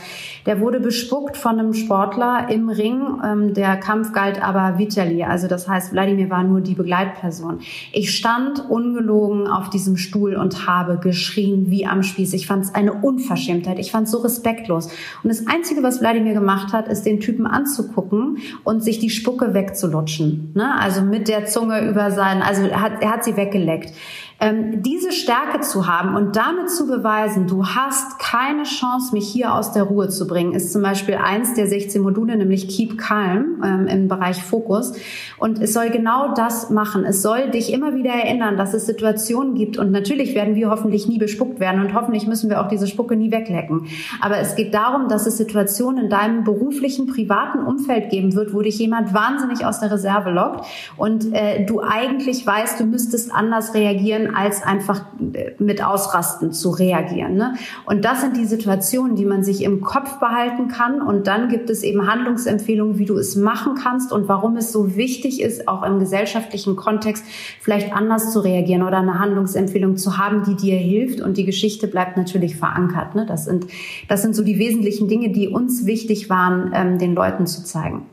Der 0.45 0.59
wurde 0.59 0.79
bespuckt 0.79 1.37
von 1.37 1.59
einem 1.59 1.73
Sportler 1.73 2.47
im 2.49 2.69
Ring. 2.69 3.01
Ähm, 3.23 3.53
der 3.53 3.77
Kampf 3.77 4.13
galt 4.13 4.41
aber 4.43 4.77
Vitali. 4.77 5.23
Also 5.23 5.47
das 5.47 5.67
heißt, 5.67 5.93
Wladimir 5.93 6.29
war 6.29 6.43
nur 6.43 6.61
die 6.61 6.75
Begleitperson. 6.75 7.59
Ich 7.91 8.15
stand 8.15 8.69
ungelogen 8.69 9.47
auf 9.47 9.69
diesem 9.69 9.97
Stuhl 9.97 10.35
und 10.35 10.67
habe 10.67 10.97
geschrien 10.97 11.69
wie 11.69 11.85
am 11.85 12.03
Spieß. 12.03 12.33
Ich 12.33 12.47
fand 12.47 12.65
es 12.65 12.75
eine 12.75 12.93
Unverschämtheit. 12.93 13.79
Ich 13.79 13.91
fand 13.91 14.05
es 14.05 14.11
so 14.11 14.19
respektlos. 14.19 14.87
Und 15.23 15.29
das 15.29 15.47
Einzige, 15.47 15.83
was 15.83 16.01
Wladimir 16.01 16.33
gemacht 16.33 16.73
hat, 16.73 16.87
ist 16.87 17.05
den 17.05 17.19
Typen 17.19 17.47
anzugucken 17.47 18.37
und 18.63 18.83
sich 18.83 18.90
die 18.99 19.09
Spucke 19.09 19.53
wegzulutschen. 19.53 20.51
Ne? 20.55 20.79
Also 20.79 21.01
mit 21.01 21.27
der 21.27 21.45
Zunge 21.45 21.87
über 21.87 22.11
seinen, 22.11 22.41
also 22.41 22.63
er 22.63 22.81
hat, 22.81 23.01
er 23.01 23.11
hat 23.11 23.23
sie 23.23 23.37
weggeleckt 23.37 23.93
ähm, 24.41 24.81
diese 24.81 25.11
Stärke 25.11 25.61
zu 25.61 25.85
haben 25.85 26.15
und 26.15 26.35
damit 26.35 26.71
zu 26.71 26.87
beweisen, 26.87 27.45
du 27.45 27.63
hast 27.63 28.17
keine 28.17 28.63
Chance, 28.63 29.13
mich 29.13 29.27
hier 29.27 29.53
aus 29.53 29.71
der 29.71 29.83
Ruhe 29.83 30.09
zu 30.09 30.25
bringen, 30.25 30.53
ist 30.53 30.73
zum 30.73 30.81
Beispiel 30.81 31.13
eins 31.13 31.53
der 31.53 31.67
16 31.67 32.01
Module, 32.01 32.35
nämlich 32.35 32.67
Keep 32.67 32.97
Calm 32.97 33.61
ähm, 33.63 33.85
im 33.85 34.07
Bereich 34.07 34.41
Fokus. 34.43 34.93
Und 35.37 35.61
es 35.61 35.73
soll 35.73 35.91
genau 35.91 36.33
das 36.33 36.71
machen. 36.71 37.05
Es 37.05 37.21
soll 37.21 37.51
dich 37.51 37.71
immer 37.71 37.93
wieder 37.93 38.09
erinnern, 38.09 38.57
dass 38.57 38.73
es 38.73 38.87
Situationen 38.87 39.53
gibt 39.53 39.77
und 39.77 39.91
natürlich 39.91 40.33
werden 40.33 40.55
wir 40.55 40.71
hoffentlich 40.71 41.07
nie 41.07 41.19
bespuckt 41.19 41.59
werden 41.59 41.79
und 41.79 41.93
hoffentlich 41.93 42.25
müssen 42.25 42.49
wir 42.49 42.61
auch 42.61 42.67
diese 42.67 42.87
Spucke 42.87 43.15
nie 43.15 43.31
weglecken. 43.31 43.85
Aber 44.21 44.39
es 44.39 44.55
geht 44.55 44.73
darum, 44.73 45.07
dass 45.07 45.27
es 45.27 45.37
Situationen 45.37 46.05
in 46.05 46.09
deinem 46.09 46.43
beruflichen, 46.43 47.05
privaten 47.05 47.59
Umfeld 47.59 48.09
geben 48.09 48.33
wird, 48.33 48.55
wo 48.55 48.61
dich 48.63 48.79
jemand 48.79 49.13
wahnsinnig 49.13 49.65
aus 49.65 49.79
der 49.79 49.91
Reserve 49.91 50.31
lockt 50.31 50.65
und 50.97 51.31
äh, 51.31 51.63
du 51.63 51.81
eigentlich 51.81 52.47
weißt, 52.47 52.79
du 52.79 52.85
müsstest 52.85 53.31
anders 53.31 53.75
reagieren 53.75 54.30
als 54.35 54.63
einfach 54.63 55.01
äh, 55.33 55.51
mit 55.59 55.83
Ausrasten 55.83 56.51
zu 56.51 56.69
reagieren. 56.69 57.35
Ne? 57.35 57.55
Und 57.85 58.05
das 58.05 58.21
sind 58.21 58.37
die 58.37 58.45
Situationen, 58.45 59.15
die 59.15 59.25
man 59.25 59.43
sich 59.43 59.63
im 59.63 59.81
Kopf 59.81 60.19
behalten 60.19 60.67
kann. 60.67 61.01
Und 61.01 61.27
dann 61.27 61.49
gibt 61.49 61.69
es 61.69 61.83
eben 61.83 62.07
Handlungsempfehlungen, 62.07 62.97
wie 62.97 63.05
du 63.05 63.17
es 63.17 63.35
machen 63.35 63.75
kannst 63.75 64.11
und 64.11 64.27
warum 64.27 64.57
es 64.57 64.71
so 64.71 64.95
wichtig 64.95 65.41
ist, 65.41 65.67
auch 65.67 65.83
im 65.83 65.99
gesellschaftlichen 65.99 66.75
Kontext 66.75 67.23
vielleicht 67.59 67.93
anders 67.93 68.31
zu 68.31 68.39
reagieren 68.39 68.83
oder 68.83 68.97
eine 68.97 69.19
Handlungsempfehlung 69.19 69.97
zu 69.97 70.17
haben, 70.17 70.43
die 70.43 70.55
dir 70.55 70.77
hilft. 70.77 71.21
Und 71.21 71.37
die 71.37 71.45
Geschichte 71.45 71.87
bleibt 71.87 72.17
natürlich 72.17 72.55
verankert. 72.55 73.15
Ne? 73.15 73.25
Das, 73.25 73.45
sind, 73.45 73.67
das 74.07 74.21
sind 74.21 74.35
so 74.35 74.43
die 74.43 74.59
wesentlichen 74.59 75.07
Dinge, 75.07 75.29
die 75.29 75.47
uns 75.47 75.85
wichtig 75.85 76.29
waren, 76.29 76.71
ähm, 76.73 76.97
den 76.97 77.15
Leuten 77.15 77.47
zu 77.47 77.63
zeigen. 77.63 78.05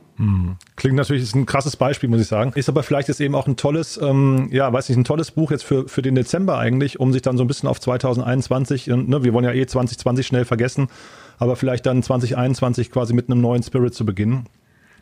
Klingt 0.74 0.96
natürlich, 0.96 1.22
ist 1.22 1.36
ein 1.36 1.46
krasses 1.46 1.76
Beispiel, 1.76 2.08
muss 2.08 2.20
ich 2.20 2.26
sagen. 2.26 2.52
Ist 2.54 2.68
aber 2.68 2.82
vielleicht 2.82 3.08
jetzt 3.08 3.20
eben 3.20 3.34
auch 3.34 3.46
ein 3.46 3.56
tolles, 3.56 4.00
ähm, 4.02 4.48
ja, 4.50 4.72
weiß 4.72 4.88
nicht, 4.88 4.98
ein 4.98 5.04
tolles 5.04 5.30
Buch 5.30 5.50
jetzt 5.52 5.64
für, 5.64 5.88
für 5.88 6.02
den 6.02 6.16
Dezember 6.16 6.58
eigentlich, 6.58 6.98
um 6.98 7.12
sich 7.12 7.22
dann 7.22 7.36
so 7.36 7.44
ein 7.44 7.46
bisschen 7.46 7.68
auf 7.68 7.80
2021, 7.80 8.88
ne, 8.88 9.22
wir 9.22 9.32
wollen 9.32 9.44
ja 9.44 9.52
eh 9.52 9.64
2020 9.64 10.26
schnell 10.26 10.44
vergessen, 10.44 10.88
aber 11.38 11.54
vielleicht 11.54 11.86
dann 11.86 12.02
2021 12.02 12.90
quasi 12.90 13.14
mit 13.14 13.30
einem 13.30 13.40
neuen 13.40 13.62
Spirit 13.62 13.94
zu 13.94 14.04
beginnen. 14.04 14.46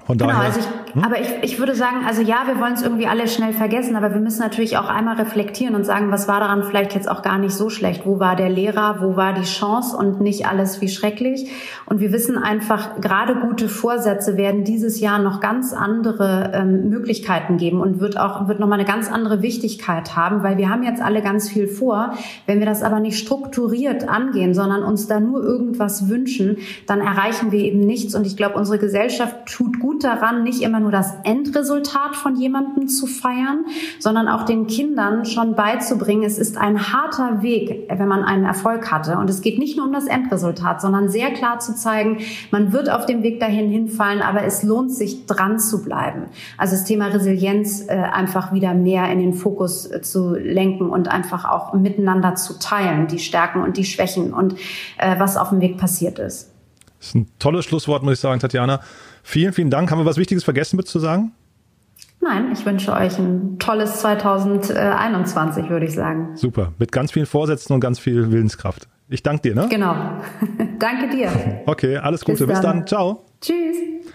Von 0.07 0.19
genau, 0.19 0.31
daher, 0.31 0.45
also 0.45 0.61
ich, 0.61 0.95
hm? 0.95 1.03
aber 1.03 1.21
ich, 1.21 1.29
ich 1.43 1.59
würde 1.59 1.75
sagen, 1.75 2.05
also 2.07 2.23
ja, 2.23 2.45
wir 2.47 2.61
wollen 2.61 2.75
es 2.75 2.83
irgendwie 2.83 3.09
alle 3.09 3.27
schnell 3.27 3.53
vergessen, 3.53 3.97
aber 3.97 4.15
wir 4.15 4.21
müssen 4.21 4.39
natürlich 4.39 4.77
auch 4.77 4.89
einmal 4.89 5.17
reflektieren 5.17 5.75
und 5.75 5.85
sagen, 5.85 6.13
was 6.13 6.29
war 6.29 6.39
daran 6.39 6.63
vielleicht 6.63 6.95
jetzt 6.95 7.11
auch 7.11 7.23
gar 7.23 7.39
nicht 7.39 7.55
so 7.55 7.71
schlecht? 7.71 8.07
Wo 8.07 8.21
war 8.21 8.37
der 8.37 8.49
Lehrer? 8.49 8.99
Wo 9.01 9.17
war 9.17 9.33
die 9.33 9.43
Chance 9.43 9.97
und 9.97 10.21
nicht 10.21 10.47
alles 10.47 10.81
wie 10.81 10.89
schrecklich? 10.89 11.51
Und 11.87 11.99
wir 11.99 12.13
wissen 12.13 12.39
einfach, 12.39 13.01
gerade 13.01 13.35
gute 13.35 13.69
Vorsätze 13.69 14.37
werden 14.37 14.63
dieses 14.63 15.01
Jahr 15.01 15.19
noch 15.19 15.41
ganz 15.41 15.73
andere 15.73 16.53
ähm, 16.55 16.89
Möglichkeiten 16.89 17.57
geben 17.57 17.81
und 17.81 17.99
wird 17.99 18.17
auch, 18.17 18.47
wird 18.47 18.61
nochmal 18.61 18.79
eine 18.79 18.89
ganz 18.89 19.11
andere 19.11 19.43
Wichtigkeit 19.43 20.15
haben, 20.15 20.45
weil 20.45 20.57
wir 20.57 20.71
haben 20.71 20.85
jetzt 20.85 21.03
alle 21.03 21.21
ganz 21.21 21.49
viel 21.49 21.67
vor. 21.67 22.13
Wenn 22.47 22.61
wir 22.61 22.67
das 22.67 22.85
aber 22.85 23.01
nicht 23.01 23.19
strukturiert 23.19 24.09
angehen, 24.09 24.55
sondern 24.55 24.85
uns 24.85 25.09
da 25.09 25.19
nur 25.19 25.43
irgendwas 25.43 26.09
wünschen, 26.09 26.59
dann 26.87 27.01
erreichen 27.01 27.51
wir 27.51 27.59
eben 27.59 27.81
nichts. 27.81 28.15
Und 28.15 28.25
ich 28.25 28.37
glaube, 28.37 28.55
unsere 28.55 28.79
Gesellschaft 28.79 29.47
tut 29.47 29.81
gut 29.81 29.96
daran, 30.05 30.43
nicht 30.43 30.63
immer 30.63 30.81
nur 30.81 30.91
das 30.91 31.15
Endresultat 31.25 32.17
von 32.17 32.37
jemandem 32.37 32.89
zu 32.89 33.07
feiern, 33.07 33.65
sondern 33.99 34.29
auch 34.29 34.45
den 34.45 34.67
Kindern 34.67 35.25
schon 35.25 35.55
beizubringen, 35.55 36.25
es 36.25 36.39
ist 36.39 36.57
ein 36.57 36.93
harter 36.93 37.43
Weg, 37.43 37.89
wenn 37.89 38.09
man 38.09 38.25
einen 38.25 38.45
Erfolg 38.45 38.91
hatte. 38.91 39.19
Und 39.19 39.31
es 39.31 39.41
geht 39.41 39.59
nicht 39.59 39.77
nur 39.77 39.87
um 39.87 39.93
das 39.93 40.07
Endresultat, 40.07 40.81
sondern 40.81 41.09
sehr 41.09 41.31
klar 41.33 41.59
zu 41.59 41.75
zeigen, 41.75 42.19
man 42.51 42.73
wird 42.73 42.91
auf 42.91 43.07
dem 43.07 43.23
Weg 43.23 43.41
dahin 43.41 43.71
hinfallen, 43.71 44.23
aber 44.23 44.45
es 44.45 44.63
lohnt 44.63 44.93
sich 44.93 45.27
dran 45.27 45.59
zu 45.59 45.83
bleiben. 45.83 46.27
Also 46.59 46.75
das 46.75 46.85
Thema 46.85 47.07
Resilienz 47.07 47.87
äh, 47.89 47.95
einfach 47.95 48.53
wieder 48.53 48.75
mehr 48.75 49.11
in 49.11 49.19
den 49.19 49.35
Fokus 49.35 49.91
äh, 49.91 50.03
zu 50.03 50.35
lenken 50.35 50.91
und 50.91 51.09
einfach 51.09 51.45
auch 51.45 51.73
miteinander 51.75 52.35
zu 52.35 52.59
teilen, 52.59 53.07
die 53.07 53.19
Stärken 53.19 53.63
und 53.63 53.77
die 53.77 53.85
Schwächen 53.85 54.33
und 54.33 54.55
äh, 54.99 55.19
was 55.19 55.37
auf 55.37 55.51
dem 55.51 55.61
Weg 55.61 55.79
passiert 55.79 56.19
ist. 56.19 56.53
Das 56.99 57.09
ist 57.09 57.15
ein 57.15 57.29
tolles 57.39 57.65
Schlusswort, 57.65 58.03
muss 58.03 58.15
ich 58.15 58.21
sagen, 58.21 58.41
Tatjana. 58.41 58.81
Vielen, 59.27 59.53
vielen 59.53 59.71
Dank. 59.71 59.91
Haben 59.91 59.99
wir 59.99 60.07
was 60.07 60.19
Wichtiges 60.19 60.45
vergessen 60.45 60.77
mit 60.77 60.87
zu 60.87 61.01
sagen? 61.01 61.33
Nein, 62.21 62.53
ich 62.53 62.65
wünsche 62.65 62.93
euch 62.93 63.19
ein 63.19 63.59
tolles 63.59 63.99
2021, 63.99 65.69
würde 65.69 65.85
ich 65.85 65.95
sagen. 65.95 66.37
Super, 66.37 66.73
mit 66.79 66.93
ganz 66.93 67.11
vielen 67.11 67.27
Vorsätzen 67.27 67.73
und 67.73 67.81
ganz 67.81 67.99
viel 67.99 68.31
Willenskraft. 68.31 68.87
Ich 69.09 69.25
danke 69.25 69.43
dir, 69.43 69.57
ne? 69.57 69.67
Genau. 69.69 69.97
danke 70.79 71.11
dir. 71.11 71.63
Okay, 71.67 71.97
alles 71.97 72.25
Gute. 72.25 72.47
Bis 72.47 72.61
dann. 72.61 72.83
Bis 72.83 72.85
dann. 72.85 72.87
Ciao. 72.87 73.25
Tschüss. 73.41 74.15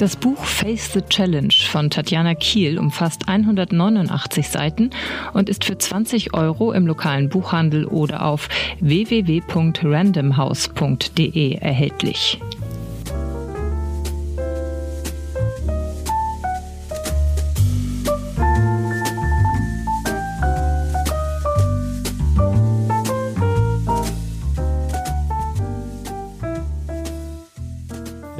Das 0.00 0.16
Buch 0.16 0.42
Face 0.42 0.90
the 0.94 1.02
Challenge 1.02 1.52
von 1.68 1.90
Tatjana 1.90 2.34
Kiel 2.34 2.78
umfasst 2.78 3.28
189 3.28 4.48
Seiten 4.48 4.88
und 5.34 5.50
ist 5.50 5.66
für 5.66 5.76
20 5.76 6.32
Euro 6.32 6.72
im 6.72 6.86
lokalen 6.86 7.28
Buchhandel 7.28 7.84
oder 7.84 8.24
auf 8.24 8.48
www.randomhouse.de 8.80 11.56
erhältlich. 11.56 12.40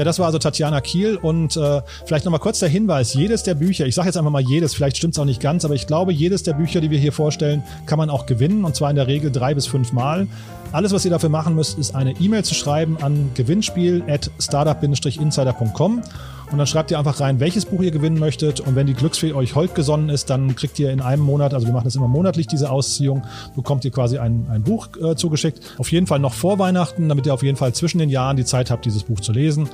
Ja, 0.01 0.05
das 0.05 0.19
war 0.19 0.25
also 0.25 0.39
Tatjana 0.39 0.81
Kiel 0.81 1.17
und 1.17 1.59
äh, 1.59 1.83
vielleicht 2.07 2.25
nochmal 2.25 2.41
kurz 2.41 2.59
der 2.59 2.71
Hinweis, 2.71 3.13
jedes 3.13 3.43
der 3.43 3.55
Bücher, 3.55 3.85
ich 3.85 3.95
sage 3.95 4.09
jetzt 4.09 4.17
einfach 4.17 4.31
mal 4.31 4.41
jedes, 4.41 4.73
vielleicht 4.73 4.97
stimmt 4.97 5.13
es 5.13 5.19
auch 5.19 5.27
nicht 5.27 5.43
ganz, 5.43 5.67
aber 5.67 5.75
ich 5.75 5.87
glaube, 5.87 6.11
jedes 6.11 6.43
der 6.43 6.55
Bücher, 6.55 6.81
die 6.81 6.91
wir 6.91 6.99
hier 6.99 7.13
vorstellen, 7.13 7.63
kann 7.85 7.99
man 7.99 8.09
auch 8.09 8.25
gewinnen 8.25 8.65
und 8.65 8.75
zwar 8.75 8.89
in 8.89 8.97
der 8.97 9.09
Regel 9.09 9.31
drei 9.31 9.55
bis 9.55 9.67
fünf 9.67 9.93
Mal. 9.93 10.27
Alles, 10.73 10.95
was 10.95 11.05
ihr 11.05 11.11
dafür 11.11 11.29
machen 11.29 11.55
müsst, 11.55 11.79
ist 11.79 11.95
eine 11.95 12.13
E-Mail 12.13 12.45
zu 12.45 12.55
schreiben 12.55 12.97
an 13.03 13.31
gewinnspiel 13.35 14.03
at 14.09 14.31
startup-insider.com 14.39 16.03
und 16.51 16.59
dann 16.59 16.67
schreibt 16.67 16.91
ihr 16.91 16.99
einfach 16.99 17.21
rein, 17.21 17.39
welches 17.39 17.65
Buch 17.65 17.83
ihr 17.83 17.91
gewinnen 17.91 18.19
möchtet. 18.19 18.61
Und 18.61 18.75
wenn 18.75 18.87
die 18.87 18.95
Glücksfee 18.95 19.33
euch 19.33 19.55
heute 19.55 19.75
gesonnen 19.75 20.09
ist, 20.09 20.31
dann 20.31 20.57
kriegt 20.57 20.79
ihr 20.79 20.91
in 20.91 21.01
einem 21.01 21.23
Monat, 21.23 21.55
also 21.55 21.67
wir 21.67 21.73
machen 21.73 21.85
das 21.85 21.95
immer 21.95 22.09
monatlich, 22.09 22.47
diese 22.47 22.71
Ausziehung, 22.71 23.23
bekommt 23.55 23.85
ihr 23.85 23.91
quasi 23.91 24.19
ein, 24.19 24.47
ein 24.51 24.63
Buch 24.63 24.89
äh, 25.01 25.15
zugeschickt. 25.15 25.61
Auf 25.79 25.93
jeden 25.93 26.07
Fall 26.07 26.19
noch 26.19 26.35
vor 26.35 26.59
Weihnachten, 26.59 27.09
damit 27.09 27.27
ihr 27.27 27.35
auf 27.35 27.43
jeden 27.43 27.57
Fall 27.57 27.73
zwischen 27.73 27.99
den 27.99 28.11
Jahren 28.11 28.37
die 28.37 28.45
Zeit 28.45 28.71
habt, 28.71 28.85
dieses 28.85 29.05
Buch 29.05 29.21
zu 29.21 29.33
lesen. 29.33 29.69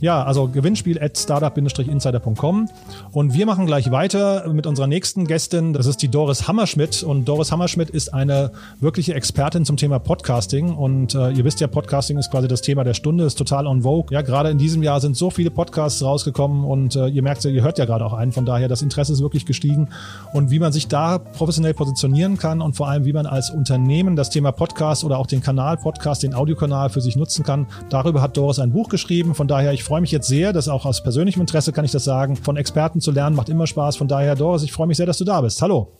Ja, 0.00 0.22
also 0.22 0.48
Gewinnspiel 0.48 0.98
at 1.02 1.18
startup-insider.com. 1.18 2.68
Und 3.12 3.34
wir 3.34 3.44
machen 3.44 3.66
gleich 3.66 3.90
weiter 3.90 4.50
mit 4.50 4.66
unserer 4.66 4.86
nächsten 4.86 5.26
Gästin. 5.26 5.74
Das 5.74 5.84
ist 5.84 6.00
die 6.00 6.08
Doris 6.08 6.48
Hammerschmidt. 6.48 7.02
Und 7.02 7.26
Doris 7.26 7.52
Hammerschmidt 7.52 7.90
ist 7.90 8.14
eine 8.14 8.50
wirkliche 8.80 9.12
Expertin 9.12 9.66
zum 9.66 9.76
Thema 9.76 9.98
Podcasting. 9.98 10.74
Und 10.74 11.14
äh, 11.14 11.32
ihr 11.32 11.44
wisst 11.44 11.60
ja, 11.60 11.66
Podcasting 11.66 12.16
ist 12.16 12.30
quasi 12.30 12.48
das 12.48 12.62
Thema 12.62 12.82
der 12.82 12.94
Stunde, 12.94 13.24
ist 13.24 13.36
total 13.36 13.66
on 13.66 13.82
vogue. 13.82 14.10
Ja, 14.10 14.22
gerade 14.22 14.48
in 14.48 14.56
diesem 14.56 14.82
Jahr 14.82 15.02
sind 15.02 15.18
so 15.18 15.28
viele 15.28 15.50
Podcasts 15.50 16.02
rausgekommen 16.02 16.64
und 16.64 16.96
äh, 16.96 17.08
ihr 17.08 17.22
merkt 17.22 17.44
ja, 17.44 17.50
ihr 17.50 17.62
hört 17.62 17.78
ja 17.78 17.84
gerade 17.84 18.06
auch 18.06 18.14
einen. 18.14 18.32
Von 18.32 18.46
daher, 18.46 18.68
das 18.68 18.80
Interesse 18.80 19.12
ist 19.12 19.20
wirklich 19.20 19.44
gestiegen. 19.44 19.88
Und 20.32 20.50
wie 20.50 20.60
man 20.60 20.72
sich 20.72 20.88
da 20.88 21.18
professionell 21.18 21.74
positionieren 21.74 22.38
kann 22.38 22.62
und 22.62 22.74
vor 22.74 22.88
allem, 22.88 23.04
wie 23.04 23.12
man 23.12 23.26
als 23.26 23.50
Unternehmen 23.50 24.16
das 24.16 24.30
Thema 24.30 24.50
Podcast 24.50 25.04
oder 25.04 25.18
auch 25.18 25.26
den 25.26 25.42
Kanal 25.42 25.76
Podcast, 25.76 26.22
den 26.22 26.32
Audiokanal 26.32 26.88
für 26.88 27.02
sich 27.02 27.16
nutzen 27.16 27.44
kann, 27.44 27.66
darüber 27.90 28.22
hat 28.22 28.38
Doris 28.38 28.58
ein 28.58 28.72
Buch 28.72 28.88
geschrieben. 28.88 29.34
Von 29.34 29.46
daher, 29.46 29.74
ich 29.74 29.89
freue 29.90 30.02
mich 30.02 30.12
jetzt 30.12 30.28
sehr, 30.28 30.52
dass 30.52 30.68
auch 30.68 30.86
aus 30.86 31.02
persönlichem 31.02 31.40
Interesse 31.40 31.72
kann 31.72 31.84
ich 31.84 31.90
das 31.90 32.04
sagen, 32.04 32.36
von 32.36 32.56
Experten 32.56 33.00
zu 33.00 33.10
lernen, 33.10 33.34
macht 33.34 33.48
immer 33.48 33.66
Spaß. 33.66 33.96
Von 33.96 34.06
daher, 34.06 34.36
Doris, 34.36 34.62
ich 34.62 34.70
freue 34.70 34.86
mich 34.86 34.96
sehr, 34.96 35.06
dass 35.06 35.18
du 35.18 35.24
da 35.24 35.40
bist. 35.40 35.60
Hallo. 35.62 35.98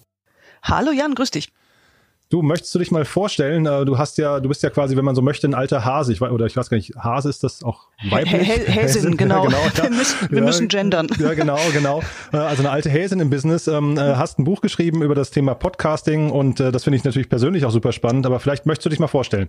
Hallo 0.63 0.93
Jan, 0.93 1.13
grüß 1.13 1.33
dich. 1.33 1.49
Du, 2.29 2.41
möchtest 2.41 2.73
du 2.73 2.79
dich 2.79 2.93
mal 2.93 3.05
vorstellen, 3.05 3.67
äh, 3.67 3.85
du 3.85 3.99
hast 3.99 4.17
ja, 4.17 4.39
du 4.39 4.49
bist 4.49 4.63
ja 4.63 4.71
quasi, 4.71 4.97
wenn 4.97 5.05
man 5.05 5.17
so 5.17 5.23
möchte, 5.23 5.49
ein 5.49 5.55
alter 5.55 5.85
Hase. 5.85 6.13
Ich, 6.13 6.23
oder 6.23 6.47
ich 6.47 6.57
weiß 6.57 6.71
gar 6.71 6.77
nicht, 6.77 6.95
Hase 6.95 7.29
ist 7.31 7.43
das 7.43 7.65
auch 7.65 7.89
weiblich? 8.09 8.49
Häsin, 8.69 9.17
genau. 9.17 9.43
Ja, 9.43 9.51
genau 9.51 9.59
ja. 9.75 9.83
Wir, 9.83 9.91
müssen, 9.91 10.31
wir 10.31 10.39
ja, 10.39 10.45
müssen 10.45 10.69
gendern. 10.69 11.09
Ja, 11.19 11.35
genau, 11.35 11.59
genau. 11.73 12.01
Äh, 12.33 12.37
also 12.37 12.63
eine 12.63 12.71
alte 12.71 12.91
Häsin 12.91 13.19
im 13.19 13.29
Business. 13.29 13.67
Ähm, 13.67 13.99
äh, 13.99 14.15
hast 14.15 14.39
ein 14.39 14.45
Buch 14.45 14.61
geschrieben 14.61 15.03
über 15.03 15.17
das 15.17 15.33
Thema 15.33 15.55
Podcasting 15.55 16.31
und 16.31 16.61
das 16.61 16.85
finde 16.85 16.97
ich 16.97 17.03
natürlich 17.03 17.29
persönlich 17.29 17.65
auch 17.65 17.73
super 17.73 17.91
spannend, 17.91 18.25
aber 18.25 18.39
vielleicht 18.39 18.67
möchtest 18.67 18.87
du 18.87 18.91
dich 18.91 19.01
mal 19.01 19.09
vorstellen. 19.09 19.49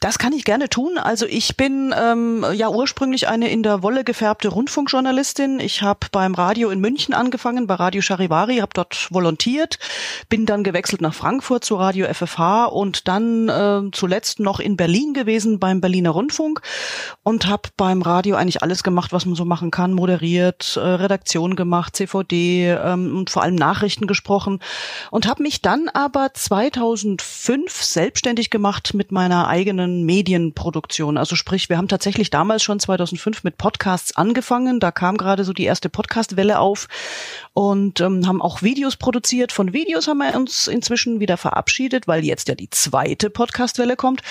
Das 0.00 0.18
kann 0.18 0.32
ich 0.32 0.44
gerne 0.44 0.68
tun. 0.68 0.98
Also 0.98 1.26
ich 1.26 1.56
bin 1.56 1.94
ähm, 1.98 2.44
ja 2.54 2.68
ursprünglich 2.68 3.28
eine 3.28 3.50
in 3.50 3.62
der 3.62 3.82
Wolle 3.82 4.04
gefärbte 4.04 4.48
Rundfunkjournalistin. 4.48 5.60
Ich 5.60 5.82
habe 5.82 6.06
beim 6.12 6.34
Radio 6.34 6.70
in 6.70 6.80
München 6.80 7.14
angefangen, 7.14 7.66
bei 7.66 7.74
Radio 7.74 8.02
Charivari, 8.02 8.58
habe 8.58 8.72
dort 8.74 9.08
volontiert, 9.10 9.78
bin 10.28 10.46
dann 10.46 10.64
gewechselt 10.64 11.00
nach 11.00 11.14
Frankfurt 11.14 11.64
zu 11.64 11.76
Radio 11.76 12.06
FFH 12.12 12.66
und 12.66 13.08
dann 13.08 13.48
äh, 13.48 13.90
zuletzt 13.92 14.40
noch 14.40 14.60
in 14.60 14.76
Berlin 14.76 15.14
gewesen 15.14 15.58
beim 15.58 15.80
Berliner 15.80 16.10
Rundfunk 16.10 16.62
und 17.22 17.46
habe 17.46 17.68
beim 17.76 18.02
Radio 18.02 18.36
eigentlich 18.36 18.62
alles 18.62 18.82
gemacht, 18.82 19.12
was 19.12 19.26
man 19.26 19.34
so 19.34 19.44
machen 19.44 19.70
kann, 19.70 19.92
moderiert, 19.92 20.76
äh, 20.76 20.80
Redaktion 20.80 21.56
gemacht, 21.56 21.96
CVD 21.96 22.70
ähm, 22.70 23.16
und 23.18 23.30
vor 23.30 23.42
allem 23.42 23.54
Nachrichten 23.54 24.06
gesprochen 24.06 24.60
und 25.10 25.26
habe 25.28 25.42
mich 25.42 25.62
dann 25.62 25.88
aber 25.88 26.32
2005 26.34 27.82
selbstständig 27.82 28.50
gemacht 28.50 28.94
mit 28.94 29.12
meiner 29.12 29.48
eigenen 29.48 29.67
eigenen 29.68 30.04
Medienproduktion. 30.04 31.18
Also 31.18 31.36
sprich, 31.36 31.68
wir 31.68 31.76
haben 31.76 31.88
tatsächlich 31.88 32.30
damals 32.30 32.62
schon 32.62 32.80
2005 32.80 33.44
mit 33.44 33.58
Podcasts 33.58 34.16
angefangen. 34.16 34.80
Da 34.80 34.90
kam 34.90 35.18
gerade 35.18 35.44
so 35.44 35.52
die 35.52 35.64
erste 35.64 35.90
Podcastwelle 35.90 36.58
auf 36.58 36.88
und 37.52 38.00
ähm, 38.00 38.26
haben 38.26 38.40
auch 38.40 38.62
Videos 38.62 38.96
produziert. 38.96 39.52
Von 39.52 39.74
Videos 39.74 40.08
haben 40.08 40.18
wir 40.18 40.34
uns 40.34 40.68
inzwischen 40.68 41.20
wieder 41.20 41.36
verabschiedet, 41.36 42.08
weil 42.08 42.24
jetzt 42.24 42.48
ja 42.48 42.54
die 42.54 42.70
zweite 42.70 43.28
Podcastwelle 43.28 43.96
kommt 43.96 44.22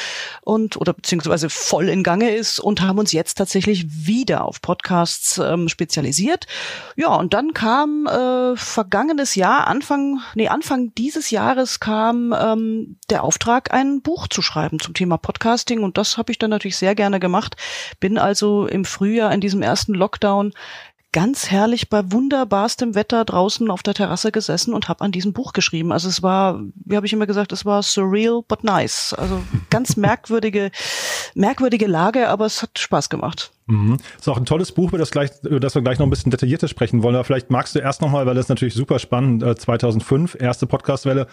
und 0.41 0.77
oder 0.77 0.93
beziehungsweise 0.93 1.51
voll 1.51 1.89
in 1.89 2.01
Gange 2.01 2.31
ist 2.31 2.59
und 2.59 2.81
haben 2.81 2.97
uns 2.97 3.11
jetzt 3.11 3.35
tatsächlich 3.35 3.85
wieder 4.07 4.43
auf 4.43 4.61
Podcasts 4.61 5.37
ähm, 5.37 5.69
spezialisiert. 5.69 6.47
Ja, 6.95 7.13
und 7.13 7.35
dann 7.35 7.53
kam 7.53 8.07
äh, 8.07 8.55
vergangenes 8.55 9.35
Jahr, 9.35 9.67
Anfang, 9.67 10.19
nee, 10.33 10.47
Anfang 10.47 10.93
dieses 10.97 11.29
Jahres 11.29 11.79
kam 11.79 12.33
ähm, 12.33 12.97
der 13.11 13.23
Auftrag, 13.23 13.71
ein 13.71 14.01
Buch 14.01 14.27
zu 14.27 14.41
schreiben 14.41 14.79
zum 14.79 14.95
Thema 14.95 15.17
Podcasting 15.27 15.83
und 15.83 15.97
das 15.97 16.17
habe 16.17 16.31
ich 16.31 16.39
dann 16.39 16.51
natürlich 16.51 16.77
sehr 16.77 16.95
gerne 16.95 17.19
gemacht. 17.19 17.57
Bin 17.99 18.17
also 18.17 18.65
im 18.65 18.85
Frühjahr 18.85 19.33
in 19.33 19.41
diesem 19.41 19.61
ersten 19.61 19.93
Lockdown 19.93 20.53
ganz 21.13 21.49
herrlich 21.49 21.89
bei 21.89 22.11
wunderbarstem 22.11 22.93
Wetter 22.93 23.23
draußen 23.25 23.71
auf 23.71 23.81
der 23.81 23.93
Terrasse 23.93 24.31
gesessen 24.31 24.73
und 24.73 24.89
habe 24.89 25.03
an 25.03 25.11
diesem 25.11 25.33
Buch 25.33 25.53
geschrieben. 25.53 25.91
Also 25.91 26.09
es 26.09 26.21
war, 26.21 26.61
wie 26.85 26.95
habe 26.95 27.05
ich 27.05 27.13
immer 27.13 27.27
gesagt, 27.27 27.51
es 27.51 27.65
war 27.65 27.81
surreal 27.81 28.41
but 28.47 28.63
nice. 28.63 29.13
Also 29.13 29.41
ganz 29.69 29.95
merkwürdige, 29.95 30.71
merkwürdige 31.33 31.87
Lage, 31.87 32.29
aber 32.29 32.45
es 32.45 32.61
hat 32.61 32.77
Spaß 32.77 33.09
gemacht. 33.09 33.51
Mhm. 33.67 33.97
Ist 34.17 34.27
auch 34.29 34.37
ein 34.37 34.45
tolles 34.45 34.71
Buch, 34.71 34.89
über 34.89 34.97
das, 34.97 35.11
gleich, 35.11 35.31
über 35.43 35.59
das 35.59 35.75
wir 35.75 35.81
gleich 35.81 35.99
noch 35.99 36.05
ein 36.07 36.09
bisschen 36.09 36.31
detaillierter 36.31 36.67
sprechen 36.67 37.03
wollen. 37.03 37.15
Aber 37.15 37.23
vielleicht 37.23 37.51
magst 37.51 37.75
du 37.75 37.79
erst 37.79 38.01
nochmal, 38.01 38.25
weil 38.25 38.35
das 38.35 38.47
natürlich 38.47 38.73
super 38.73 38.99
spannend, 38.99 39.43
2005, 39.59 40.35
äh, 40.35 40.43
erste 40.43 40.67
Podcastwelle, 40.67 41.27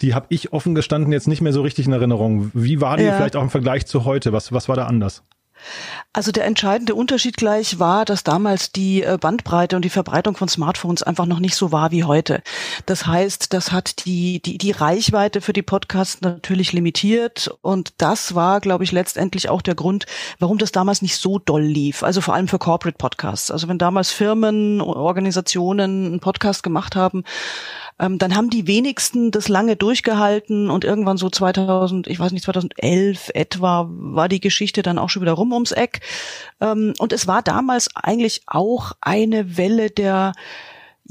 die 0.00 0.14
habe 0.14 0.26
ich 0.28 0.52
offen 0.52 0.74
gestanden 0.74 1.12
jetzt 1.12 1.28
nicht 1.28 1.40
mehr 1.40 1.52
so 1.52 1.62
richtig 1.62 1.86
in 1.86 1.92
Erinnerung. 1.92 2.50
Wie 2.54 2.80
war 2.80 2.96
die 2.96 3.04
ja. 3.04 3.16
vielleicht 3.16 3.36
auch 3.36 3.42
im 3.42 3.50
Vergleich 3.50 3.86
zu 3.86 4.04
heute? 4.04 4.32
Was, 4.32 4.52
was 4.52 4.68
war 4.68 4.76
da 4.76 4.86
anders? 4.86 5.22
Also 6.12 6.30
der 6.30 6.44
entscheidende 6.44 6.94
Unterschied 6.94 7.36
gleich 7.36 7.78
war, 7.78 8.04
dass 8.04 8.22
damals 8.24 8.72
die 8.72 9.02
äh, 9.02 9.16
Bandbreite 9.18 9.76
und 9.76 9.84
die 9.84 9.90
Verbreitung 9.90 10.36
von 10.36 10.48
Smartphones 10.48 11.02
einfach 11.02 11.26
noch 11.26 11.38
nicht 11.38 11.54
so 11.54 11.72
war 11.72 11.90
wie 11.90 12.04
heute. 12.04 12.42
Das 12.86 13.06
heißt, 13.06 13.52
das 13.52 13.72
hat 13.72 14.04
die, 14.04 14.40
die, 14.42 14.58
die 14.58 14.72
Reichweite 14.72 15.40
für 15.40 15.52
die 15.52 15.62
Podcasts 15.62 16.20
natürlich 16.20 16.72
limitiert 16.72 17.50
und 17.62 17.94
das 17.98 18.34
war, 18.34 18.60
glaube 18.60 18.84
ich, 18.84 18.92
letztendlich 18.92 19.48
auch 19.48 19.62
der 19.62 19.74
Grund, 19.74 20.06
warum 20.38 20.58
das 20.58 20.72
damals 20.72 21.02
nicht 21.02 21.16
so 21.16 21.38
doll 21.38 21.62
lief. 21.62 22.02
Also 22.02 22.20
vor 22.20 22.34
allem 22.34 22.48
für 22.48 22.58
Corporate 22.58 22.98
Podcasts. 22.98 23.50
Also 23.50 23.68
wenn 23.68 23.78
damals 23.78 24.10
Firmen, 24.10 24.80
Organisationen 24.80 26.06
einen 26.06 26.20
Podcast 26.20 26.62
gemacht 26.62 26.96
haben, 26.96 27.24
ähm, 27.98 28.18
dann 28.18 28.34
haben 28.34 28.50
die 28.50 28.66
wenigsten 28.66 29.30
das 29.30 29.48
lange 29.48 29.76
durchgehalten 29.76 30.70
und 30.70 30.84
irgendwann 30.84 31.16
so 31.16 31.30
2000, 31.30 32.06
ich 32.06 32.18
weiß 32.18 32.32
nicht, 32.32 32.44
2011 32.44 33.30
etwa 33.34 33.88
war 33.88 34.28
die 34.28 34.40
Geschichte 34.40 34.82
dann 34.82 34.98
auch 34.98 35.10
schon 35.10 35.22
wieder 35.22 35.32
rum 35.32 35.52
ums 35.52 35.72
Eck. 35.72 36.00
Ähm, 36.60 36.94
und 36.98 37.12
es 37.12 37.26
war 37.26 37.42
damals 37.42 37.88
eigentlich 37.94 38.42
auch 38.46 38.92
eine 39.00 39.56
Welle 39.56 39.90
der 39.90 40.32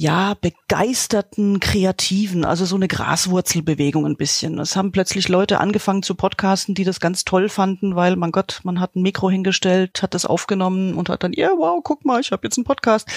ja, 0.02 0.34
begeisterten 0.34 1.60
Kreativen, 1.60 2.44
also 2.44 2.66
so 2.66 2.76
eine 2.76 2.88
Graswurzelbewegung 2.88 4.08
ein 4.08 4.18
bisschen. 4.18 4.58
Es 4.58 4.76
haben 4.76 4.92
plötzlich 4.92 5.30
Leute 5.30 5.60
angefangen 5.60 6.02
zu 6.02 6.16
podcasten, 6.16 6.74
die 6.74 6.84
das 6.84 7.00
ganz 7.00 7.24
toll 7.24 7.50
fanden, 7.50 7.96
weil, 7.96 8.16
mein 8.16 8.32
Gott, 8.32 8.62
man 8.64 8.80
hat 8.80 8.96
ein 8.96 9.04
Mikro 9.04 9.30
hingestellt, 9.30 10.02
hat 10.02 10.16
das 10.16 10.26
aufgenommen 10.26 10.96
und 10.96 11.10
hat 11.10 11.22
dann, 11.22 11.34
ja, 11.34 11.50
yeah, 11.50 11.56
wow, 11.56 11.82
guck 11.84 12.04
mal, 12.04 12.20
ich 12.20 12.32
habe 12.32 12.48
jetzt 12.48 12.58
einen 12.58 12.66
Podcast. 12.66 13.08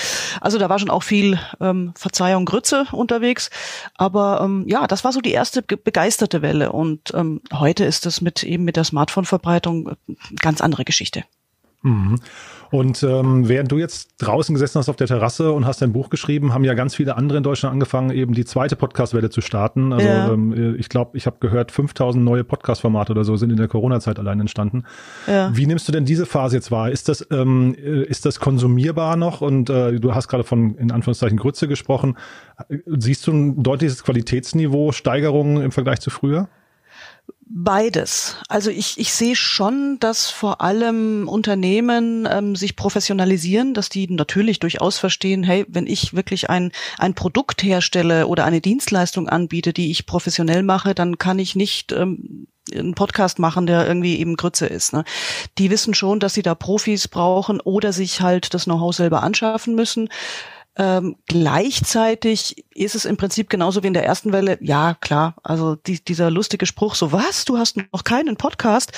Also 0.43 0.59
da 0.59 0.68
war 0.68 0.78
schon 0.78 0.91
auch 0.91 1.03
viel 1.03 1.39
ähm, 1.59 1.95
Verzeihung 1.97 2.45
Grütze 2.45 2.85
unterwegs. 2.93 3.49
Aber 3.95 4.43
ähm, 4.45 4.64
ja, 4.68 4.87
das 4.87 5.05
war 5.05 5.12
so 5.12 5.22
die 5.22 5.32
erste 5.32 5.62
begeisterte 5.62 6.43
Welle. 6.43 6.70
Und 6.70 7.14
ähm, 7.14 7.41
heute 7.51 7.87
ist 7.87 8.05
es 8.05 8.20
mit 8.20 8.43
eben 8.43 8.64
mit 8.64 8.76
der 8.76 8.85
Smartphone-Verbreitung 8.85 9.89
äh, 9.89 10.14
ganz 10.43 10.61
andere 10.61 10.85
Geschichte. 10.85 11.24
Mhm. 11.85 12.16
Und 12.70 13.03
ähm, 13.05 13.49
während 13.49 13.70
du 13.70 13.78
jetzt 13.78 14.14
draußen 14.18 14.55
gesessen 14.55 14.78
hast 14.78 14.89
auf 14.89 14.97
der 14.97 15.07
Terrasse 15.07 15.53
und 15.53 15.64
hast 15.66 15.80
dein 15.80 15.93
Buch 15.93 16.11
geschrieben, 16.11 16.53
haben 16.53 16.64
ja 16.64 16.74
ganz 16.74 16.95
viele 16.95 17.16
andere 17.16 17.39
in 17.39 17.45
Deutschland 17.45 17.72
angefangen, 17.72 18.11
eben 18.11 18.32
die 18.32 18.45
zweite 18.45 18.74
Podcastwelle 18.74 19.30
zu 19.30 19.43
starten. 19.43 19.93
Also 19.93 20.09
ja. 20.09 20.32
ähm, 20.32 20.74
ich 20.76 20.89
glaube, 20.89 21.16
ich 21.16 21.26
habe 21.26 21.37
gehört, 21.41 21.70
5000 21.70 22.24
neue 22.24 22.43
Podcast-Formate 22.43 23.12
oder 23.12 23.22
so 23.22 23.37
sind 23.37 23.51
in 23.51 23.59
der 23.59 23.68
Corona-Zeit 23.68 24.18
allein 24.18 24.41
entstanden. 24.41 24.85
Ja. 25.28 25.55
Wie 25.55 25.66
nimmst 25.66 25.87
du 25.87 25.93
denn 25.93 26.05
diese 26.05 26.26
Phase 26.26 26.57
jetzt 26.57 26.70
wahr? 26.72 26.91
Ist 26.91 27.09
das, 27.09 27.24
ähm, 27.30 27.74
ist 27.74 28.26
das 28.26 28.41
konsumierbar 28.41 29.16
noch? 29.16 29.41
Und 29.41 29.68
äh, 29.70 30.01
du 30.01 30.14
hast 30.14 30.28
gerade 30.28 30.43
von, 30.43 30.74
in 30.76 30.91
Anführungszeichen, 30.91 31.39
Grütze 31.39 31.68
gesprochen. 31.68 32.16
Siehst 32.87 33.26
du 33.26 33.32
ein 33.32 33.62
deutliches 33.62 34.03
Qualitätsniveau, 34.03 34.91
Steigerungen 34.93 35.62
im 35.62 35.70
Vergleich 35.70 36.01
zu 36.01 36.11
früher? 36.11 36.49
Beides. 37.57 38.37
Also 38.49 38.71
ich, 38.71 38.99
ich 38.99 39.13
sehe 39.13 39.37
schon, 39.37 39.99
dass 40.01 40.29
vor 40.29 40.61
allem 40.61 41.29
Unternehmen 41.29 42.27
ähm, 42.29 42.57
sich 42.57 42.75
professionalisieren, 42.75 43.75
dass 43.75 43.89
die 43.89 44.11
natürlich 44.11 44.59
durchaus 44.59 44.99
verstehen, 44.99 45.45
hey, 45.45 45.65
wenn 45.69 45.87
ich 45.87 46.15
wirklich 46.15 46.51
ein, 46.51 46.73
ein 46.99 47.15
Produkt 47.15 47.63
herstelle 47.63 48.27
oder 48.27 48.45
eine 48.45 48.61
Dienstleistung 48.61 49.29
anbiete, 49.29 49.73
die 49.73 49.93
ich 49.93 50.05
professionell 50.05 50.65
mache, 50.65 50.97
dann 50.97 51.17
kann 51.17 51.39
ich 51.39 51.55
nicht 51.55 51.93
ähm, 51.93 52.49
einen 52.73 52.97
Podcast 52.97 53.39
machen, 53.39 53.67
der 53.69 53.87
irgendwie 53.87 54.19
eben 54.19 54.35
Grütze 54.35 54.67
ist. 54.67 54.93
Ne? 54.93 55.05
Die 55.57 55.71
wissen 55.71 55.95
schon, 55.95 56.19
dass 56.19 56.35
sie 56.35 56.43
da 56.43 56.57
Profis 56.57 57.07
brauchen 57.07 57.61
oder 57.61 57.93
sich 57.93 58.21
halt 58.21 58.53
das 58.53 58.65
Know-how 58.65 58.93
selber 58.93 59.23
anschaffen 59.23 59.77
müssen. 59.77 60.09
Ähm, 60.77 61.16
gleichzeitig 61.27 62.64
ist 62.75 62.97
es 62.97 63.05
im 63.05 63.16
Prinzip 63.16 63.49
genauso 63.49 63.83
wie 63.83 63.87
in 63.87 63.95
der 63.95 64.05
ersten 64.05 64.33
Welle. 64.33 64.59
Ja, 64.61 64.97
klar. 65.01 65.37
Also 65.45 65.77
die, 65.77 66.05
dieser 66.05 66.31
lustige 66.31 66.66
Spruch, 66.66 66.97
so 66.97 67.12
was, 67.12 67.45
du 67.45 67.59
hast 67.59 67.77
noch 67.77 68.03
keinen 68.03 68.37
Podcast, 68.37 68.93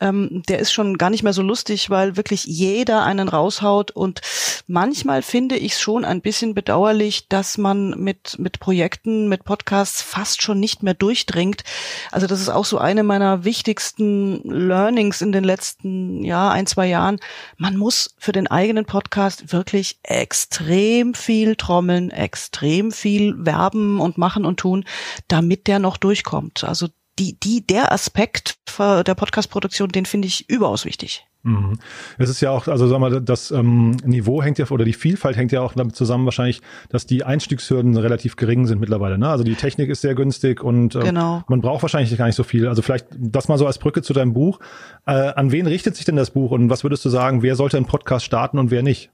ähm, 0.00 0.42
der 0.48 0.58
ist 0.58 0.72
schon 0.72 0.98
gar 0.98 1.08
nicht 1.08 1.22
mehr 1.22 1.32
so 1.32 1.42
lustig, 1.42 1.88
weil 1.88 2.16
wirklich 2.16 2.44
jeder 2.44 3.04
einen 3.04 3.28
raushaut. 3.28 3.90
Und 3.92 4.20
manchmal 4.66 5.22
finde 5.22 5.56
ich 5.56 5.72
es 5.72 5.80
schon 5.80 6.04
ein 6.04 6.20
bisschen 6.20 6.54
bedauerlich, 6.54 7.28
dass 7.28 7.56
man 7.56 7.90
mit, 7.98 8.38
mit 8.38 8.60
Projekten, 8.60 9.28
mit 9.28 9.44
Podcasts 9.44 10.02
fast 10.02 10.42
schon 10.42 10.60
nicht 10.60 10.82
mehr 10.82 10.94
durchdringt. 10.94 11.64
Also 12.10 12.26
das 12.26 12.40
ist 12.40 12.50
auch 12.50 12.66
so 12.66 12.76
eine 12.76 13.02
meiner 13.04 13.44
wichtigsten 13.44 14.42
Learnings 14.44 15.22
in 15.22 15.32
den 15.32 15.44
letzten, 15.44 16.22
ja, 16.24 16.50
ein, 16.50 16.66
zwei 16.66 16.88
Jahren. 16.88 17.20
Man 17.56 17.78
muss 17.78 18.14
für 18.18 18.32
den 18.32 18.48
eigenen 18.48 18.84
Podcast 18.84 19.52
wirklich 19.52 19.98
extrem 20.02 21.14
viel 21.22 21.56
trommeln, 21.56 22.10
extrem 22.10 22.92
viel 22.92 23.34
werben 23.38 24.00
und 24.00 24.18
machen 24.18 24.44
und 24.44 24.58
tun, 24.58 24.84
damit 25.28 25.66
der 25.66 25.78
noch 25.78 25.96
durchkommt. 25.96 26.64
Also 26.64 26.88
die, 27.18 27.38
die, 27.38 27.66
der 27.66 27.92
Aspekt 27.92 28.58
der 28.78 29.14
Podcast-Produktion, 29.14 29.90
den 29.90 30.06
finde 30.06 30.28
ich 30.28 30.48
überaus 30.48 30.84
wichtig. 30.84 31.26
Mhm. 31.44 31.78
Es 32.18 32.30
ist 32.30 32.40
ja 32.40 32.50
auch, 32.50 32.68
also 32.68 32.86
sagen 32.86 33.02
wir, 33.02 33.20
das 33.20 33.50
ähm, 33.50 33.96
Niveau 34.04 34.42
hängt 34.42 34.58
ja 34.58 34.66
oder 34.70 34.84
die 34.84 34.92
Vielfalt 34.92 35.36
hängt 35.36 35.50
ja 35.50 35.60
auch 35.60 35.72
damit 35.72 35.96
zusammen 35.96 36.24
wahrscheinlich, 36.24 36.62
dass 36.88 37.04
die 37.04 37.24
Einstiegshürden 37.24 37.96
relativ 37.96 38.36
gering 38.36 38.66
sind 38.66 38.80
mittlerweile. 38.80 39.18
Ne? 39.18 39.28
Also 39.28 39.42
die 39.42 39.56
Technik 39.56 39.90
ist 39.90 40.02
sehr 40.02 40.14
günstig 40.14 40.62
und 40.62 40.94
äh, 40.94 41.00
genau. 41.00 41.42
man 41.48 41.60
braucht 41.60 41.82
wahrscheinlich 41.82 42.16
gar 42.16 42.26
nicht 42.26 42.36
so 42.36 42.44
viel. 42.44 42.68
Also 42.68 42.82
vielleicht 42.82 43.06
das 43.18 43.48
mal 43.48 43.58
so 43.58 43.66
als 43.66 43.78
Brücke 43.78 44.02
zu 44.02 44.12
deinem 44.12 44.34
Buch. 44.34 44.60
Äh, 45.04 45.12
an 45.12 45.50
wen 45.50 45.66
richtet 45.66 45.96
sich 45.96 46.04
denn 46.04 46.16
das 46.16 46.30
Buch 46.30 46.52
und 46.52 46.70
was 46.70 46.84
würdest 46.84 47.04
du 47.04 47.08
sagen, 47.08 47.42
wer 47.42 47.56
sollte 47.56 47.76
einen 47.76 47.86
Podcast 47.86 48.24
starten 48.24 48.58
und 48.58 48.70
wer 48.70 48.82
nicht? 48.82 49.10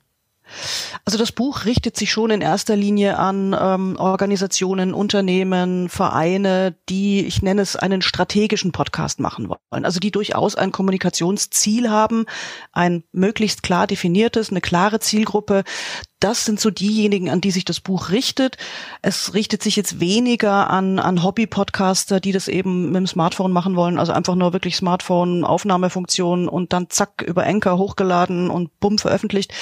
Also 1.04 1.18
das 1.18 1.32
Buch 1.32 1.64
richtet 1.64 1.96
sich 1.96 2.10
schon 2.10 2.30
in 2.30 2.40
erster 2.40 2.76
Linie 2.76 3.18
an 3.18 3.56
ähm, 3.58 3.96
Organisationen, 3.98 4.94
Unternehmen, 4.94 5.88
Vereine, 5.88 6.74
die, 6.88 7.26
ich 7.26 7.42
nenne 7.42 7.62
es, 7.62 7.76
einen 7.76 8.02
strategischen 8.02 8.72
Podcast 8.72 9.20
machen 9.20 9.48
wollen. 9.48 9.84
Also 9.84 10.00
die 10.00 10.10
durchaus 10.10 10.54
ein 10.54 10.72
Kommunikationsziel 10.72 11.90
haben, 11.90 12.26
ein 12.72 13.04
möglichst 13.12 13.62
klar 13.62 13.86
definiertes, 13.86 14.50
eine 14.50 14.60
klare 14.60 15.00
Zielgruppe, 15.00 15.64
das 16.20 16.44
sind 16.44 16.58
so 16.58 16.70
diejenigen, 16.70 17.30
an 17.30 17.40
die 17.40 17.52
sich 17.52 17.64
das 17.64 17.80
Buch 17.80 18.10
richtet. 18.10 18.56
Es 19.02 19.34
richtet 19.34 19.62
sich 19.62 19.76
jetzt 19.76 20.00
weniger 20.00 20.68
an, 20.68 20.98
an 20.98 21.22
Hobby-Podcaster, 21.22 22.18
die 22.18 22.32
das 22.32 22.48
eben 22.48 22.86
mit 22.86 22.96
dem 22.96 23.06
Smartphone 23.06 23.52
machen 23.52 23.76
wollen, 23.76 23.98
also 23.98 24.12
einfach 24.12 24.34
nur 24.34 24.52
wirklich 24.52 24.76
Smartphone-Aufnahmefunktion 24.76 26.48
und 26.48 26.72
dann 26.72 26.90
zack 26.90 27.22
über 27.22 27.44
Anchor 27.44 27.78
hochgeladen 27.78 28.50
und 28.50 28.78
bumm 28.80 28.98
veröffentlicht. 28.98 29.52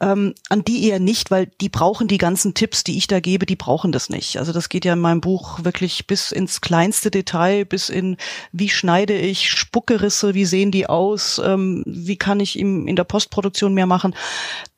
Ähm, 0.00 0.34
an 0.48 0.64
die 0.64 0.88
eher 0.88 0.98
nicht, 0.98 1.30
weil 1.30 1.46
die 1.60 1.68
brauchen 1.68 2.08
die 2.08 2.18
ganzen 2.18 2.54
Tipps, 2.54 2.82
die 2.82 2.98
ich 2.98 3.06
da 3.06 3.20
gebe, 3.20 3.46
die 3.46 3.56
brauchen 3.56 3.92
das 3.92 4.08
nicht. 4.08 4.38
Also 4.38 4.52
das 4.52 4.68
geht 4.68 4.84
ja 4.84 4.94
in 4.94 5.00
meinem 5.00 5.20
Buch 5.20 5.62
wirklich 5.62 6.08
bis 6.08 6.32
ins 6.32 6.60
kleinste 6.60 7.12
Detail, 7.12 7.64
bis 7.64 7.88
in 7.88 8.16
wie 8.50 8.68
schneide 8.68 9.16
ich 9.16 9.50
Spuckerisse, 9.50 10.34
wie 10.34 10.46
sehen 10.46 10.72
die 10.72 10.88
aus, 10.88 11.40
ähm, 11.44 11.84
wie 11.86 12.16
kann 12.16 12.40
ich 12.40 12.58
im, 12.58 12.88
in 12.88 12.96
der 12.96 13.04
Postproduktion 13.04 13.72
mehr 13.72 13.86
machen 13.86 14.14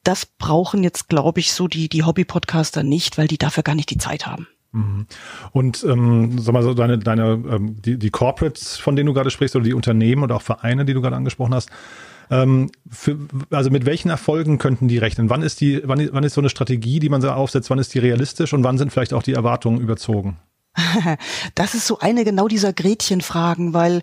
das 0.04 0.26
brauchen 0.26 0.84
jetzt, 0.84 1.08
glaube 1.08 1.40
ich, 1.40 1.52
so 1.52 1.68
die, 1.68 1.88
die 1.88 2.04
Hobby-Podcaster 2.04 2.82
nicht, 2.82 3.18
weil 3.18 3.26
die 3.26 3.38
dafür 3.38 3.62
gar 3.62 3.74
nicht 3.74 3.90
die 3.90 3.98
Zeit 3.98 4.26
haben. 4.26 4.46
Mhm. 4.72 5.06
Und 5.52 5.84
ähm, 5.84 6.38
sag 6.38 6.52
mal 6.52 6.62
so 6.62 6.74
deine, 6.74 6.98
deine 6.98 7.42
ähm, 7.48 7.80
die, 7.80 7.98
die 7.98 8.10
Corporates, 8.10 8.76
von 8.76 8.96
denen 8.96 9.06
du 9.06 9.14
gerade 9.14 9.30
sprichst, 9.30 9.56
oder 9.56 9.64
die 9.64 9.74
Unternehmen 9.74 10.22
oder 10.22 10.36
auch 10.36 10.42
Vereine, 10.42 10.84
die 10.84 10.94
du 10.94 11.00
gerade 11.00 11.16
angesprochen 11.16 11.54
hast, 11.54 11.70
ähm, 12.30 12.70
für, 12.90 13.16
also 13.50 13.70
mit 13.70 13.86
welchen 13.86 14.10
Erfolgen 14.10 14.58
könnten 14.58 14.88
die 14.88 14.98
rechnen? 14.98 15.30
Wann 15.30 15.42
ist 15.42 15.60
die, 15.60 15.80
wann, 15.84 16.08
wann 16.12 16.24
ist 16.24 16.34
so 16.34 16.40
eine 16.40 16.50
Strategie, 16.50 16.98
die 16.98 17.08
man 17.08 17.22
so 17.22 17.30
aufsetzt, 17.30 17.70
wann 17.70 17.78
ist 17.78 17.94
die 17.94 17.98
realistisch 17.98 18.52
und 18.52 18.64
wann 18.64 18.78
sind 18.78 18.92
vielleicht 18.92 19.14
auch 19.14 19.22
die 19.22 19.34
Erwartungen 19.34 19.80
überzogen? 19.80 20.38
Das 21.54 21.74
ist 21.74 21.86
so 21.86 21.98
eine 21.98 22.24
genau 22.24 22.48
dieser 22.48 22.72
Gretchenfragen, 22.72 23.74
weil 23.74 24.02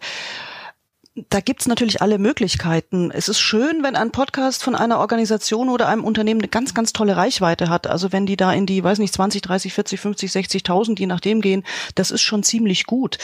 da 1.29 1.39
gibt's 1.39 1.67
natürlich 1.67 2.01
alle 2.01 2.17
Möglichkeiten. 2.17 3.11
Es 3.11 3.29
ist 3.29 3.39
schön, 3.39 3.83
wenn 3.83 3.95
ein 3.95 4.11
Podcast 4.11 4.63
von 4.63 4.75
einer 4.75 4.99
Organisation 4.99 5.69
oder 5.69 5.87
einem 5.87 6.03
Unternehmen 6.03 6.41
eine 6.41 6.47
ganz, 6.47 6.73
ganz 6.73 6.93
tolle 6.93 7.15
Reichweite 7.15 7.69
hat. 7.69 7.87
Also 7.87 8.11
wenn 8.11 8.25
die 8.25 8.37
da 8.37 8.53
in 8.53 8.65
die, 8.65 8.83
weiß 8.83 8.99
nicht, 8.99 9.13
20, 9.13 9.41
30, 9.41 9.73
40, 9.73 9.99
50, 9.99 10.31
60.000, 10.31 10.99
je 10.99 11.07
nachdem 11.07 11.41
gehen, 11.41 11.63
das 11.95 12.11
ist 12.11 12.21
schon 12.21 12.43
ziemlich 12.43 12.85
gut. 12.85 13.17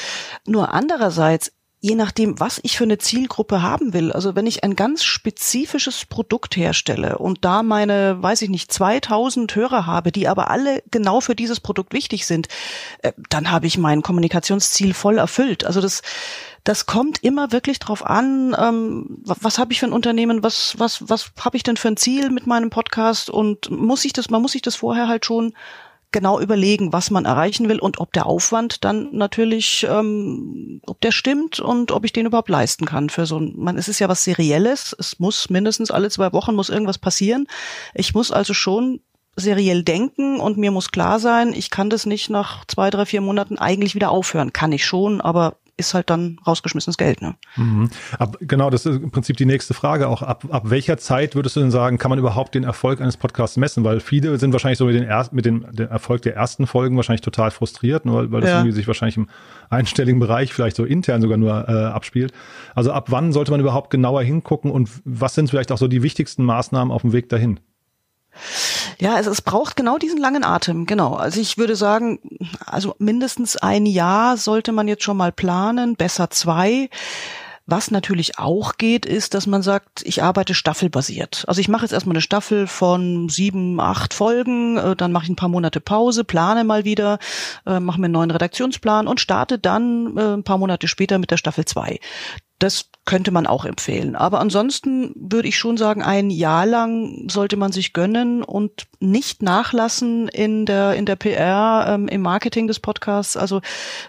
Nur 0.46 0.74
andererseits 0.74 1.52
je 1.80 1.96
nachdem, 1.96 2.40
was 2.40 2.60
ich 2.64 2.76
für 2.76 2.86
eine 2.86 2.98
Zielgruppe 2.98 3.62
haben 3.62 3.94
will. 3.94 4.12
Also 4.12 4.36
wenn 4.36 4.48
ich 4.48 4.64
ein 4.64 4.76
ganz 4.76 5.04
spezifisches 5.04 6.06
Produkt 6.06 6.58
herstelle 6.58 7.20
und 7.20 7.46
da 7.46 7.62
meine, 7.62 8.22
weiß 8.22 8.42
ich 8.42 8.50
nicht, 8.50 8.72
2000 8.72 9.56
Hörer 9.56 9.86
habe, 9.86 10.12
die 10.12 10.28
aber 10.28 10.50
alle 10.50 10.82
genau 10.90 11.22
für 11.22 11.36
dieses 11.36 11.60
Produkt 11.60 11.94
wichtig 11.94 12.26
sind, 12.26 12.48
äh, 13.04 13.14
dann 13.30 13.52
habe 13.52 13.68
ich 13.68 13.78
mein 13.78 14.02
Kommunikationsziel 14.02 14.94
voll 14.96 15.20
erfüllt. 15.20 15.66
Also 15.66 15.80
das, 15.80 16.02
das 16.68 16.86
kommt 16.86 17.24
immer 17.24 17.54
wirklich 17.54 17.80
drauf 17.80 18.06
an, 18.06 18.54
ähm, 18.60 19.22
was 19.24 19.58
habe 19.58 19.72
ich 19.72 19.80
für 19.80 19.86
ein 19.86 19.94
Unternehmen, 19.94 20.44
was, 20.44 20.76
was, 20.78 21.10
was 21.10 21.32
habe 21.40 21.56
ich 21.56 21.64
denn 21.64 21.78
für 21.78 21.88
ein 21.88 21.96
Ziel 21.96 22.30
mit 22.30 22.46
meinem 22.46 22.70
Podcast 22.70 23.30
und 23.30 23.72
muss 23.72 24.04
ich 24.04 24.12
das, 24.12 24.30
man 24.30 24.42
muss 24.42 24.52
sich 24.52 24.64
das 24.64 24.76
vorher 24.76 25.08
halt 25.08 25.26
schon 25.26 25.54
genau 26.12 26.42
überlegen, 26.42 26.92
was 26.92 27.10
man 27.10 27.24
erreichen 27.24 27.70
will 27.70 27.80
und 27.80 28.02
ob 28.02 28.12
der 28.12 28.26
Aufwand 28.26 28.84
dann 28.84 29.16
natürlich, 29.16 29.88
ähm, 29.90 30.82
ob 30.86 31.00
der 31.00 31.14
stimmt 31.14 31.62
und 31.62 31.94
ob 31.94 32.04
ich 32.04 32.12
den 32.12 32.26
überhaupt 32.26 32.50
leisten 32.50 32.86
kann 32.86 33.10
für 33.10 33.26
so 33.26 33.40
ein, 33.40 33.54
man, 33.56 33.78
es 33.78 33.88
ist 33.88 34.00
ja 34.00 34.10
was 34.10 34.26
Serielles, 34.26 34.94
es 35.00 35.20
muss 35.20 35.50
mindestens 35.50 35.90
alle 35.90 36.10
zwei 36.10 36.34
Wochen 36.34 36.54
muss 36.54 36.70
irgendwas 36.70 36.98
passieren. 36.98 37.48
Ich 37.94 38.14
muss 38.14 38.30
also 38.30 38.54
schon 38.54 39.00
seriell 39.38 39.84
denken 39.84 40.42
und 40.42 40.58
mir 40.58 40.72
muss 40.72 40.92
klar 40.92 41.20
sein, 41.20 41.54
ich 41.54 41.70
kann 41.70 41.90
das 41.90 42.06
nicht 42.06 42.30
nach 42.30 42.66
zwei, 42.66 42.90
drei, 42.90 43.06
vier 43.06 43.22
Monaten 43.22 43.58
eigentlich 43.58 43.96
wieder 43.96 44.12
aufhören. 44.12 44.52
Kann 44.52 44.74
ich 44.74 44.86
schon, 44.86 45.22
aber 45.22 45.56
ist 45.78 45.94
halt 45.94 46.10
dann 46.10 46.40
rausgeschmissenes 46.46 46.98
Geld. 46.98 47.22
Ne? 47.22 47.36
Mhm. 47.56 47.90
Ab, 48.18 48.38
genau, 48.42 48.70
das 48.70 48.86
ist 48.86 49.02
im 49.02 49.12
Prinzip 49.12 49.38
die 49.38 49.46
nächste 49.46 49.74
Frage 49.74 50.08
auch. 50.10 50.24
Ab, 50.24 50.46
ab 50.50 50.70
welcher 50.70 50.98
Zeit 50.98 51.36
würdest 51.36 51.56
du 51.56 51.60
denn 51.60 51.72
sagen, 51.72 51.98
kann 51.98 52.10
man 52.10 52.20
überhaupt 52.20 52.56
den 52.56 52.64
Erfolg 52.64 53.00
eines 53.00 53.16
Podcasts 53.16 53.58
messen? 53.58 53.84
Weil 53.84 54.00
viele 54.00 54.38
sind 54.40 54.52
wahrscheinlich 54.54 54.80
so 54.80 54.86
mit, 54.86 54.96
den 54.96 55.04
er, 55.04 55.28
mit 55.32 55.46
dem, 55.46 55.66
dem 55.72 55.88
Erfolg 55.88 56.24
der 56.24 56.36
ersten 56.36 56.68
Folgen 56.68 56.96
wahrscheinlich 56.98 57.22
total 57.22 57.52
frustriert, 57.52 58.06
nur 58.06 58.18
weil, 58.18 58.32
weil 58.32 58.42
das 58.42 58.50
ja. 58.50 58.58
irgendwie 58.58 58.74
sich 58.74 58.88
wahrscheinlich 58.88 59.18
im 59.18 59.30
einstelligen 59.70 60.20
Bereich 60.20 60.54
vielleicht 60.54 60.76
so 60.76 60.84
intern 60.84 61.22
sogar 61.22 61.38
nur 61.38 61.70
äh, 61.70 61.72
abspielt. 61.72 62.34
Also 62.74 62.92
ab 62.92 63.12
wann 63.12 63.32
sollte 63.32 63.52
man 63.52 63.60
überhaupt 63.60 63.90
genauer 63.90 64.24
hingucken 64.24 64.72
und 64.72 64.90
was 65.06 65.36
sind 65.36 65.50
vielleicht 65.50 65.72
auch 65.72 65.78
so 65.78 65.88
die 65.88 66.04
wichtigsten 66.04 66.44
Maßnahmen 66.44 66.92
auf 66.92 67.04
dem 67.04 67.14
Weg 67.14 67.30
dahin? 67.30 67.60
Ja, 69.00 69.16
also 69.16 69.30
es 69.30 69.42
braucht 69.42 69.76
genau 69.76 69.98
diesen 69.98 70.18
langen 70.18 70.44
Atem, 70.44 70.86
genau. 70.86 71.14
Also 71.14 71.40
ich 71.40 71.58
würde 71.58 71.76
sagen, 71.76 72.20
also 72.66 72.96
mindestens 72.98 73.56
ein 73.56 73.86
Jahr 73.86 74.38
sollte 74.38 74.72
man 74.72 74.88
jetzt 74.88 75.04
schon 75.04 75.18
mal 75.18 75.32
planen, 75.32 75.96
besser 75.96 76.30
zwei. 76.30 76.90
Was 77.70 77.92
natürlich 77.92 78.40
auch 78.40 78.78
geht, 78.78 79.06
ist, 79.06 79.34
dass 79.34 79.46
man 79.46 79.62
sagt, 79.62 80.02
ich 80.06 80.24
arbeite 80.24 80.54
staffelbasiert. 80.54 81.44
Also 81.50 81.60
ich 81.60 81.68
mache 81.68 81.84
jetzt 81.84 81.92
erstmal 81.92 82.16
eine 82.16 82.22
Staffel 82.22 82.66
von 82.66 83.28
sieben, 83.28 83.82
acht 83.82 84.14
Folgen, 84.14 84.78
äh, 84.78 84.96
dann 84.96 85.12
mache 85.12 85.26
ich 85.26 85.30
ein 85.30 85.36
paar 85.36 85.50
Monate 85.50 85.82
Pause, 85.82 86.24
plane 86.24 86.64
mal 86.64 86.86
wieder, 86.86 87.20
äh, 87.66 87.82
mache 87.82 88.00
mir 88.00 88.06
einen 88.06 88.14
neuen 88.14 88.32
Redaktionsplan 88.32 89.06
und 89.06 89.20
starte 89.20 89.60
dann 89.60 90.16
äh, 90.16 90.36
ein 90.36 90.44
paar 90.44 90.58
Monate 90.58 90.88
später 90.88 91.20
mit 91.20 91.30
der 91.30 91.36
Staffel 91.36 91.66
zwei. 91.66 92.00
Das 92.58 92.90
könnte 93.08 93.32
man 93.32 93.48
auch 93.48 93.64
empfehlen. 93.64 94.18
Aber 94.18 94.42
ansonsten 94.42 95.14
würde 95.16 95.48
ich 95.48 95.58
schon 95.58 95.78
sagen, 95.78 96.04
ein 96.04 96.30
Jahr 96.30 96.66
lang 96.66 97.30
sollte 97.30 97.56
man 97.56 97.72
sich 97.72 97.94
gönnen 97.94 98.44
und 98.44 98.86
nicht 99.00 99.42
nachlassen 99.42 100.28
in 100.28 100.66
der, 100.66 100.94
in 100.96 101.06
der 101.06 101.16
PR, 101.16 101.86
ähm, 101.88 102.10
im 102.10 102.22
Marketing 102.22 102.68
des 102.68 102.82
Podcasts. 102.82 103.38
Also 103.38 103.62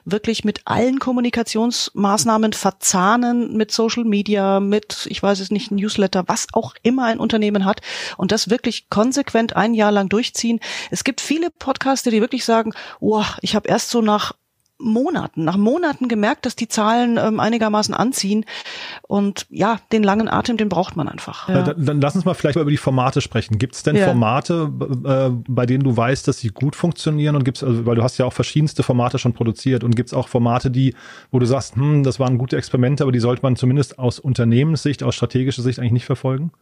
wirklich 0.05 0.45
mit 0.45 0.63
allen 0.65 0.99
Kommunikationsmaßnahmen 0.99 2.53
verzahnen, 2.55 3.57
mit 3.57 3.71
Social 3.71 4.05
Media, 4.05 4.59
mit, 4.59 5.07
ich 5.09 5.23
weiß 5.23 5.39
es 5.39 5.53
nicht, 5.53 5.71
Newsletter, 5.71 6.25
was 6.27 6.49
auch 6.53 6.75
immer 6.83 7.05
ein 7.05 7.21
Unternehmen 7.21 7.65
hat 7.65 7.81
und 8.17 8.33
das 8.33 8.51
wirklich 8.51 8.91
konsequent 8.91 9.55
ein 9.55 9.75
Jahr 9.75 9.93
lang 9.93 10.09
durchziehen. 10.09 10.59
Es 10.91 11.05
gibt 11.05 11.21
viele 11.21 11.51
Podcaster, 11.51 12.11
die 12.11 12.21
wirklich 12.21 12.45
sagen, 12.45 12.73
oh, 12.99 13.25
ich 13.43 13.55
habe 13.55 13.69
erst 13.69 13.91
so 13.91 14.03
nach 14.03 14.35
Monaten, 14.79 15.45
nach 15.45 15.57
Monaten 15.57 16.09
gemerkt, 16.09 16.47
dass 16.47 16.55
die 16.55 16.69
Zahlen 16.69 17.19
ähm, 17.19 17.41
einigermaßen 17.41 17.95
anziehen. 17.95 18.45
Und 19.03 19.47
ja, 19.51 19.79
den 19.93 20.03
langen 20.03 20.29
Atem, 20.29 20.57
den 20.57 20.69
braucht 20.69 20.97
man 20.97 21.09
einfach. 21.09 21.49
Ja. 21.49 21.63
Dann, 21.63 21.85
dann 21.85 22.01
lass 22.01 22.15
uns 22.15 22.25
mal 22.25 22.35
vielleicht 22.35 22.57
mal 22.57 22.63
über 22.63 22.71
die 22.71 22.77
Formate 22.77 23.21
sprechen. 23.21 23.59
Gibt 23.59 23.75
es 23.75 23.83
denn 23.83 23.97
ja. 23.97 24.07
Formate, 24.07 24.71
äh, 25.05 25.31
bei 25.49 25.67
denen 25.67 25.83
du 25.83 25.97
weißt, 25.97 26.29
dass 26.29 26.39
sie 26.39 26.49
gut 26.49 26.77
funktionieren? 26.77 27.35
Und 27.35 27.45
gibt's, 27.45 27.63
also, 27.63 27.87
weil 27.87 27.97
du 27.97 28.03
hast 28.03 28.19
ja 28.19 28.25
auch 28.25 28.33
verschiedenste 28.33 28.83
Formate 28.83 29.19
schon 29.19 29.33
produziert 29.33 29.83
und 29.83 29.97
gibt 29.97 30.09
es 30.09 30.15
auch 30.15 30.29
Formate, 30.29 30.71
die, 30.71 30.95
wo 31.31 31.39
du 31.39 31.47
sagst, 31.47 31.75
hm, 31.75 32.05
das 32.05 32.21
waren 32.21 32.39
gute 32.39 32.57
Experimente, 32.57 33.03
aber 33.03 33.13
die 33.13 33.21
sollte 33.21 33.43
man 33.43 33.57
zumindest 33.57 33.99
aus 33.99 34.21
Unternehmenssicht, 34.21 35.03
aus 35.03 35.17
strategischer 35.17 35.63
Sicht 35.63 35.81
eigentlich 35.81 35.93
nicht 35.93 36.07
verfolgen? 36.07 36.53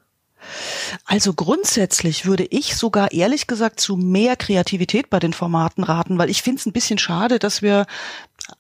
Also 1.05 1.34
grundsätzlich 1.34 2.26
würde 2.26 2.45
ich 2.45 2.76
sogar 2.76 3.12
ehrlich 3.12 3.47
gesagt 3.47 3.80
zu 3.80 3.97
mehr 3.97 4.37
Kreativität 4.37 5.11
bei 5.11 5.18
den 5.18 5.32
Formaten 5.32 5.82
raten, 5.82 6.18
weil 6.18 6.30
ich 6.30 6.43
finde 6.43 6.61
es 6.61 6.66
ein 6.66 6.72
bisschen 6.72 6.99
schade, 6.99 7.39
dass 7.39 7.62
wir 7.62 7.87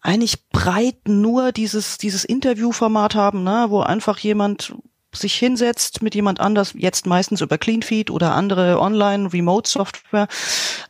eigentlich 0.00 0.48
breit 0.48 1.06
nur 1.06 1.52
dieses, 1.52 1.98
dieses 1.98 2.24
Interviewformat 2.24 3.14
haben, 3.14 3.44
ne, 3.44 3.66
wo 3.68 3.80
einfach 3.80 4.18
jemand 4.18 4.74
sich 5.14 5.34
hinsetzt 5.34 6.02
mit 6.02 6.14
jemand 6.14 6.40
anders, 6.40 6.74
jetzt 6.76 7.06
meistens 7.06 7.40
über 7.40 7.58
CleanFeed 7.58 8.10
oder 8.10 8.34
andere 8.34 8.80
Online-Remote-Software, 8.80 10.28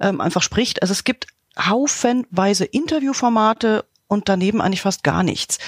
ähm, 0.00 0.20
einfach 0.20 0.42
spricht. 0.42 0.82
Also 0.82 0.92
es 0.92 1.04
gibt 1.04 1.28
haufenweise 1.58 2.64
Interviewformate 2.64 3.84
und 4.08 4.28
daneben 4.28 4.60
eigentlich 4.60 4.82
fast 4.82 5.02
gar 5.02 5.22
nichts. 5.22 5.58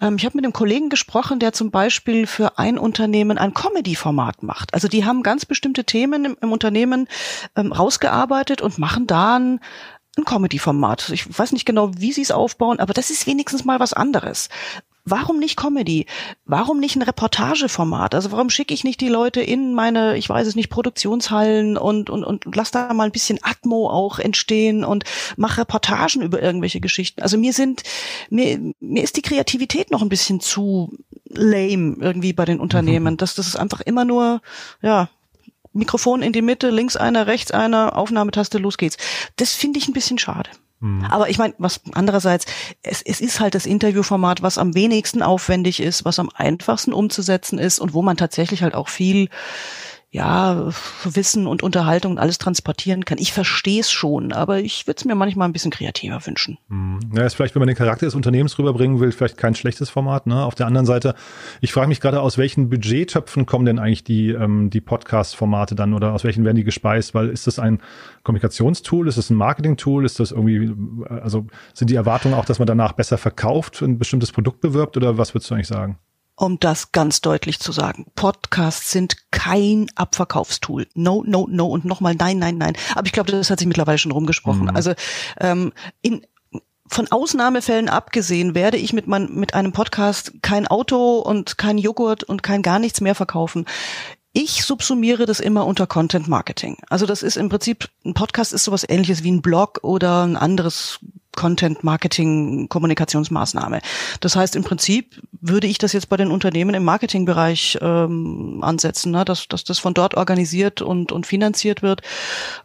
Ähm, 0.00 0.16
ich 0.16 0.24
habe 0.24 0.36
mit 0.36 0.44
einem 0.44 0.52
Kollegen 0.52 0.88
gesprochen, 0.88 1.38
der 1.38 1.52
zum 1.52 1.70
Beispiel 1.70 2.26
für 2.26 2.58
ein 2.58 2.78
Unternehmen 2.78 3.38
ein 3.38 3.54
Comedy-Format 3.54 4.42
macht. 4.42 4.74
Also 4.74 4.88
die 4.88 5.04
haben 5.04 5.22
ganz 5.22 5.44
bestimmte 5.46 5.84
Themen 5.84 6.24
im, 6.24 6.36
im 6.40 6.52
Unternehmen 6.52 7.08
ähm, 7.56 7.72
rausgearbeitet 7.72 8.62
und 8.62 8.78
machen 8.78 9.06
da 9.06 9.36
ein, 9.36 9.60
ein 10.16 10.24
Comedy-Format. 10.24 11.10
Ich 11.10 11.38
weiß 11.38 11.52
nicht 11.52 11.66
genau, 11.66 11.90
wie 11.96 12.12
sie 12.12 12.22
es 12.22 12.30
aufbauen, 12.30 12.80
aber 12.80 12.92
das 12.92 13.10
ist 13.10 13.26
wenigstens 13.26 13.64
mal 13.64 13.80
was 13.80 13.92
anderes. 13.92 14.48
Warum 15.10 15.38
nicht 15.38 15.56
Comedy? 15.56 16.06
Warum 16.44 16.80
nicht 16.80 16.96
ein 16.96 17.02
Reportageformat? 17.02 18.14
Also 18.14 18.32
warum 18.32 18.50
schicke 18.50 18.74
ich 18.74 18.84
nicht 18.84 19.00
die 19.00 19.08
Leute 19.08 19.40
in 19.40 19.74
meine, 19.74 20.16
ich 20.16 20.28
weiß 20.28 20.46
es 20.46 20.54
nicht, 20.54 20.70
Produktionshallen 20.70 21.76
und, 21.76 22.10
und, 22.10 22.24
und 22.24 22.44
lass 22.54 22.70
da 22.70 22.92
mal 22.92 23.04
ein 23.04 23.12
bisschen 23.12 23.38
Atmo 23.42 23.88
auch 23.90 24.18
entstehen 24.18 24.84
und 24.84 25.04
mache 25.36 25.62
Reportagen 25.62 26.22
über 26.22 26.42
irgendwelche 26.42 26.80
Geschichten. 26.80 27.22
Also 27.22 27.36
mir 27.36 27.52
sind, 27.52 27.82
mir, 28.30 28.72
mir 28.80 29.02
ist 29.02 29.16
die 29.16 29.22
Kreativität 29.22 29.90
noch 29.90 30.02
ein 30.02 30.08
bisschen 30.08 30.40
zu 30.40 30.92
lame 31.28 31.96
irgendwie 32.00 32.32
bei 32.32 32.44
den 32.44 32.60
Unternehmen. 32.60 33.14
Mhm. 33.14 33.18
Das, 33.18 33.34
das 33.34 33.46
ist 33.46 33.56
einfach 33.56 33.80
immer 33.80 34.04
nur, 34.04 34.40
ja, 34.82 35.08
Mikrofon 35.72 36.22
in 36.22 36.32
die 36.32 36.42
Mitte, 36.42 36.70
links 36.70 36.96
einer, 36.96 37.26
rechts 37.26 37.52
einer, 37.52 37.96
Aufnahmetaste, 37.96 38.58
los 38.58 38.76
geht's. 38.76 38.96
Das 39.36 39.54
finde 39.54 39.78
ich 39.78 39.88
ein 39.88 39.92
bisschen 39.92 40.18
schade. 40.18 40.50
Mhm. 40.80 41.04
Aber 41.04 41.28
ich 41.28 41.38
meine, 41.38 41.54
was 41.58 41.80
andererseits, 41.92 42.46
es, 42.82 43.02
es 43.02 43.20
ist 43.20 43.38
halt 43.40 43.54
das 43.54 43.66
Interviewformat, 43.66 44.42
was 44.42 44.58
am 44.58 44.74
wenigsten 44.74 45.22
aufwendig 45.22 45.80
ist, 45.80 46.04
was 46.04 46.18
am 46.18 46.30
einfachsten 46.34 46.92
umzusetzen 46.92 47.58
ist 47.58 47.78
und 47.78 47.92
wo 47.94 48.02
man 48.02 48.16
tatsächlich 48.16 48.62
halt 48.62 48.74
auch 48.74 48.88
viel 48.88 49.28
ja, 50.12 50.68
Wissen 51.04 51.46
und 51.46 51.62
Unterhaltung 51.62 52.12
und 52.12 52.18
alles 52.18 52.38
transportieren 52.38 53.04
kann. 53.04 53.18
Ich 53.18 53.32
verstehe 53.32 53.80
es 53.80 53.92
schon, 53.92 54.32
aber 54.32 54.58
ich 54.58 54.88
würde 54.88 54.98
es 54.98 55.04
mir 55.04 55.14
manchmal 55.14 55.48
ein 55.48 55.52
bisschen 55.52 55.70
kreativer 55.70 56.26
wünschen. 56.26 56.58
Hm. 56.68 56.98
Ja, 57.14 57.24
ist 57.24 57.34
vielleicht, 57.34 57.54
wenn 57.54 57.60
man 57.60 57.68
den 57.68 57.76
Charakter 57.76 58.06
des 58.06 58.16
Unternehmens 58.16 58.58
rüberbringen 58.58 58.98
will, 58.98 59.12
vielleicht 59.12 59.36
kein 59.36 59.54
schlechtes 59.54 59.88
Format. 59.88 60.26
Ne? 60.26 60.44
Auf 60.44 60.56
der 60.56 60.66
anderen 60.66 60.84
Seite, 60.84 61.14
ich 61.60 61.72
frage 61.72 61.86
mich 61.86 62.00
gerade, 62.00 62.20
aus 62.20 62.38
welchen 62.38 62.70
Budgettöpfen 62.70 63.46
kommen 63.46 63.66
denn 63.66 63.78
eigentlich 63.78 64.02
die, 64.02 64.30
ähm, 64.30 64.68
die 64.68 64.80
Podcast-Formate 64.80 65.76
dann 65.76 65.94
oder 65.94 66.12
aus 66.12 66.24
welchen 66.24 66.44
werden 66.44 66.56
die 66.56 66.64
gespeist? 66.64 67.14
Weil 67.14 67.28
ist 67.28 67.46
das 67.46 67.60
ein 67.60 67.80
Kommunikationstool, 68.24 69.06
ist 69.06 69.16
das 69.16 69.30
ein 69.30 69.36
Marketing-Tool, 69.36 70.04
ist 70.04 70.18
das 70.18 70.32
irgendwie, 70.32 70.72
also 71.08 71.46
sind 71.72 71.88
die 71.88 71.94
Erwartungen 71.94 72.34
auch, 72.34 72.44
dass 72.44 72.58
man 72.58 72.66
danach 72.66 72.92
besser 72.94 73.16
verkauft, 73.16 73.80
ein 73.80 73.98
bestimmtes 73.98 74.32
Produkt 74.32 74.60
bewirbt 74.60 74.96
oder 74.96 75.18
was 75.18 75.34
würdest 75.34 75.50
du 75.50 75.54
eigentlich 75.54 75.68
sagen? 75.68 75.98
Um 76.40 76.58
das 76.58 76.92
ganz 76.92 77.20
deutlich 77.20 77.60
zu 77.60 77.70
sagen. 77.70 78.06
Podcasts 78.14 78.90
sind 78.90 79.30
kein 79.30 79.88
Abverkaufstool. 79.94 80.88
No, 80.94 81.22
no, 81.26 81.46
no 81.50 81.66
und 81.66 81.84
nochmal 81.84 82.14
nein, 82.14 82.38
nein, 82.38 82.56
nein. 82.56 82.76
Aber 82.94 83.06
ich 83.06 83.12
glaube, 83.12 83.30
das 83.30 83.50
hat 83.50 83.58
sich 83.58 83.68
mittlerweile 83.68 83.98
schon 83.98 84.12
rumgesprochen. 84.12 84.62
Mhm. 84.62 84.70
Also 84.76 84.94
ähm, 85.38 85.72
in 86.00 86.26
von 86.86 87.06
Ausnahmefällen 87.12 87.88
abgesehen 87.88 88.56
werde 88.56 88.76
ich 88.76 88.92
mit, 88.92 89.06
mein, 89.06 89.32
mit 89.32 89.54
einem 89.54 89.70
Podcast 89.72 90.32
kein 90.42 90.66
Auto 90.66 91.18
und 91.18 91.56
kein 91.56 91.78
Joghurt 91.78 92.24
und 92.24 92.42
kein 92.42 92.62
gar 92.62 92.80
nichts 92.80 93.00
mehr 93.00 93.14
verkaufen. 93.14 93.64
Ich 94.32 94.64
subsumiere 94.64 95.26
das 95.26 95.38
immer 95.38 95.66
unter 95.66 95.86
Content 95.86 96.26
Marketing. 96.26 96.78
Also 96.88 97.06
das 97.06 97.22
ist 97.22 97.36
im 97.36 97.48
Prinzip, 97.48 97.88
ein 98.04 98.14
Podcast 98.14 98.52
ist 98.52 98.64
sowas 98.64 98.84
ähnliches 98.88 99.22
wie 99.22 99.30
ein 99.30 99.42
Blog 99.42 99.80
oder 99.82 100.24
ein 100.24 100.36
anderes 100.36 100.98
Content 101.36 101.84
Marketing 101.84 102.68
Kommunikationsmaßnahme. 102.68 103.80
Das 104.20 104.36
heißt, 104.36 104.56
im 104.56 104.64
Prinzip 104.64 105.22
würde 105.40 105.66
ich 105.66 105.78
das 105.78 105.92
jetzt 105.92 106.08
bei 106.08 106.16
den 106.16 106.30
Unternehmen 106.30 106.74
im 106.74 106.84
Marketingbereich 106.84 107.78
ähm, 107.80 108.58
ansetzen, 108.62 109.12
ne? 109.12 109.24
dass, 109.24 109.48
dass 109.48 109.64
das 109.64 109.78
von 109.78 109.94
dort 109.94 110.16
organisiert 110.16 110.82
und, 110.82 111.12
und 111.12 111.26
finanziert 111.26 111.82
wird. 111.82 112.02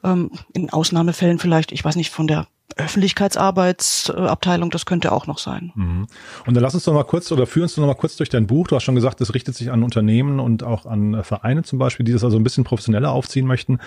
Ähm, 0.04 0.32
in 0.54 0.72
Ausnahmefällen 0.72 1.40
vielleicht, 1.40 1.72
ich 1.72 1.86
weiß 1.86 1.96
nicht, 1.96 2.10
von 2.10 2.28
der 2.28 2.48
Öffentlichkeitsarbeitsabteilung, 2.78 4.70
das 4.70 4.86
könnte 4.86 5.12
auch 5.14 5.28
noch 5.28 5.38
sein. 5.38 5.72
Mhm. 5.76 6.08
Und 6.46 6.54
dann 6.56 6.62
lass 6.62 6.74
uns 6.74 6.84
doch 6.84 6.94
mal 6.94 7.06
kurz 7.06 7.32
oder 7.32 7.48
führ 7.48 7.64
uns 7.64 7.76
doch 7.76 7.86
mal 7.86 7.94
kurz 7.94 8.18
durch 8.18 8.30
dein 8.30 8.48
Buch. 8.48 8.68
Du 8.68 8.76
hast 8.76 8.84
schon 8.84 8.96
gesagt, 8.96 9.22
es 9.22 9.34
richtet 9.34 9.56
sich 9.56 9.72
an 9.72 9.82
Unternehmen 9.82 10.40
und 10.40 10.64
auch 10.64 10.86
an 10.86 11.14
äh, 11.14 11.24
Vereine 11.24 11.64
zum 11.64 11.80
Beispiel, 11.80 12.06
die 12.06 12.12
das 12.12 12.24
also 12.24 12.38
ein 12.38 12.44
bisschen 12.44 12.66
professioneller 12.66 13.12
aufziehen 13.12 13.48
möchten. 13.48 13.80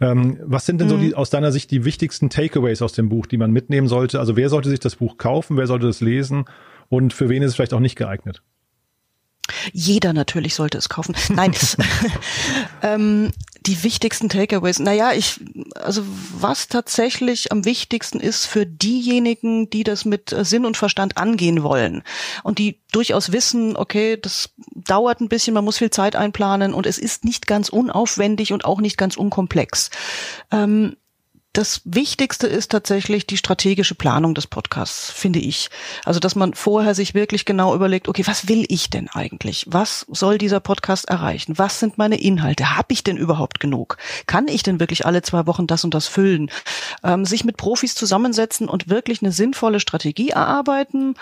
Ähm, 0.00 0.38
was 0.44 0.66
sind 0.66 0.80
denn 0.80 0.88
mhm. 0.88 0.90
so 0.90 0.96
die, 0.98 1.14
aus 1.14 1.30
deiner 1.30 1.50
Sicht 1.50 1.70
die 1.70 1.84
wichtigsten 1.84 2.28
Takeaways 2.28 2.82
aus 2.82 2.92
dem 2.92 3.08
Buch, 3.08 3.26
die 3.26 3.38
man 3.38 3.52
mitnehmen 3.52 3.88
sollte? 3.88 4.18
Also 4.18 4.36
wer 4.36 4.50
sollte 4.50 4.68
sich 4.68 4.80
das 4.80 4.96
Buch 4.96 5.16
kaufen? 5.16 5.56
Wer 5.56 5.66
sollte 5.66 5.88
es 5.88 6.00
lesen? 6.00 6.44
Und 6.88 7.14
für 7.14 7.28
wen 7.28 7.42
ist 7.42 7.50
es 7.50 7.54
vielleicht 7.56 7.74
auch 7.74 7.80
nicht 7.80 7.96
geeignet? 7.96 8.42
Jeder 9.72 10.12
natürlich 10.12 10.54
sollte 10.54 10.78
es 10.78 10.88
kaufen. 10.88 11.14
Nein, 11.34 11.52
ähm, 12.82 13.30
die 13.66 13.82
wichtigsten 13.82 14.28
Takeaways. 14.28 14.78
Naja, 14.78 15.12
ich, 15.12 15.40
also 15.74 16.02
was 16.38 16.68
tatsächlich 16.68 17.52
am 17.52 17.64
wichtigsten 17.64 18.20
ist 18.20 18.46
für 18.46 18.64
diejenigen, 18.64 19.68
die 19.70 19.84
das 19.84 20.04
mit 20.04 20.32
äh, 20.32 20.44
Sinn 20.44 20.64
und 20.64 20.76
Verstand 20.76 21.16
angehen 21.16 21.62
wollen 21.62 22.02
und 22.44 22.58
die 22.58 22.80
durchaus 22.92 23.32
wissen, 23.32 23.76
okay, 23.76 24.16
das 24.20 24.50
dauert 24.74 25.20
ein 25.20 25.28
bisschen, 25.28 25.54
man 25.54 25.64
muss 25.64 25.78
viel 25.78 25.90
Zeit 25.90 26.16
einplanen 26.16 26.74
und 26.74 26.86
es 26.86 26.98
ist 26.98 27.24
nicht 27.24 27.46
ganz 27.46 27.68
unaufwendig 27.68 28.52
und 28.52 28.64
auch 28.64 28.80
nicht 28.80 28.96
ganz 28.96 29.16
unkomplex. 29.16 29.90
Ähm, 30.50 30.96
das 31.56 31.80
Wichtigste 31.86 32.46
ist 32.46 32.70
tatsächlich 32.70 33.26
die 33.26 33.38
strategische 33.38 33.94
Planung 33.94 34.34
des 34.34 34.46
Podcasts, 34.46 35.10
finde 35.10 35.38
ich. 35.38 35.70
Also, 36.04 36.20
dass 36.20 36.36
man 36.36 36.52
vorher 36.52 36.94
sich 36.94 37.14
wirklich 37.14 37.46
genau 37.46 37.74
überlegt, 37.74 38.08
okay, 38.08 38.26
was 38.26 38.46
will 38.46 38.66
ich 38.68 38.90
denn 38.90 39.08
eigentlich? 39.08 39.64
Was 39.66 40.04
soll 40.10 40.36
dieser 40.36 40.60
Podcast 40.60 41.08
erreichen? 41.08 41.56
Was 41.56 41.80
sind 41.80 41.96
meine 41.96 42.20
Inhalte? 42.20 42.76
Habe 42.76 42.92
ich 42.92 43.04
denn 43.04 43.16
überhaupt 43.16 43.58
genug? 43.58 43.96
Kann 44.26 44.48
ich 44.48 44.64
denn 44.64 44.80
wirklich 44.80 45.06
alle 45.06 45.22
zwei 45.22 45.46
Wochen 45.46 45.66
das 45.66 45.82
und 45.82 45.94
das 45.94 46.08
füllen? 46.08 46.50
Ähm, 47.02 47.24
sich 47.24 47.42
mit 47.42 47.56
Profis 47.56 47.94
zusammensetzen 47.94 48.68
und 48.68 48.90
wirklich 48.90 49.22
eine 49.22 49.32
sinnvolle 49.32 49.80
Strategie 49.80 50.30
erarbeiten 50.30 51.14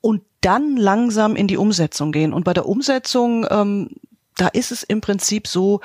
und 0.00 0.22
dann 0.40 0.78
langsam 0.78 1.36
in 1.36 1.48
die 1.48 1.58
Umsetzung 1.58 2.12
gehen. 2.12 2.32
Und 2.32 2.44
bei 2.44 2.54
der 2.54 2.64
Umsetzung, 2.64 3.46
ähm, 3.50 3.90
da 4.36 4.48
ist 4.48 4.72
es 4.72 4.84
im 4.84 5.02
Prinzip 5.02 5.46
so, 5.46 5.82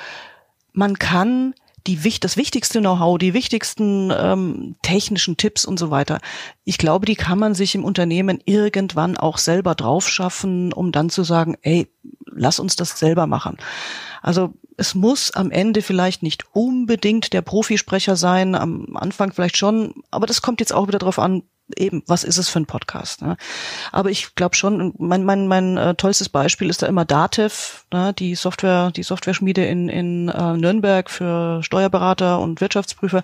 man 0.72 0.98
kann 0.98 1.56
die, 1.88 2.00
das 2.20 2.38
wichtigste 2.38 2.80
Know-how, 2.80 3.18
die 3.18 3.34
wichtigsten 3.34 4.12
ähm, 4.16 4.76
technischen 4.82 5.38
Tipps 5.38 5.66
und 5.66 5.80
so 5.80 5.92
weiter. 5.92 6.20
Ich 6.64 6.78
glaube, 6.78 7.06
die 7.06 7.16
kann 7.16 7.40
man 7.40 7.56
sich 7.56 7.76
im 7.76 7.84
Unternehmen 7.84 8.40
irgendwann 8.46 9.18
auch 9.18 9.38
selber 9.38 9.76
drauf 9.76 10.08
schaffen, 10.08 10.74
um 10.74 10.92
dann 10.92 11.10
zu 11.10 11.24
sagen, 11.24 11.56
ey, 11.62 11.88
lass 12.26 12.60
uns 12.60 12.76
das 12.76 12.98
selber 12.98 13.28
machen. 13.28 13.58
Also 14.22 14.54
es 14.78 14.96
muss 14.96 15.32
am 15.32 15.52
Ende 15.52 15.82
vielleicht 15.82 16.24
nicht 16.24 16.46
unbedingt 16.54 17.34
der 17.34 17.42
Profisprecher 17.42 18.16
sein, 18.16 18.56
am 18.56 18.96
Anfang 18.96 19.32
vielleicht 19.34 19.58
schon, 19.58 19.94
aber 20.12 20.28
das 20.28 20.42
kommt 20.42 20.60
jetzt 20.60 20.74
auch 20.74 20.88
wieder 20.88 21.00
darauf 21.00 21.20
an, 21.20 21.44
eben, 21.78 22.04
was 22.08 22.24
ist 22.24 22.38
es 22.38 22.50
für 22.50 22.60
ein 22.60 22.66
Podcast? 22.66 23.22
Ne? 23.22 23.38
Aber 23.92 24.10
ich 24.10 24.36
glaube 24.36 24.56
schon, 24.56 24.94
mein, 24.98 25.24
mein, 25.24 25.48
mein 25.48 25.78
äh, 25.78 25.96
tollstes 25.96 26.30
Beispiel 26.30 26.70
ist 26.70 26.82
da 26.82 26.88
immer 26.88 27.06
Datev, 27.06 27.86
ne? 27.92 28.14
die 28.14 28.36
Software, 28.36 28.92
die 28.92 29.04
Software-Schmiede 29.04 29.66
in, 29.66 29.90
in 29.90 30.30
äh, 30.30 30.54
Nürnberg 30.58 31.10
für 31.10 31.64
Steuerberater 31.64 32.40
und 32.40 32.62
Wirtschaftsprüfer. 32.62 33.24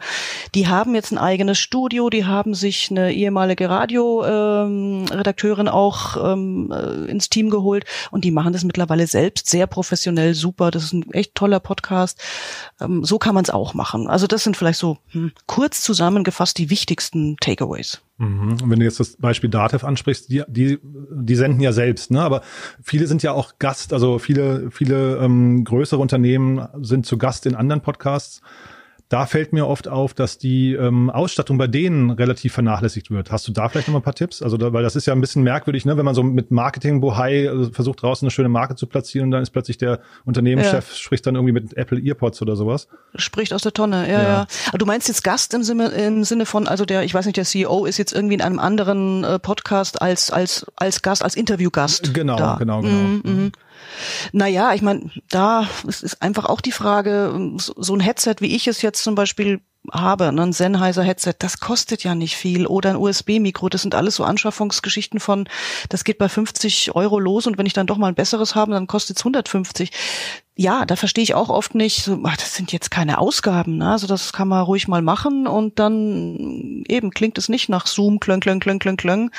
Die 0.55 0.67
haben 0.67 0.95
jetzt 0.95 1.11
ein 1.11 1.17
eigenes 1.17 1.59
Studio, 1.59 2.09
die 2.09 2.25
haben 2.25 2.53
sich 2.53 2.89
eine 2.91 3.13
ehemalige 3.13 3.69
Radioredakteurin 3.69 5.67
ähm, 5.67 5.73
auch 5.73 6.17
ähm, 6.33 6.71
äh, 6.71 7.09
ins 7.09 7.29
Team 7.29 7.49
geholt 7.49 7.85
und 8.11 8.23
die 8.23 8.31
machen 8.31 8.53
das 8.53 8.63
mittlerweile 8.63 9.07
selbst 9.07 9.49
sehr 9.49 9.67
professionell, 9.67 10.33
super. 10.33 10.71
Das 10.71 10.83
ist 10.83 10.93
ein 10.93 11.11
echt 11.11 11.35
toller 11.35 11.59
Podcast. 11.59 12.21
Ähm, 12.79 13.03
so 13.03 13.17
kann 13.17 13.35
man 13.35 13.43
es 13.43 13.49
auch 13.49 13.73
machen. 13.73 14.07
Also 14.07 14.27
das 14.27 14.43
sind 14.43 14.57
vielleicht 14.57 14.79
so 14.79 14.97
hm, 15.09 15.31
kurz 15.45 15.81
zusammengefasst 15.81 16.57
die 16.57 16.69
wichtigsten 16.69 17.37
Takeaways. 17.37 18.01
Mhm. 18.17 18.57
Und 18.63 18.69
wenn 18.69 18.79
du 18.79 18.85
jetzt 18.85 18.99
das 18.99 19.17
Beispiel 19.17 19.49
Datev 19.49 19.85
ansprichst, 19.85 20.29
die, 20.29 20.43
die, 20.47 20.79
die 20.81 21.35
senden 21.35 21.61
ja 21.61 21.71
selbst, 21.71 22.09
ne? 22.11 22.21
Aber 22.21 22.41
viele 22.81 23.07
sind 23.07 23.21
ja 23.23 23.31
auch 23.31 23.59
Gast, 23.59 23.93
also 23.93 24.17
viele, 24.17 24.71
viele 24.71 25.17
ähm, 25.17 25.63
größere 25.63 26.01
Unternehmen 26.01 26.67
sind 26.81 27.05
zu 27.05 27.17
Gast 27.17 27.45
in 27.45 27.55
anderen 27.55 27.81
Podcasts 27.81 28.41
da 29.09 29.25
fällt 29.25 29.53
mir 29.53 29.67
oft 29.67 29.87
auf, 29.87 30.13
dass 30.13 30.37
die 30.37 30.73
ähm, 30.73 31.09
Ausstattung 31.09 31.57
bei 31.57 31.67
denen 31.67 32.09
relativ 32.09 32.53
vernachlässigt 32.53 33.09
wird. 33.09 33.31
Hast 33.31 33.47
du 33.47 33.53
da 33.53 33.69
vielleicht 33.69 33.87
noch 33.87 33.95
ein 33.95 34.01
paar 34.01 34.15
Tipps? 34.15 34.41
Also, 34.41 34.57
da, 34.57 34.73
weil 34.73 34.83
das 34.83 34.97
ist 34.97 35.05
ja 35.05 35.13
ein 35.13 35.21
bisschen 35.21 35.43
merkwürdig, 35.43 35.85
ne? 35.85 35.95
wenn 35.95 36.03
man 36.03 36.13
so 36.13 36.23
mit 36.23 36.51
Marketing 36.51 36.99
Bohai 36.99 37.49
also 37.49 37.71
versucht 37.71 38.01
draußen 38.01 38.25
eine 38.25 38.31
schöne 38.31 38.49
Marke 38.49 38.75
zu 38.75 38.85
platzieren 38.85 39.27
und 39.27 39.31
dann 39.31 39.43
ist 39.43 39.51
plötzlich 39.51 39.77
der 39.77 40.01
Unternehmenschef 40.25 40.89
ja. 40.89 40.95
spricht 40.95 41.25
dann 41.25 41.35
irgendwie 41.35 41.53
mit 41.53 41.77
Apple 41.77 41.99
Earpods 41.99 42.41
oder 42.41 42.57
sowas. 42.57 42.89
Spricht 43.15 43.53
aus 43.53 43.61
der 43.61 43.73
Tonne, 43.73 44.09
ja, 44.11 44.21
ja. 44.21 44.23
ja. 44.23 44.47
Aber 44.67 44.77
du 44.77 44.85
meinst 44.85 45.07
jetzt 45.07 45.23
Gast 45.23 45.53
im 45.53 45.63
Sinne, 45.63 45.87
im 45.87 46.25
Sinne 46.25 46.45
von, 46.45 46.67
also 46.67 46.83
der, 46.83 47.03
ich 47.03 47.13
weiß 47.13 47.25
nicht, 47.25 47.37
der 47.37 47.45
CEO 47.45 47.85
ist 47.85 47.97
jetzt 47.97 48.11
irgendwie 48.11 48.35
in 48.35 48.41
einem 48.41 48.59
anderen 48.59 49.23
äh, 49.23 49.39
Podcast 49.39 50.01
als 50.01 50.31
als 50.31 50.65
als 50.75 51.01
Gast, 51.01 51.23
als 51.23 51.35
Interviewgast. 51.35 52.13
Genau, 52.13 52.35
da. 52.35 52.55
genau, 52.55 52.81
genau. 52.81 52.93
Mhm, 52.93 53.21
mhm. 53.23 53.51
Naja, 54.31 54.73
ich 54.73 54.81
meine, 54.81 55.09
da 55.29 55.67
ist, 55.87 56.21
einfach 56.21 56.45
auch 56.45 56.61
die 56.61 56.71
Frage, 56.71 57.55
so, 57.57 57.93
ein 57.93 57.99
Headset, 57.99 58.35
wie 58.39 58.55
ich 58.55 58.67
es 58.67 58.81
jetzt 58.81 59.03
zum 59.03 59.15
Beispiel 59.15 59.61
habe, 59.91 60.31
ne, 60.33 60.43
ein 60.43 60.53
Sennheiser 60.53 61.03
Headset, 61.03 61.35
das 61.39 61.59
kostet 61.59 62.03
ja 62.03 62.15
nicht 62.15 62.35
viel. 62.35 62.67
Oder 62.67 62.91
ein 62.91 62.95
USB-Mikro, 62.97 63.69
das 63.69 63.81
sind 63.81 63.95
alles 63.95 64.15
so 64.15 64.23
Anschaffungsgeschichten 64.23 65.19
von, 65.19 65.47
das 65.89 66.03
geht 66.03 66.17
bei 66.17 66.29
50 66.29 66.95
Euro 66.95 67.19
los 67.19 67.47
und 67.47 67.57
wenn 67.57 67.65
ich 67.65 67.73
dann 67.73 67.87
doch 67.87 67.97
mal 67.97 68.07
ein 68.07 68.15
besseres 68.15 68.55
habe, 68.55 68.71
dann 68.71 68.87
kostet 68.87 69.17
es 69.17 69.21
150 69.21 69.91
ja, 70.59 70.85
da 70.85 70.95
verstehe 70.95 71.23
ich 71.23 71.35
auch 71.35 71.49
oft 71.49 71.75
nicht, 71.75 72.03
so, 72.03 72.19
ach, 72.23 72.35
das 72.35 72.55
sind 72.55 72.71
jetzt 72.71 72.89
keine 72.89 73.19
Ausgaben, 73.19 73.77
ne? 73.77 73.91
also 73.91 74.07
das 74.07 74.33
kann 74.33 74.47
man 74.47 74.63
ruhig 74.63 74.87
mal 74.87 75.03
machen 75.03 75.45
und 75.45 75.77
dann 75.77 76.83
eben 76.87 77.11
klingt 77.11 77.37
es 77.37 77.47
nicht 77.47 77.69
nach 77.69 77.85
Zoom, 77.85 78.19
klöng, 78.19 78.39
klöng, 78.39 78.59
klöng, 78.59 78.79
klöng, 78.79 78.97
klöng, 78.97 79.31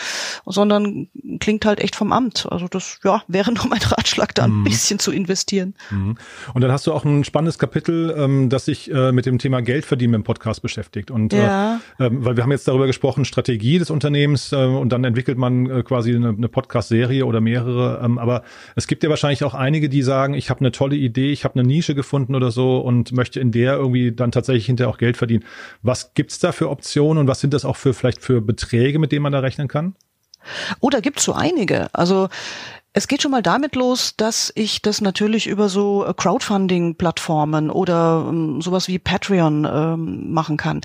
sondern 0.46 1.08
klingt 1.40 1.66
halt 1.66 1.80
echt 1.80 1.96
vom 1.96 2.12
Amt. 2.12 2.46
Also 2.50 2.68
das, 2.68 3.00
ja, 3.02 3.22
wäre 3.26 3.52
nur 3.54 3.66
mein 3.66 3.82
Ratschlag, 3.82 4.32
da 4.36 4.44
ein 4.44 4.60
mhm. 4.60 4.64
bisschen 4.64 5.00
zu 5.00 5.10
investieren. 5.10 5.74
Mhm. 5.90 6.16
Und 6.54 6.62
dann 6.62 6.70
hast 6.70 6.86
du 6.86 6.92
auch 6.92 7.04
ein 7.04 7.24
spannendes 7.24 7.58
Kapitel, 7.58 8.14
ähm, 8.16 8.48
das 8.48 8.66
sich 8.66 8.88
äh, 8.90 9.10
mit 9.10 9.26
dem 9.26 9.38
Thema 9.38 9.60
Geldverdienen 9.60 10.14
im 10.14 10.24
Podcast 10.24 10.62
beschäftigt. 10.62 11.10
Und 11.10 11.32
äh, 11.32 11.42
ja. 11.42 11.80
äh, 11.98 12.08
weil 12.10 12.36
wir 12.36 12.44
haben 12.44 12.52
jetzt 12.52 12.68
darüber 12.68 12.86
gesprochen, 12.86 13.24
Strategie 13.24 13.80
des 13.80 13.90
Unternehmens 13.90 14.52
äh, 14.52 14.56
und 14.56 14.90
dann 14.90 15.02
entwickelt 15.02 15.36
man 15.36 15.68
äh, 15.68 15.82
quasi 15.82 16.14
eine, 16.14 16.28
eine 16.28 16.48
Podcast-Serie 16.48 17.26
oder 17.26 17.40
mehrere. 17.40 18.00
Ähm, 18.04 18.18
aber 18.18 18.44
es 18.76 18.86
gibt 18.86 19.02
ja 19.02 19.10
wahrscheinlich 19.10 19.42
auch 19.42 19.54
einige, 19.54 19.88
die 19.88 20.02
sagen, 20.02 20.34
ich 20.34 20.48
habe 20.48 20.60
eine 20.60 20.70
tolle 20.70 20.94
Idee, 20.94 21.07
Idee, 21.08 21.32
ich 21.32 21.44
habe 21.44 21.58
eine 21.58 21.68
Nische 21.68 21.94
gefunden 21.94 22.34
oder 22.34 22.50
so 22.50 22.78
und 22.78 23.12
möchte 23.12 23.40
in 23.40 23.52
der 23.52 23.74
irgendwie 23.74 24.12
dann 24.12 24.32
tatsächlich 24.32 24.66
hinterher 24.66 24.90
auch 24.90 24.98
Geld 24.98 25.16
verdienen. 25.16 25.44
Was 25.82 26.14
gibt's 26.14 26.38
da 26.38 26.52
für 26.52 26.70
Optionen 26.70 27.18
und 27.18 27.26
was 27.26 27.40
sind 27.40 27.52
das 27.52 27.64
auch 27.64 27.76
für 27.76 27.94
vielleicht 27.94 28.22
für 28.22 28.40
Beträge, 28.40 28.98
mit 28.98 29.12
denen 29.12 29.22
man 29.22 29.32
da 29.32 29.40
rechnen 29.40 29.68
kann? 29.68 29.94
Oh, 30.80 30.90
da 30.90 31.00
gibt's 31.00 31.24
so 31.24 31.32
einige. 31.32 31.92
Also 31.94 32.28
es 32.92 33.06
geht 33.06 33.22
schon 33.22 33.30
mal 33.30 33.42
damit 33.42 33.76
los, 33.76 34.14
dass 34.16 34.52
ich 34.54 34.82
das 34.82 35.00
natürlich 35.00 35.46
über 35.46 35.68
so 35.68 36.10
Crowdfunding-Plattformen 36.16 37.70
oder 37.70 38.26
ähm, 38.28 38.60
sowas 38.60 38.88
wie 38.88 38.98
Patreon 38.98 39.68
ähm, 39.70 40.32
machen 40.32 40.56
kann. 40.56 40.80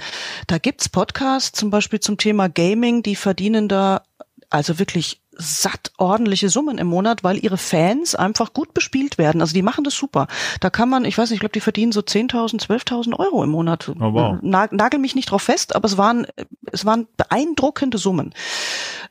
Da 0.48 0.58
gibt's 0.58 0.90
Podcasts 0.90 1.58
zum 1.58 1.70
Beispiel 1.70 2.00
zum 2.00 2.18
Thema 2.18 2.50
Gaming, 2.50 3.04
die 3.04 3.16
verdienen 3.16 3.68
da 3.68 4.04
also 4.50 4.78
wirklich 4.78 5.23
satt 5.38 5.92
ordentliche 5.98 6.50
Summen 6.50 6.78
im 6.78 6.88
Monat, 6.88 7.24
weil 7.24 7.44
ihre 7.44 7.58
Fans 7.58 8.16
einfach 8.16 8.54
gut 8.54 8.74
bespielt 8.74 9.18
werden. 9.18 9.42
Also 9.42 9.54
die 9.54 9.62
machen 9.62 9.84
das 9.84 9.96
super. 9.96 10.28
Da 10.60 10.70
kann 10.70 10.90
man, 10.90 11.06
ich 11.06 11.18
weiß 11.18 11.30
nicht, 11.30 11.38
ich 11.38 11.40
glaube, 11.40 11.54
die 11.54 11.60
verdienen 11.60 11.92
so 11.92 12.02
10.000, 12.02 12.66
12.000 12.68 13.18
Euro 13.18 13.44
im 13.44 13.50
Monat. 13.50 13.90
Oh, 14.00 14.14
wow. 14.14 14.38
Nagel 14.42 15.00
mich 15.00 15.16
nicht 15.16 15.32
drauf 15.32 15.44
fest, 15.44 15.76
aber 15.76 15.86
es 15.86 15.98
waren, 15.98 16.28
es 16.72 16.86
waren 16.86 17.08
beeindruckende 17.18 17.98
Summen. 17.98 18.34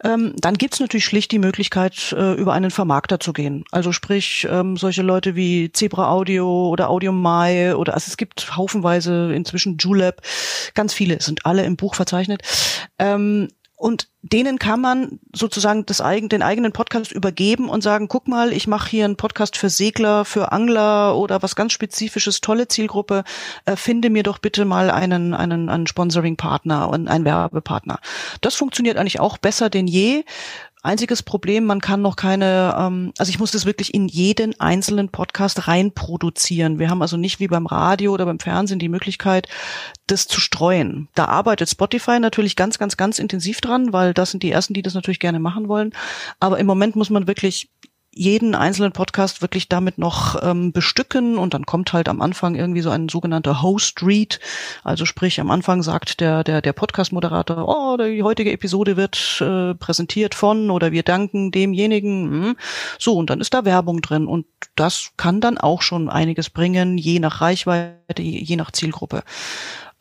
Ähm, 0.05 0.35
dann 0.37 0.55
gibt's 0.55 0.81
natürlich 0.81 1.05
schlicht 1.05 1.31
die 1.33 1.39
Möglichkeit, 1.39 2.12
äh, 2.12 2.35
über 2.35 2.53
einen 2.53 2.70
Vermarkter 2.70 3.20
zu 3.20 3.33
gehen. 3.33 3.64
Also 3.70 3.93
sprich, 3.93 4.47
ähm, 4.51 4.77
solche 4.77 5.03
Leute 5.03 5.37
wie 5.37 5.70
Zebra 5.73 6.11
Audio 6.11 6.68
oder 6.68 6.91
Audio 6.91 7.12
Mai 7.12 7.77
oder 7.77 7.95
also 7.95 8.09
es 8.09 8.16
gibt 8.16 8.57
haufenweise 8.57 9.33
inzwischen 9.35 9.77
Julep, 9.79 10.23
ganz 10.75 10.93
viele, 10.93 11.20
sind 11.20 11.47
alle 11.47 11.64
im 11.64 11.77
Buch 11.77 11.95
verzeichnet. 11.95 12.43
Ähm, 12.99 13.49
und 13.83 14.07
denen 14.22 14.61
kann 14.61 14.80
man 14.80 15.18
sozusagen 15.35 15.85
das 15.87 15.99
den 15.99 16.43
eigenen 16.43 16.70
Podcast 16.70 17.11
übergeben 17.11 17.68
und 17.68 17.83
sagen, 17.83 18.07
guck 18.07 18.28
mal, 18.28 18.53
ich 18.53 18.68
mache 18.68 18.89
hier 18.89 19.05
einen 19.05 19.16
Podcast 19.16 19.57
für 19.57 19.70
Segler, 19.70 20.24
für 20.24 20.53
Angler 20.53 21.16
oder 21.16 21.43
was 21.43 21.57
ganz 21.57 21.72
Spezifisches, 21.72 22.41
tolle 22.41 22.68
Zielgruppe, 22.68 23.24
äh, 23.64 23.74
finde 23.74 24.09
mir 24.09 24.22
doch 24.22 24.39
bitte 24.39 24.64
mal 24.64 24.89
einen, 24.89 25.35
einen, 25.35 25.68
einen 25.68 25.89
Sponsoring-Partner 25.89 26.91
und 26.91 27.09
einen 27.09 27.24
Werbepartner. 27.24 27.99
Das 28.41 28.55
funktioniert 28.55 28.99
eigentlich 28.99 29.18
auch 29.18 29.37
besser 29.37 29.68
denn 29.68 29.89
je. 29.89 30.22
Einziges 30.85 31.22
Problem, 31.22 31.64
man 31.64 31.80
kann 31.80 32.03
noch 32.03 32.16
keine, 32.16 32.74
ähm, 32.76 33.12
also 33.16 33.30
ich 33.30 33.39
muss 33.39 33.53
das 33.53 33.66
wirklich 33.66 33.95
in 33.95 34.09
jeden 34.09 34.59
einzelnen 34.59 35.11
Podcast 35.11 35.68
reinproduzieren. 35.68 36.80
Wir 36.80 36.91
haben 36.91 37.03
also 37.03 37.16
nicht 37.16 37.39
wie 37.39 37.47
beim 37.47 37.66
Radio 37.66 38.12
oder 38.12 38.26
beim 38.26 38.41
Fernsehen 38.41 38.80
die 38.80 38.89
Möglichkeit, 38.89 39.47
das 40.09 40.26
zu 40.26 40.41
streuen. 40.41 41.09
Da 41.14 41.26
arbeitet 41.26 41.70
Spotify 41.70 42.18
natürlich 42.18 42.57
ganz, 42.57 42.80
ganz, 42.80 42.97
ganz 42.97 43.20
intensiv 43.20 43.61
dran, 43.61 43.93
weil 43.93 44.12
das 44.12 44.33
sind 44.33 44.43
die 44.43 44.51
ersten, 44.51 44.74
die 44.74 44.83
das 44.83 44.95
natürlich 44.95 45.20
gerne 45.20 45.39
machen 45.39 45.68
wollen. 45.68 45.93
Aber 46.41 46.59
im 46.59 46.66
Moment 46.66 46.97
muss 46.97 47.11
man 47.11 47.28
wirklich 47.28 47.70
jeden 48.15 48.55
einzelnen 48.55 48.93
Podcast 48.93 49.41
wirklich 49.41 49.69
damit 49.69 49.97
noch 49.97 50.43
ähm, 50.43 50.73
bestücken 50.73 51.39
und 51.39 51.55
dann 51.55 51.65
kommt 51.65 51.93
halt 51.93 52.09
am 52.09 52.21
Anfang 52.21 52.55
irgendwie 52.55 52.83
so 52.83 52.91
ein 52.91 53.09
sogenannter 53.09 53.63
Host 53.63 54.03
Read. 54.03 54.39
Also 54.85 55.07
sprich, 55.07 55.41
am 55.41 55.51
Anfang 55.51 55.83
sagt 55.83 56.21
der, 56.21 56.45
der, 56.45 56.61
der 56.61 56.73
Podcast-Moderator, 56.75 57.67
oh, 57.67 57.97
die 57.97 58.23
heutige 58.23 58.53
Episode 58.53 58.97
wird 58.97 59.41
äh, 59.41 59.75
präsentiert 59.75 60.35
von 60.35 60.71
oder 60.71 60.93
wir 60.93 61.03
danken 61.03 61.51
demjenigen. 61.51 62.31
Hm. 62.31 62.57
So, 62.99 63.17
und 63.17 63.31
dann 63.31 63.41
ist 63.41 63.55
da 63.55 63.65
Werbung 63.65 64.03
drin 64.03 64.27
und 64.27 64.47
das 64.77 65.13
kann 65.17 65.41
dann 65.41 65.57
auch 65.57 65.81
schon 65.81 66.11
einiges 66.11 66.51
bringen, 66.51 66.99
je 66.99 67.19
nach 67.19 67.41
Reichweite, 67.41 68.23
je 68.23 68.57
nach 68.57 68.73
Zielgruppe 68.73 69.23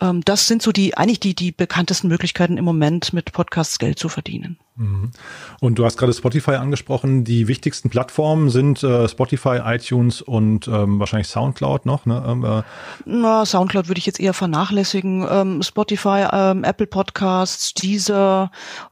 ähm, 0.02 0.22
das 0.26 0.48
sind 0.48 0.62
so 0.62 0.72
die 0.72 0.98
eigentlich 0.98 1.20
die 1.20 1.36
die 1.36 1.52
bekanntesten 1.52 2.08
Möglichkeiten 2.08 2.58
im 2.58 2.66
Moment 2.66 3.14
mit 3.14 3.32
Podcasts 3.32 3.80
Geld 3.80 4.00
zu 4.00 4.10
verdienen. 4.10 4.58
Mhm. 4.76 5.12
Und 5.60 5.76
du 5.76 5.86
hast 5.86 5.98
gerade 5.98 6.14
Spotify 6.14 6.52
angesprochen. 6.52 7.24
Die 7.24 7.48
wichtigsten 7.48 7.90
Plattformen 7.90 8.50
sind 8.50 8.84
äh, 8.84 9.08
Spotify, 9.08 9.60
iTunes 9.64 10.22
und 10.22 10.68
ähm, 10.68 11.00
wahrscheinlich 11.00 11.28
SoundCloud 11.28 11.86
noch. 11.86 12.06
Ne? 12.06 12.24
Ähm, 12.28 12.44
äh. 12.44 12.64
Na, 13.06 13.46
SoundCloud 13.46 13.88
würde 13.88 14.00
ich 14.00 14.06
jetzt 14.06 14.20
eher 14.20 14.34
vernachlässigen. 14.34 15.26
Ähm, 15.30 15.62
Spotify, 15.62 16.26
ähm, 16.32 16.64
Apple 16.64 16.88
Podcasts, 16.88 17.74
Deezer. 17.74 18.52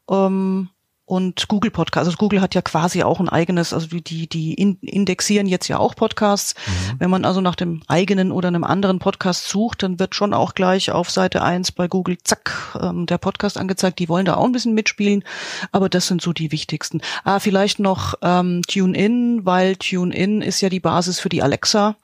Ähm, 0.09 0.69
und 1.09 1.47
Google 1.47 1.71
Podcast. 1.71 2.05
Also 2.05 2.17
Google 2.17 2.39
hat 2.39 2.53
ja 2.53 2.61
quasi 2.61 3.01
auch 3.01 3.19
ein 3.19 3.29
eigenes, 3.29 3.73
also 3.73 3.87
die, 3.87 4.29
die 4.29 4.53
indexieren 4.53 5.47
jetzt 5.47 5.67
ja 5.67 5.79
auch 5.79 5.95
Podcasts. 5.95 6.53
Mhm. 6.53 6.99
Wenn 6.99 7.09
man 7.09 7.25
also 7.25 7.41
nach 7.41 7.55
dem 7.55 7.81
eigenen 7.87 8.31
oder 8.31 8.47
einem 8.47 8.63
anderen 8.63 8.99
Podcast 8.99 9.47
sucht, 9.47 9.81
dann 9.81 9.97
wird 9.97 10.13
schon 10.13 10.35
auch 10.35 10.53
gleich 10.53 10.91
auf 10.91 11.09
Seite 11.09 11.41
eins 11.41 11.71
bei 11.71 11.87
Google, 11.87 12.19
zack, 12.23 12.77
ähm, 12.79 13.07
der 13.07 13.17
Podcast 13.17 13.57
angezeigt. 13.57 13.97
Die 13.97 14.07
wollen 14.07 14.25
da 14.25 14.35
auch 14.35 14.45
ein 14.45 14.51
bisschen 14.51 14.75
mitspielen, 14.75 15.23
aber 15.71 15.89
das 15.89 16.05
sind 16.05 16.21
so 16.21 16.31
die 16.31 16.51
wichtigsten. 16.51 17.01
Ah, 17.23 17.39
vielleicht 17.39 17.79
noch 17.79 18.13
ähm, 18.21 18.61
TuneIn, 18.67 19.45
weil 19.45 19.77
TuneIn 19.77 20.43
ist 20.43 20.61
ja 20.61 20.69
die 20.69 20.79
Basis 20.79 21.19
für 21.19 21.29
die 21.29 21.41
Alexa. 21.41 21.95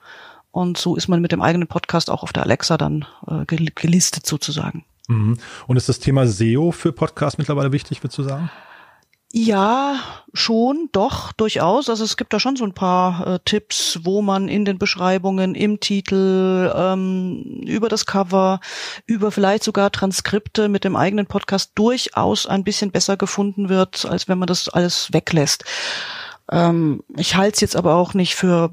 Und 0.50 0.80
so 0.80 0.96
ist 0.96 1.10
man 1.10 1.22
mit 1.22 1.32
dem 1.32 1.44
eigenen 1.44 1.68
Podcast 1.68 2.10
auch 2.10 2.24
auf 2.24 2.34
der 2.34 2.42
Alexa 2.42 2.76
dann 2.78 3.06
äh, 3.28 3.46
gelistet 3.46 4.26
sozusagen. 4.26 4.84
Mhm. 5.08 5.38
Und 5.68 5.78
ist 5.78 5.90
das 5.90 6.00
Thema 6.00 6.26
SEO 6.26 6.72
für 6.72 6.92
Podcasts 6.92 7.38
mittlerweile 7.38 7.72
wichtig, 7.72 8.02
würdest 8.02 8.18
du 8.18 8.24
sagen? 8.24 8.50
Ja, 9.38 10.00
schon, 10.34 10.88
doch, 10.94 11.34
durchaus. 11.34 11.90
Also 11.90 12.06
es 12.06 12.16
gibt 12.16 12.32
da 12.32 12.40
schon 12.40 12.56
so 12.56 12.64
ein 12.64 12.74
paar 12.74 13.28
äh, 13.28 13.40
Tipps, 13.44 14.00
wo 14.04 14.22
man 14.22 14.48
in 14.48 14.64
den 14.64 14.80
Beschreibungen, 14.80 15.56
im 15.56 15.82
Titel, 15.82 16.72
ähm, 16.74 17.62
über 17.66 17.90
das 17.90 18.06
Cover, 18.06 18.62
über 19.06 19.32
vielleicht 19.32 19.66
sogar 19.66 19.92
Transkripte 19.92 20.70
mit 20.70 20.86
dem 20.86 20.96
eigenen 20.96 21.26
Podcast 21.26 21.72
durchaus 21.76 22.46
ein 22.46 22.64
bisschen 22.64 22.92
besser 22.92 23.18
gefunden 23.18 23.68
wird, 23.68 24.06
als 24.06 24.30
wenn 24.30 24.38
man 24.38 24.48
das 24.48 24.70
alles 24.70 25.12
weglässt. 25.12 25.66
Ähm, 26.50 27.04
ich 27.18 27.36
halte 27.36 27.56
es 27.56 27.60
jetzt 27.60 27.76
aber 27.76 27.96
auch 27.96 28.14
nicht 28.14 28.36
für 28.36 28.72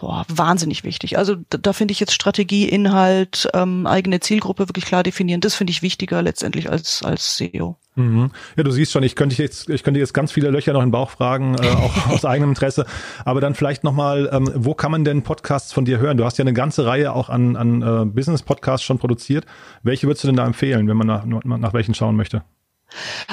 boah, 0.00 0.24
wahnsinnig 0.28 0.84
wichtig. 0.84 1.18
Also 1.18 1.36
da, 1.50 1.58
da 1.58 1.72
finde 1.72 1.92
ich 1.92 2.00
jetzt 2.00 2.12
Strategie, 2.12 2.68
Inhalt, 2.68 3.48
ähm, 3.54 3.86
eigene 3.86 4.20
Zielgruppe 4.20 4.68
wirklich 4.68 4.84
klar 4.84 5.02
definieren. 5.02 5.40
Das 5.40 5.54
finde 5.54 5.72
ich 5.72 5.82
wichtiger 5.82 6.22
letztendlich 6.22 6.70
als 6.70 7.02
als 7.02 7.36
SEO. 7.36 7.76
Mhm. 7.94 8.30
Ja, 8.56 8.62
du 8.62 8.70
siehst 8.70 8.92
schon, 8.92 9.02
ich 9.02 9.14
könnte 9.16 9.40
jetzt, 9.42 9.68
ich 9.68 9.82
könnte 9.82 10.00
jetzt 10.00 10.14
ganz 10.14 10.32
viele 10.32 10.50
Löcher 10.50 10.72
noch 10.72 10.80
in 10.80 10.86
den 10.86 10.92
Bauch 10.92 11.10
fragen, 11.10 11.56
äh, 11.56 11.66
auch 11.68 12.06
aus 12.08 12.24
eigenem 12.24 12.50
Interesse. 12.50 12.86
Aber 13.24 13.40
dann 13.40 13.54
vielleicht 13.54 13.84
nochmal, 13.84 14.30
ähm, 14.32 14.50
wo 14.54 14.74
kann 14.74 14.90
man 14.90 15.04
denn 15.04 15.22
Podcasts 15.22 15.72
von 15.72 15.84
dir 15.84 15.98
hören? 15.98 16.16
Du 16.16 16.24
hast 16.24 16.38
ja 16.38 16.42
eine 16.42 16.54
ganze 16.54 16.86
Reihe 16.86 17.12
auch 17.12 17.28
an, 17.28 17.56
an 17.56 17.82
äh, 17.82 18.04
Business-Podcasts 18.06 18.86
schon 18.86 18.98
produziert. 18.98 19.44
Welche 19.82 20.06
würdest 20.06 20.24
du 20.24 20.28
denn 20.28 20.36
da 20.36 20.46
empfehlen, 20.46 20.88
wenn 20.88 20.96
man 20.96 21.06
nach, 21.06 21.24
nach 21.24 21.74
welchen 21.74 21.94
schauen 21.94 22.16
möchte? 22.16 22.42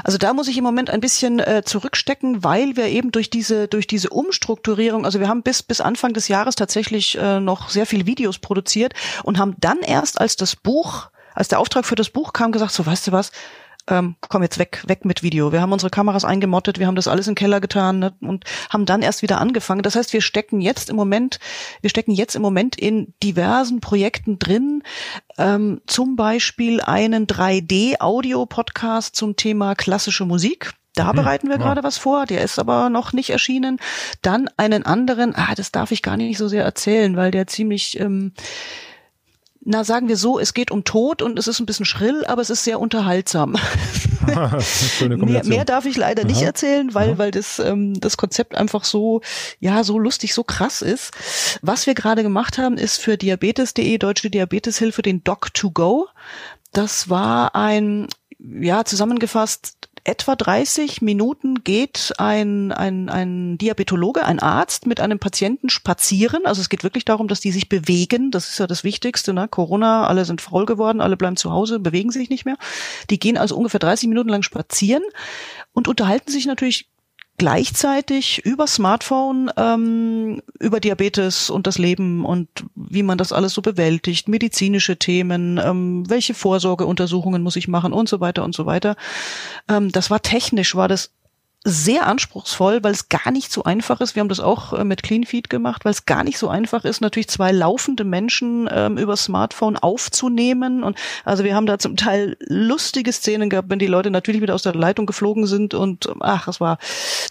Also 0.03 0.17
da 0.17 0.33
muss 0.33 0.47
ich 0.47 0.57
im 0.57 0.63
Moment 0.63 0.89
ein 0.89 1.01
bisschen 1.01 1.39
äh, 1.39 1.63
zurückstecken, 1.65 2.43
weil 2.43 2.75
wir 2.75 2.85
eben 2.85 3.11
durch 3.11 3.29
diese 3.29 3.67
durch 3.67 3.87
diese 3.87 4.09
Umstrukturierung, 4.09 5.05
also 5.05 5.19
wir 5.19 5.27
haben 5.27 5.43
bis 5.43 5.63
bis 5.63 5.81
Anfang 5.81 6.13
des 6.13 6.27
Jahres 6.27 6.55
tatsächlich 6.55 7.17
äh, 7.17 7.39
noch 7.39 7.69
sehr 7.69 7.85
viele 7.85 8.05
Videos 8.05 8.39
produziert 8.39 8.93
und 9.23 9.37
haben 9.37 9.55
dann 9.59 9.79
erst 9.79 10.19
als 10.19 10.35
das 10.35 10.55
Buch, 10.55 11.09
als 11.33 11.47
der 11.47 11.59
Auftrag 11.59 11.85
für 11.85 11.95
das 11.95 12.09
Buch 12.09 12.33
kam, 12.33 12.51
gesagt, 12.51 12.71
so 12.71 12.85
weißt 12.85 13.07
du 13.07 13.11
was, 13.11 13.31
ähm, 13.89 14.15
komm 14.21 14.43
jetzt 14.43 14.59
weg, 14.59 14.83
weg 14.87 15.03
mit 15.05 15.23
Video. 15.23 15.51
Wir 15.51 15.61
haben 15.61 15.73
unsere 15.73 15.89
Kameras 15.89 16.23
eingemottet, 16.23 16.79
wir 16.79 16.87
haben 16.87 16.95
das 16.95 17.07
alles 17.07 17.25
den 17.25 17.35
Keller 17.35 17.59
getan 17.59 17.99
ne, 17.99 18.13
und 18.21 18.45
haben 18.69 18.85
dann 18.85 19.01
erst 19.01 19.21
wieder 19.21 19.41
angefangen. 19.41 19.81
Das 19.81 19.95
heißt, 19.95 20.13
wir 20.13 20.21
stecken 20.21 20.61
jetzt 20.61 20.89
im 20.89 20.95
Moment, 20.95 21.39
wir 21.81 21.89
stecken 21.89 22.11
jetzt 22.11 22.35
im 22.35 22.41
Moment 22.41 22.77
in 22.77 23.13
diversen 23.23 23.81
Projekten 23.81 24.39
drin, 24.39 24.83
ähm, 25.37 25.81
zum 25.87 26.15
Beispiel 26.15 26.81
einen 26.81 27.27
3D-Audio-Podcast 27.27 29.15
zum 29.15 29.35
Thema 29.35 29.75
klassische 29.75 30.25
Musik. 30.25 30.73
Da 30.95 31.09
hm, 31.09 31.15
bereiten 31.15 31.47
wir 31.47 31.55
ja. 31.57 31.61
gerade 31.61 31.83
was 31.83 31.97
vor, 31.97 32.25
der 32.25 32.41
ist 32.41 32.59
aber 32.59 32.89
noch 32.89 33.13
nicht 33.13 33.29
erschienen. 33.29 33.79
Dann 34.21 34.49
einen 34.57 34.85
anderen, 34.85 35.35
ah, 35.35 35.55
das 35.55 35.71
darf 35.71 35.91
ich 35.91 36.01
gar 36.01 36.17
nicht 36.17 36.37
so 36.37 36.47
sehr 36.47 36.63
erzählen, 36.63 37.15
weil 37.15 37.31
der 37.31 37.47
ziemlich 37.47 37.99
ähm, 37.99 38.33
na 39.61 39.83
sagen 39.83 40.07
wir 40.07 40.15
so, 40.15 40.39
es 40.39 40.53
geht 40.53 40.71
um 40.71 40.83
Tod 40.83 41.21
und 41.21 41.37
es 41.37 41.47
ist 41.47 41.59
ein 41.59 41.65
bisschen 41.65 41.85
schrill, 41.85 42.25
aber 42.25 42.41
es 42.41 42.49
ist 42.49 42.63
sehr 42.63 42.79
unterhaltsam. 42.79 43.57
mehr, 45.07 45.45
mehr 45.45 45.65
darf 45.65 45.85
ich 45.85 45.97
leider 45.97 46.21
Aha. 46.21 46.29
nicht 46.29 46.41
erzählen, 46.41 46.93
weil, 46.93 47.09
Aha. 47.09 47.17
weil 47.17 47.31
das, 47.31 47.59
ähm, 47.59 47.99
das 47.99 48.15
Konzept 48.15 48.55
einfach 48.55 48.85
so, 48.85 49.21
ja, 49.59 49.83
so 49.83 49.99
lustig, 49.99 50.33
so 50.33 50.43
krass 50.43 50.81
ist. 50.81 51.11
Was 51.61 51.87
wir 51.87 51.93
gerade 51.93 52.23
gemacht 52.23 52.57
haben, 52.57 52.77
ist 52.77 53.01
für 53.01 53.17
diabetes.de, 53.17 53.97
Deutsche 53.97 54.29
Diabeteshilfe, 54.29 55.01
den 55.01 55.23
Doc 55.23 55.53
to 55.53 55.71
Go. 55.71 56.07
Das 56.71 57.09
war 57.09 57.55
ein, 57.55 58.07
ja, 58.39 58.85
zusammengefasst 58.85 59.88
etwa 60.03 60.35
30 60.35 61.01
Minuten 61.01 61.63
geht 61.63 62.13
ein, 62.17 62.71
ein, 62.71 63.09
ein 63.09 63.57
Diabetologe, 63.57 64.25
ein 64.25 64.39
Arzt 64.39 64.85
mit 64.85 64.99
einem 64.99 65.19
Patienten 65.19 65.69
spazieren. 65.69 66.45
Also 66.45 66.61
es 66.61 66.69
geht 66.69 66.83
wirklich 66.83 67.05
darum, 67.05 67.27
dass 67.27 67.39
die 67.39 67.51
sich 67.51 67.69
bewegen. 67.69 68.31
Das 68.31 68.49
ist 68.49 68.59
ja 68.59 68.67
das 68.67 68.83
Wichtigste. 68.83 69.33
Ne? 69.33 69.47
Corona, 69.47 70.07
alle 70.07 70.25
sind 70.25 70.41
faul 70.41 70.65
geworden, 70.65 71.01
alle 71.01 71.17
bleiben 71.17 71.37
zu 71.37 71.51
Hause, 71.51 71.79
bewegen 71.79 72.11
sich 72.11 72.29
nicht 72.29 72.45
mehr. 72.45 72.57
Die 73.09 73.19
gehen 73.19 73.37
also 73.37 73.55
ungefähr 73.55 73.79
30 73.79 74.09
Minuten 74.09 74.29
lang 74.29 74.43
spazieren 74.43 75.03
und 75.73 75.87
unterhalten 75.87 76.31
sich 76.31 76.45
natürlich 76.45 76.89
gleichzeitig 77.39 78.45
über 78.45 78.67
Smartphone 78.67 79.49
ähm, 79.57 80.43
über 80.59 80.79
Diabetes 80.79 81.49
und 81.49 81.65
das 81.65 81.79
Leben 81.79 82.25
und 82.25 82.47
wie 82.75 83.01
man 83.01 83.17
das 83.17 83.31
alles 83.31 83.53
so 83.53 83.61
bewältigt, 83.63 84.27
medizinische 84.27 84.97
Themen, 84.97 85.57
ähm, 85.57 86.07
welche 86.07 86.35
Vorsorgeuntersuchungen 86.35 87.41
muss 87.41 87.55
ich 87.55 87.67
machen 87.67 87.93
und 87.93 88.07
so 88.07 88.19
weiter 88.19 88.43
und 88.43 88.53
so 88.53 88.67
weiter. 88.67 88.95
Ähm, 89.67 89.91
das 89.91 90.11
war 90.11 90.21
technisch, 90.21 90.75
war 90.75 90.87
das 90.87 91.11
sehr 91.65 92.07
anspruchsvoll, 92.07 92.83
weil 92.83 92.93
es 92.93 93.09
gar 93.09 93.31
nicht 93.31 93.51
so 93.51 93.63
einfach 93.63 93.99
ist. 93.99 94.15
Wir 94.15 94.21
haben 94.21 94.29
das 94.29 94.39
auch 94.39 94.71
äh, 94.71 94.85
mit 94.85 95.03
CleanFeed 95.03 95.49
gemacht, 95.49 95.83
weil 95.83 95.91
es 95.91 96.05
gar 96.05 96.23
nicht 96.23 96.37
so 96.37 96.47
einfach 96.47 96.85
ist, 96.85 97.01
natürlich 97.01 97.27
zwei 97.27 97.51
laufende 97.51 98.05
Menschen 98.05 98.69
ähm, 98.71 98.97
über 98.97 99.17
Smartphone 99.17 99.75
aufzunehmen. 99.75 100.83
Und 100.83 100.97
also 101.25 101.43
wir 101.43 101.55
haben 101.55 101.65
da 101.65 101.77
zum 101.77 101.97
Teil 101.97 102.37
lustige 102.39 103.11
Szenen 103.11 103.49
gehabt, 103.49 103.69
wenn 103.69 103.79
die 103.79 103.87
Leute 103.87 104.09
natürlich 104.09 104.41
wieder 104.41 104.55
aus 104.55 104.63
der 104.63 104.73
Leitung 104.73 105.05
geflogen 105.05 105.47
sind 105.47 105.73
und 105.73 106.09
ach, 106.21 106.45
das 106.45 106.61
war, 106.61 106.77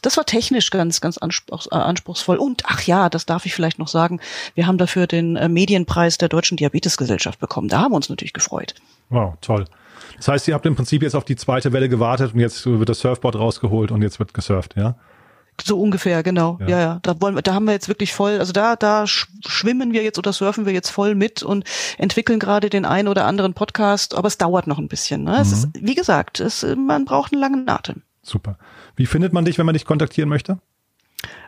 das 0.02 0.18
war 0.18 0.26
technisch 0.26 0.70
ganz, 0.70 1.00
ganz 1.00 1.16
anspruchs, 1.16 1.66
äh, 1.72 1.76
anspruchsvoll. 1.76 2.36
Und 2.36 2.64
ach 2.66 2.82
ja, 2.82 3.08
das 3.08 3.24
darf 3.24 3.46
ich 3.46 3.54
vielleicht 3.54 3.78
noch 3.78 3.88
sagen, 3.88 4.20
wir 4.54 4.66
haben 4.66 4.76
dafür 4.76 5.06
den 5.06 5.36
äh, 5.36 5.48
Medienpreis 5.48 6.18
der 6.18 6.28
Deutschen 6.28 6.58
Diabetesgesellschaft 6.58 7.40
bekommen. 7.40 7.68
Da 7.68 7.80
haben 7.80 7.92
wir 7.92 7.96
uns 7.96 8.10
natürlich 8.10 8.34
gefreut. 8.34 8.74
Wow, 9.08 9.34
toll. 9.40 9.64
Das 10.16 10.28
heißt, 10.28 10.49
ihr 10.49 10.55
habt 10.55 10.66
im 10.66 10.76
Prinzip 10.76 11.03
jetzt 11.03 11.14
auf 11.14 11.24
die 11.24 11.36
zweite 11.36 11.72
Welle 11.72 11.88
gewartet 11.88 12.34
und 12.34 12.40
jetzt 12.40 12.66
wird 12.66 12.88
das 12.88 13.01
Surfboard 13.01 13.36
rausgeholt 13.36 13.90
und 13.90 14.03
jetzt 14.03 14.18
wird 14.18 14.34
gesurft, 14.34 14.74
ja? 14.76 14.96
So 15.64 15.80
ungefähr, 15.80 16.22
genau. 16.22 16.59
Ja, 16.61 16.68
ja. 16.68 16.80
ja. 16.80 16.99
Da 17.03 17.20
wollen 17.20 17.34
wir, 17.34 17.42
da 17.42 17.55
haben 17.55 17.64
wir 17.64 17.72
jetzt 17.72 17.88
wirklich 17.88 18.12
voll, 18.12 18.38
also 18.38 18.53
da, 18.53 18.76
da 18.76 19.07
schwimmen 19.07 19.92
wir 19.92 20.03
jetzt 20.05 20.18
oder 20.18 20.32
surfen 20.32 20.66
wir 20.66 20.72
jetzt 20.72 20.90
voll 20.90 21.14
mit 21.14 21.42
und 21.42 21.64
entwickeln 21.99 22.38
gerade 22.38 22.70
den 22.70 22.84
einen 22.84 23.09
oder 23.09 23.24
anderen 23.24 23.55
Podcast, 23.55 24.14
aber 24.14 24.28
es 24.28 24.38
dauert 24.38 24.66
noch 24.66 24.78
ein 24.78 24.88
bisschen. 24.88 25.24
Ne? 25.24 25.32
Mhm. 25.32 25.38
Es 25.38 25.53
ist, 25.53 25.68
wie 25.74 25.94
gesagt, 25.94 26.40
es, 26.40 26.64
man 26.76 27.05
braucht 27.05 27.32
einen 27.32 27.40
langen 27.40 27.68
Atem. 27.68 28.03
Super. 28.22 28.57
Wie 28.94 29.07
findet 29.07 29.32
man 29.32 29.44
dich, 29.44 29.59
wenn 29.59 29.66
man 29.66 29.72
dich 29.72 29.84
kontaktieren 29.84 30.28
möchte? 30.28 30.59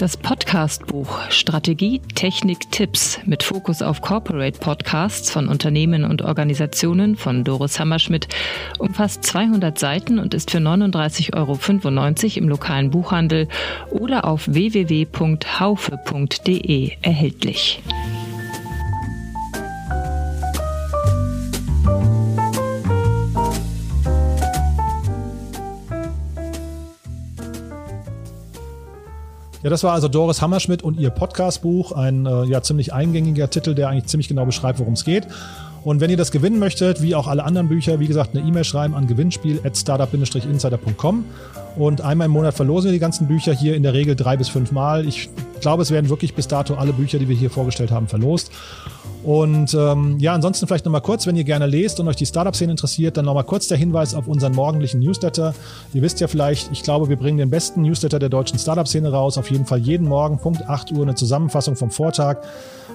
Das 0.00 0.16
Podcastbuch 0.16 1.28
Strategie, 1.28 2.00
Technik, 2.14 2.70
Tipps 2.70 3.20
mit 3.26 3.42
Fokus 3.42 3.82
auf 3.82 4.00
Corporate 4.00 4.58
Podcasts 4.58 5.30
von 5.30 5.46
Unternehmen 5.46 6.04
und 6.04 6.22
Organisationen 6.22 7.16
von 7.16 7.44
Doris 7.44 7.78
Hammerschmidt 7.78 8.26
umfasst 8.78 9.24
200 9.24 9.78
Seiten 9.78 10.18
und 10.18 10.32
ist 10.32 10.52
für 10.52 10.56
39,95 10.56 11.34
Euro 11.36 11.58
im 12.38 12.48
lokalen 12.48 12.88
Buchhandel 12.88 13.46
oder 13.90 14.24
auf 14.24 14.48
www.haufe.de 14.48 15.42
erhältlich. 17.02 17.82
Ja, 29.62 29.68
das 29.68 29.84
war 29.84 29.92
also 29.92 30.08
Doris 30.08 30.40
Hammerschmidt 30.40 30.82
und 30.82 30.98
ihr 30.98 31.10
Podcastbuch, 31.10 31.92
ein 31.92 32.24
äh, 32.24 32.44
ja 32.44 32.62
ziemlich 32.62 32.94
eingängiger 32.94 33.50
Titel, 33.50 33.74
der 33.74 33.90
eigentlich 33.90 34.06
ziemlich 34.06 34.28
genau 34.28 34.46
beschreibt, 34.46 34.78
worum 34.78 34.94
es 34.94 35.04
geht. 35.04 35.26
Und 35.84 36.00
wenn 36.00 36.08
ihr 36.10 36.16
das 36.16 36.30
gewinnen 36.30 36.58
möchtet, 36.58 37.02
wie 37.02 37.14
auch 37.14 37.26
alle 37.26 37.44
anderen 37.44 37.68
Bücher, 37.68 38.00
wie 38.00 38.06
gesagt, 38.06 38.34
eine 38.34 38.42
E-Mail 38.46 38.64
schreiben 38.64 38.94
an 38.94 39.06
gewinnspiel@startup-insider.com 39.06 41.24
und 41.76 42.00
einmal 42.00 42.24
im 42.26 42.32
Monat 42.32 42.54
verlosen 42.54 42.88
wir 42.88 42.92
die 42.92 43.00
ganzen 43.00 43.28
Bücher 43.28 43.52
hier 43.52 43.76
in 43.76 43.82
der 43.82 43.92
Regel 43.92 44.16
drei 44.16 44.38
bis 44.38 44.48
fünf 44.48 44.72
Mal. 44.72 45.06
Ich 45.06 45.28
Ich 45.60 45.62
glaube, 45.62 45.82
es 45.82 45.90
werden 45.90 46.08
wirklich 46.08 46.32
bis 46.32 46.48
dato 46.48 46.76
alle 46.76 46.94
Bücher, 46.94 47.18
die 47.18 47.28
wir 47.28 47.36
hier 47.36 47.50
vorgestellt 47.50 47.90
haben, 47.90 48.08
verlost. 48.08 48.50
Und 49.22 49.74
ähm, 49.74 50.16
ja, 50.18 50.32
ansonsten 50.32 50.66
vielleicht 50.66 50.86
nochmal 50.86 51.02
kurz, 51.02 51.26
wenn 51.26 51.36
ihr 51.36 51.44
gerne 51.44 51.66
lest 51.66 52.00
und 52.00 52.08
euch 52.08 52.16
die 52.16 52.24
Startup-Szene 52.24 52.72
interessiert, 52.72 53.18
dann 53.18 53.26
nochmal 53.26 53.44
kurz 53.44 53.68
der 53.68 53.76
Hinweis 53.76 54.14
auf 54.14 54.26
unseren 54.26 54.54
morgendlichen 54.54 55.00
Newsletter. 55.00 55.52
Ihr 55.92 56.00
wisst 56.00 56.18
ja 56.18 56.28
vielleicht, 56.28 56.72
ich 56.72 56.82
glaube, 56.82 57.10
wir 57.10 57.16
bringen 57.16 57.36
den 57.36 57.50
besten 57.50 57.82
Newsletter 57.82 58.18
der 58.18 58.30
deutschen 58.30 58.58
Startup-Szene 58.58 59.12
raus. 59.12 59.36
Auf 59.36 59.50
jeden 59.50 59.66
Fall 59.66 59.80
jeden 59.80 60.08
Morgen, 60.08 60.38
Punkt 60.38 60.66
8 60.66 60.92
Uhr, 60.92 61.02
eine 61.02 61.14
Zusammenfassung 61.14 61.76
vom 61.76 61.90
Vortag. 61.90 62.38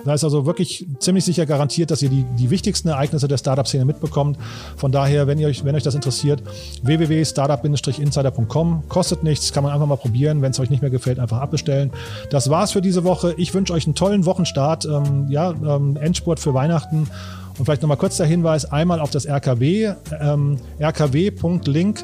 Da 0.05 0.13
ist 0.13 0.23
also 0.23 0.45
wirklich 0.45 0.85
ziemlich 0.99 1.25
sicher 1.25 1.47
garantiert, 1.47 1.89
dass 1.89 2.03
ihr 2.03 2.09
die, 2.09 2.25
die 2.37 2.51
wichtigsten 2.51 2.89
Ereignisse 2.89 3.27
der 3.27 3.37
Startup-Szene 3.37 3.85
mitbekommt. 3.85 4.37
Von 4.77 4.91
daher, 4.91 5.25
wenn, 5.25 5.39
ihr 5.39 5.47
euch, 5.47 5.65
wenn 5.65 5.75
euch 5.75 5.81
das 5.81 5.95
interessiert, 5.95 6.43
www.startup-insider.com. 6.83 8.83
Kostet 8.87 9.23
nichts, 9.23 9.51
kann 9.51 9.63
man 9.63 9.73
einfach 9.73 9.87
mal 9.87 9.97
probieren. 9.97 10.43
Wenn 10.43 10.51
es 10.51 10.59
euch 10.59 10.69
nicht 10.69 10.81
mehr 10.81 10.91
gefällt, 10.91 11.17
einfach 11.17 11.41
abbestellen. 11.41 11.91
Das 12.29 12.51
war's 12.55 12.71
für 12.71 12.81
diese 12.81 13.03
Woche. 13.03 13.35
Ich 13.35 13.53
wünsche 13.53 13.73
euch 13.73 13.85
einen 13.85 13.95
tollen 13.95 14.25
Wochenstart. 14.25 14.85
Ähm, 14.85 15.25
ja, 15.27 15.51
ähm, 15.51 15.97
Endspurt 15.97 16.39
für 16.39 16.53
Weihnachten. 16.53 17.09
Und 17.57 17.65
vielleicht 17.65 17.81
nochmal 17.81 17.97
kurz 17.97 18.15
der 18.15 18.25
Hinweis 18.25 18.71
einmal 18.71 19.01
auf 19.01 19.09
das 19.11 19.25
RKW, 19.25 19.93
ähm, 20.21 20.57
rkw.link-gem 20.79 21.99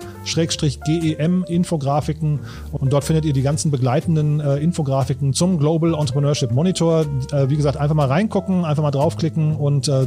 Infografiken 1.47 2.39
und 2.71 2.93
dort 2.93 3.03
findet 3.03 3.25
ihr 3.25 3.33
die 3.33 3.41
ganzen 3.41 3.69
begleitenden 3.69 4.39
äh, 4.39 4.55
Infografiken 4.57 5.33
zum 5.33 5.57
Global 5.57 5.93
Entrepreneurship 5.93 6.51
Monitor. 6.51 7.05
Äh, 7.31 7.49
wie 7.49 7.57
gesagt, 7.57 7.75
einfach 7.75 7.95
mal 7.95 8.07
reingucken, 8.07 8.63
einfach 8.63 8.83
mal 8.83 8.91
draufklicken 8.91 9.57
und 9.57 9.89
äh, 9.89 10.05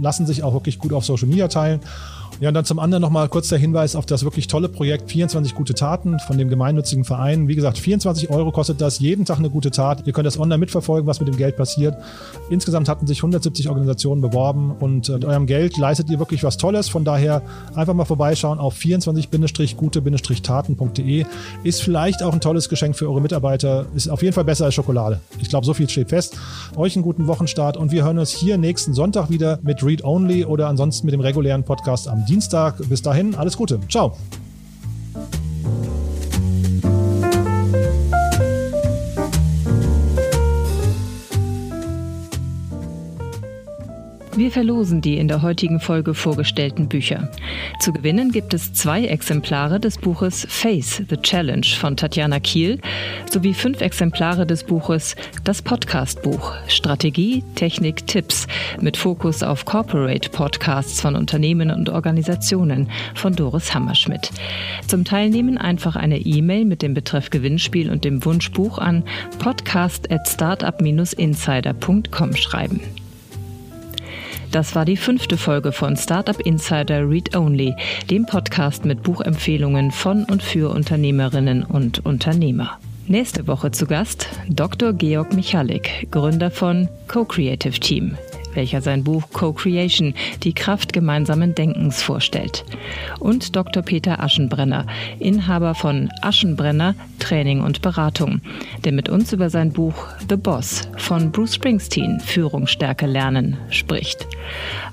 lassen 0.00 0.26
sich 0.26 0.42
auch 0.42 0.52
wirklich 0.52 0.80
gut 0.80 0.92
auf 0.92 1.04
Social 1.04 1.28
Media 1.28 1.46
teilen. 1.48 1.80
Ja, 2.40 2.48
und 2.48 2.54
dann 2.54 2.64
zum 2.64 2.78
anderen 2.78 3.02
nochmal 3.02 3.28
kurz 3.28 3.48
der 3.48 3.58
Hinweis 3.58 3.94
auf 3.94 4.06
das 4.06 4.24
wirklich 4.24 4.48
tolle 4.48 4.68
Projekt 4.68 5.10
24 5.10 5.54
gute 5.54 5.74
Taten 5.74 6.18
von 6.20 6.38
dem 6.38 6.48
gemeinnützigen 6.48 7.04
Verein. 7.04 7.46
Wie 7.46 7.54
gesagt, 7.54 7.78
24 7.78 8.30
Euro 8.30 8.50
kostet 8.50 8.80
das, 8.80 8.98
jeden 8.98 9.24
Tag 9.24 9.38
eine 9.38 9.50
gute 9.50 9.70
Tat. 9.70 10.04
Ihr 10.06 10.12
könnt 10.12 10.26
das 10.26 10.40
online 10.40 10.58
mitverfolgen, 10.58 11.06
was 11.06 11.20
mit 11.20 11.28
dem 11.28 11.36
Geld 11.36 11.56
passiert. 11.56 11.96
Insgesamt 12.50 12.88
hatten 12.88 13.06
sich 13.06 13.18
170 13.18 13.68
Organisationen 13.68 14.20
beworben 14.20 14.74
und 14.80 15.08
äh, 15.08 15.12
mit 15.12 15.24
eurem 15.24 15.46
Geld 15.46 15.76
leistet 15.76 16.10
ihr 16.10 16.18
wirklich 16.18 16.42
was 16.42 16.56
Tolles. 16.56 16.88
Von 16.88 17.04
daher 17.04 17.42
einfach 17.74 17.94
mal 17.94 18.04
vorbeischauen 18.04 18.58
auf 18.58 18.74
24-gute-taten.de. 18.76 21.24
Ist 21.62 21.82
vielleicht 21.82 22.20
auch 22.22 22.32
ein 22.32 22.40
tolles 22.40 22.68
Geschenk 22.68 22.96
für 22.96 23.08
eure 23.08 23.20
Mitarbeiter. 23.20 23.86
Ist 23.94 24.08
auf 24.08 24.22
jeden 24.22 24.34
Fall 24.34 24.44
besser 24.44 24.64
als 24.64 24.74
Schokolade. 24.74 25.20
Ich 25.40 25.48
glaube, 25.48 25.64
so 25.64 25.74
viel 25.74 25.88
steht 25.88 26.08
fest. 26.08 26.36
Euch 26.76 26.96
einen 26.96 27.04
guten 27.04 27.28
Wochenstart 27.28 27.76
und 27.76 27.92
wir 27.92 28.04
hören 28.04 28.18
uns 28.18 28.30
hier 28.30 28.58
nächsten 28.58 28.94
Sonntag 28.94 29.30
wieder 29.30 29.60
mit 29.62 29.84
Read 29.84 30.02
Only 30.02 30.44
oder 30.44 30.66
ansonsten 30.68 31.06
mit 31.06 31.12
dem 31.12 31.20
regulären 31.20 31.62
Podcast 31.62 32.08
am 32.08 32.21
Dienstag. 32.22 32.76
Bis 32.88 33.02
dahin, 33.02 33.34
alles 33.34 33.56
Gute. 33.56 33.80
Ciao. 33.88 34.16
Wir 44.34 44.50
verlosen 44.50 45.02
die 45.02 45.18
in 45.18 45.28
der 45.28 45.42
heutigen 45.42 45.78
Folge 45.78 46.14
vorgestellten 46.14 46.88
Bücher. 46.88 47.28
Zu 47.80 47.92
gewinnen 47.92 48.32
gibt 48.32 48.54
es 48.54 48.72
zwei 48.72 49.04
Exemplare 49.04 49.78
des 49.78 49.98
Buches 49.98 50.46
Face 50.48 51.02
the 51.10 51.18
Challenge 51.18 51.66
von 51.78 51.98
Tatjana 51.98 52.40
Kiel 52.40 52.80
sowie 53.30 53.52
fünf 53.52 53.82
Exemplare 53.82 54.46
des 54.46 54.64
Buches 54.64 55.16
Das 55.44 55.60
Podcast-Buch 55.60 56.54
Strategie, 56.66 57.44
Technik, 57.56 58.06
Tipps 58.06 58.46
mit 58.80 58.96
Fokus 58.96 59.42
auf 59.42 59.66
Corporate 59.66 60.30
Podcasts 60.30 61.02
von 61.02 61.14
Unternehmen 61.14 61.70
und 61.70 61.90
Organisationen 61.90 62.88
von 63.14 63.36
Doris 63.36 63.74
Hammerschmidt. 63.74 64.30
Zum 64.86 65.04
Teilnehmen 65.04 65.58
einfach 65.58 65.94
eine 65.94 66.18
E-Mail 66.18 66.64
mit 66.64 66.80
dem 66.80 66.94
Betreff 66.94 67.28
Gewinnspiel 67.28 67.90
und 67.90 68.04
dem 68.04 68.24
Wunschbuch 68.24 68.78
an 68.78 69.04
podcast 69.38 70.10
at 70.10 70.26
startup-insider.com 70.26 72.34
schreiben. 72.34 72.80
Das 74.52 74.74
war 74.74 74.84
die 74.84 74.98
fünfte 74.98 75.38
Folge 75.38 75.72
von 75.72 75.96
Startup 75.96 76.38
Insider 76.38 77.08
Read 77.08 77.34
Only, 77.34 77.74
dem 78.10 78.26
Podcast 78.26 78.84
mit 78.84 79.02
Buchempfehlungen 79.02 79.90
von 79.90 80.24
und 80.24 80.42
für 80.42 80.70
Unternehmerinnen 80.70 81.62
und 81.62 82.04
Unternehmer. 82.04 82.78
Nächste 83.06 83.46
Woche 83.46 83.70
zu 83.70 83.86
Gast 83.86 84.28
Dr. 84.50 84.92
Georg 84.92 85.32
Michalik, 85.32 86.06
Gründer 86.10 86.50
von 86.50 86.86
Co-Creative 87.08 87.80
Team, 87.80 88.18
welcher 88.54 88.80
sein 88.80 89.04
Buch 89.04 89.24
Co-Creation, 89.32 90.14
die 90.42 90.54
Kraft 90.54 90.92
gemeinsamen 90.92 91.54
Denkens 91.54 92.02
vorstellt. 92.02 92.64
Und 93.18 93.56
Dr. 93.56 93.82
Peter 93.82 94.22
Aschenbrenner, 94.22 94.86
Inhaber 95.18 95.74
von 95.74 96.10
Aschenbrenner 96.22 96.94
Training 97.18 97.60
und 97.60 97.82
Beratung, 97.82 98.40
der 98.84 98.92
mit 98.92 99.08
uns 99.08 99.32
über 99.32 99.50
sein 99.50 99.72
Buch 99.72 100.06
The 100.28 100.36
Boss 100.36 100.82
von 100.96 101.32
Bruce 101.32 101.54
Springsteen 101.54 102.20
Führungsstärke 102.20 103.06
lernen 103.06 103.56
spricht. 103.70 104.28